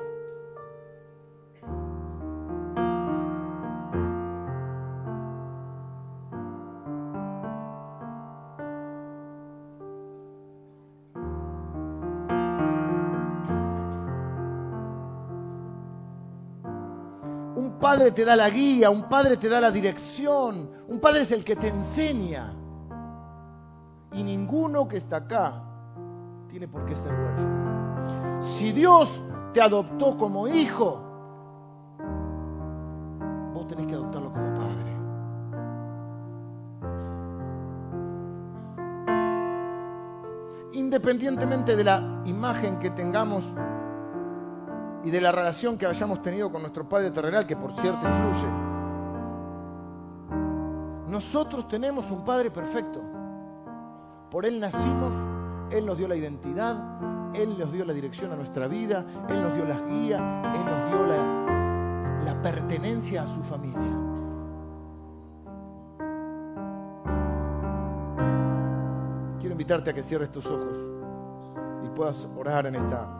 Padre 17.79 18.11
te 18.11 18.25
da 18.25 18.37
la 18.37 18.51
guía, 18.51 18.91
un 18.91 19.09
padre 19.09 19.37
te 19.37 19.49
da 19.49 19.61
la 19.61 19.71
dirección, 19.71 20.71
un 20.89 21.01
padre 21.01 21.23
es 21.23 21.33
el 21.33 21.45
que 21.45 21.57
te 21.57 21.69
enseña. 21.69 22.55
Y 24.13 24.23
ninguno 24.23 24.89
que 24.89 24.97
está 24.97 25.17
acá 25.17 25.63
tiene 26.49 26.67
por 26.69 26.85
qué 26.87 26.97
ser 26.97 27.13
huérfano. 27.13 28.43
Si 28.43 28.73
Dios 28.73 29.23
te 29.53 29.61
adoptó 29.61 30.17
como 30.17 30.49
hijo, 30.49 31.03
vos 33.53 33.67
tenés 33.67 33.87
que 33.87 33.95
adoptarlo 33.95 34.33
como 34.33 34.55
padre. 34.55 34.97
Independientemente 40.73 41.77
de 41.77 41.85
la 41.85 42.23
imagen 42.25 42.79
que 42.79 42.91
tengamos 42.91 43.45
y 45.09 45.11
de 45.11 45.23
la 45.23 45.33
relación 45.33 45.79
que 45.79 45.87
hayamos 45.87 46.21
tenido 46.21 46.53
con 46.53 46.61
nuestro 46.61 46.87
Padre 46.87 47.11
terrenal, 47.11 47.47
que 47.47 47.57
por 47.57 47.73
cierto 47.73 48.07
influye. 48.07 48.47
Nosotros 51.07 51.67
tenemos 51.67 52.11
un 52.11 52.25
Padre 52.25 52.51
perfecto. 52.51 53.01
Por 54.31 54.45
Él 54.45 54.61
nacimos, 54.61 55.15
Él 55.71 55.87
nos 55.87 55.97
dio 55.97 56.09
la 56.09 56.15
identidad, 56.15 57.35
Él 57.35 57.59
nos 57.59 57.73
dio 57.73 57.87
la 57.87 57.95
dirección 57.95 58.33
a 58.33 58.37
nuestra 58.37 58.69
vida, 58.69 59.07
Él 59.31 59.41
nos 59.41 59.55
dio 59.55 59.65
las 59.65 59.83
guías, 59.87 60.21
Él 60.55 60.67
nos 60.67 60.91
dio 60.91 61.07
la, 61.07 62.23
la 62.27 62.43
pertenencia 62.43 63.23
a 63.23 63.27
su 63.27 63.43
familia. 63.43 63.81
Quiero 69.41 69.53
invitarte 69.53 69.89
a 69.89 69.95
que 69.95 70.03
cierres 70.03 70.31
tus 70.31 70.45
ojos 70.45 70.77
y 71.83 71.89
puedas 71.97 72.29
orar 72.37 72.67
en 72.67 72.75
esta 72.75 73.18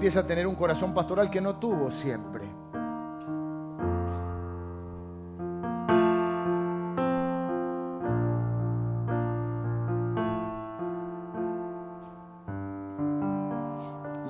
empieza 0.00 0.20
a 0.20 0.26
tener 0.26 0.46
un 0.46 0.54
corazón 0.54 0.94
pastoral 0.94 1.28
que 1.28 1.42
no 1.42 1.56
tuvo 1.56 1.90
siempre. 1.90 2.46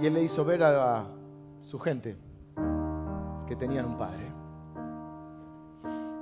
Y 0.00 0.06
él 0.06 0.14
le 0.14 0.24
hizo 0.24 0.44
ver 0.44 0.64
a, 0.64 1.06
su 1.62 1.78
gente 1.78 2.16
que 3.46 3.54
tenían 3.54 3.84
un 3.84 3.96
padre. 3.96 4.26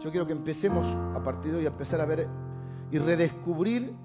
Yo 0.01 0.11
quiero 0.11 0.27
que 0.27 0.35
empecemos 0.35 0.87
a 1.17 1.25
partir 1.25 1.53
de 1.53 1.59
hoy 1.61 1.65
a 1.65 1.69
empezar 1.69 2.03
a 2.03 2.05
ver 2.05 2.29
y 2.91 2.99
redescubrir 2.99 3.97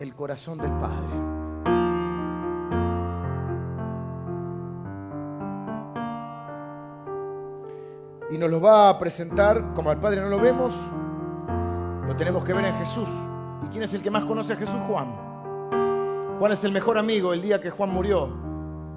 el 0.00 0.14
corazón 0.14 0.58
del 0.58 0.72
Padre. 0.72 1.35
Y 8.36 8.38
nos 8.38 8.50
lo 8.50 8.60
va 8.60 8.90
a 8.90 8.98
presentar, 8.98 9.72
como 9.72 9.88
al 9.88 9.98
Padre 9.98 10.20
no 10.20 10.28
lo 10.28 10.38
vemos, 10.38 10.74
lo 12.06 12.14
tenemos 12.16 12.44
que 12.44 12.52
ver 12.52 12.66
en 12.66 12.74
Jesús. 12.74 13.08
¿Y 13.64 13.68
quién 13.68 13.82
es 13.82 13.94
el 13.94 14.02
que 14.02 14.10
más 14.10 14.26
conoce 14.26 14.52
a 14.52 14.56
Jesús? 14.56 14.78
Juan. 14.86 15.08
Juan 16.38 16.52
es 16.52 16.62
el 16.64 16.72
mejor 16.72 16.98
amigo. 16.98 17.32
El 17.32 17.40
día 17.40 17.62
que 17.62 17.70
Juan 17.70 17.88
murió, 17.88 18.28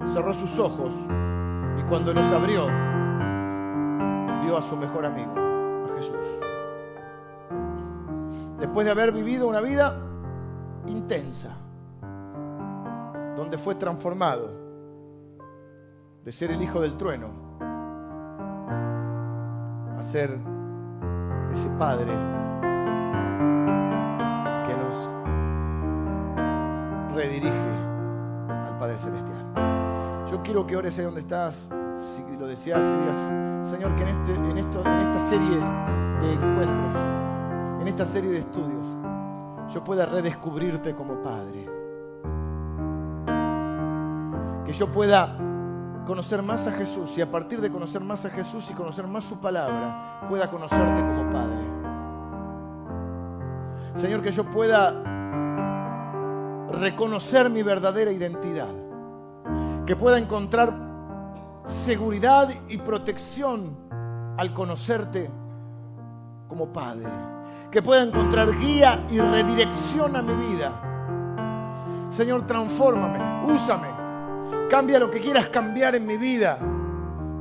cerró 0.07 0.34
sus 0.34 0.60
ojos 0.60 0.94
y 1.80 1.84
cuando 1.84 2.14
los 2.14 2.26
abrió, 2.34 2.66
vio 4.44 4.57
a 4.57 4.61
su 4.61 4.76
mejor 4.76 5.06
amigo, 5.06 5.32
a 5.86 5.95
Jesús. 5.95 6.28
Después 8.60 8.84
de 8.84 8.91
haber 8.91 9.14
vivido 9.14 9.48
una 9.48 9.61
vida 9.61 9.95
intensa, 10.86 11.56
donde 13.38 13.57
fue 13.57 13.76
transformado 13.76 14.52
de 16.26 16.32
ser 16.34 16.52
el 16.52 16.61
hijo 16.61 16.82
del 16.82 16.98
trueno 16.98 17.48
a 19.99 20.03
ser 20.03 20.39
ese 21.53 21.69
padre 21.77 22.13
que 24.65 24.73
nos 24.77 25.09
redirige 27.13 27.69
al 28.47 28.77
Padre 28.80 28.97
Celestial. 28.97 30.26
Yo 30.31 30.41
quiero 30.41 30.65
que 30.65 30.77
ores 30.77 30.97
ahí 30.97 31.03
donde 31.03 31.19
estás, 31.19 31.67
si 32.15 32.38
lo 32.38 32.47
deseas, 32.47 32.81
y 32.81 32.93
digas, 32.97 33.17
Señor, 33.69 33.93
que 33.95 34.03
en, 34.03 34.09
este, 34.09 34.35
en, 34.35 34.57
esto, 34.57 34.81
en 34.85 34.99
esta 34.99 35.19
serie 35.27 35.57
de 36.21 36.34
encuentros, 36.34 36.93
en 37.81 37.88
esta 37.88 38.05
serie 38.05 38.31
de 38.31 38.38
estudios, 38.38 38.88
yo 39.73 39.84
pueda 39.84 40.05
redescubrirte 40.05 40.95
como 40.95 41.21
Padre. 41.21 41.67
Que 44.65 44.71
yo 44.71 44.89
pueda 44.89 45.35
conocer 46.05 46.41
más 46.41 46.67
a 46.67 46.71
Jesús 46.71 47.17
y 47.17 47.21
a 47.21 47.30
partir 47.31 47.61
de 47.61 47.71
conocer 47.71 48.01
más 48.01 48.26
a 48.26 48.30
Jesús 48.30 48.69
y 48.69 48.73
conocer 48.73 49.07
más 49.07 49.23
su 49.23 49.39
palabra, 49.39 50.26
pueda 50.30 50.49
conocerte 50.49 51.01
como 51.01 51.30
Padre. 51.30 51.69
Señor, 53.95 54.21
que 54.21 54.31
yo 54.31 54.45
pueda 54.45 54.91
reconocer 56.71 57.49
mi 57.49 57.63
verdadera 57.63 58.11
identidad, 58.11 58.69
que 59.85 59.95
pueda 59.95 60.17
encontrar 60.17 60.73
seguridad 61.65 62.49
y 62.69 62.77
protección 62.77 63.77
al 64.38 64.53
conocerte 64.53 65.30
como 66.47 66.71
Padre, 66.71 67.09
que 67.71 67.81
pueda 67.81 68.03
encontrar 68.03 68.57
guía 68.57 69.05
y 69.09 69.19
redirección 69.19 70.15
a 70.15 70.21
mi 70.21 70.34
vida. 70.47 72.07
Señor, 72.09 72.47
transfórmame, 72.47 73.51
úsame, 73.51 73.98
cambia 74.69 74.99
lo 74.99 75.11
que 75.11 75.19
quieras 75.19 75.49
cambiar 75.49 75.95
en 75.95 76.05
mi 76.05 76.15
vida. 76.15 76.57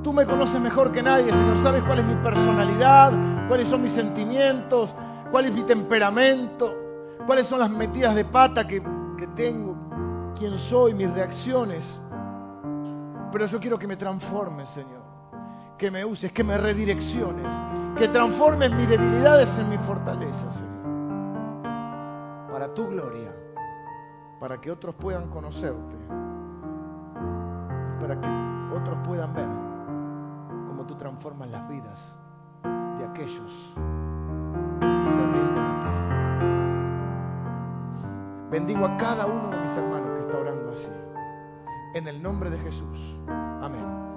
Tú 0.03 0.13
me 0.13 0.25
conoces 0.25 0.61
mejor 0.61 0.91
que 0.91 1.03
nadie, 1.03 1.31
Señor, 1.31 1.59
sabes 1.59 1.83
cuál 1.85 1.99
es 2.01 2.05
mi 2.07 2.15
personalidad, 2.17 3.13
cuáles 3.47 3.69
son 3.69 3.83
mis 3.83 3.93
sentimientos, 3.93 4.95
cuál 5.31 5.45
es 5.45 5.53
mi 5.53 5.63
temperamento, 5.63 6.75
cuáles 7.27 7.47
son 7.47 7.61
las 7.61 7.71
metidas 7.71 8.15
de 8.15 8.25
pata 8.25 8.67
que, 8.67 8.83
que 9.19 9.27
tengo, 9.29 9.77
quién 10.37 10.57
soy, 10.57 10.95
mis 10.95 11.13
reacciones. 11.13 12.01
Pero 13.31 13.47
yo 13.47 13.61
quiero 13.61 13.79
que 13.79 13.87
me 13.87 13.97
transformes, 13.97 14.71
Señor, 14.71 15.03
que 15.77 15.91
me 15.91 16.05
uses, 16.05 16.33
que 16.33 16.43
me 16.43 16.57
redirecciones, 16.57 17.53
que 17.99 18.09
transformes 18.09 18.73
mis 18.73 18.89
debilidades 18.89 19.59
en 19.59 19.69
mis 19.69 19.81
fortalezas, 19.81 20.55
Señor. 20.55 20.79
Para 22.51 22.73
tu 22.73 22.89
gloria, 22.89 23.35
para 24.41 24.59
que 24.61 24.71
otros 24.71 24.95
puedan 24.95 25.29
conocerte 25.29 25.97
para 28.09 28.21
que 28.23 28.29
otros 28.75 28.97
puedan 29.05 29.35
ver 29.35 29.49
cómo 30.67 30.87
tú 30.87 30.95
transformas 30.97 31.51
las 31.51 31.69
vidas 31.69 32.17
de 32.99 33.05
aquellos 33.05 33.75
que 33.75 35.11
se 35.11 35.27
rinden 35.27 35.59
a 35.59 35.81
ti. 35.81 35.89
Bendigo 38.51 38.87
a 38.87 38.97
cada 38.97 39.27
uno 39.27 39.51
de 39.51 39.61
mis 39.61 39.77
hermanos 39.77 40.09
que 40.15 40.21
está 40.21 40.39
orando 40.39 40.73
así. 40.73 40.91
En 41.95 42.09
el 42.09 42.23
nombre 42.23 42.49
de 42.49 42.59
Jesús. 42.59 43.19
Amén. 43.61 44.08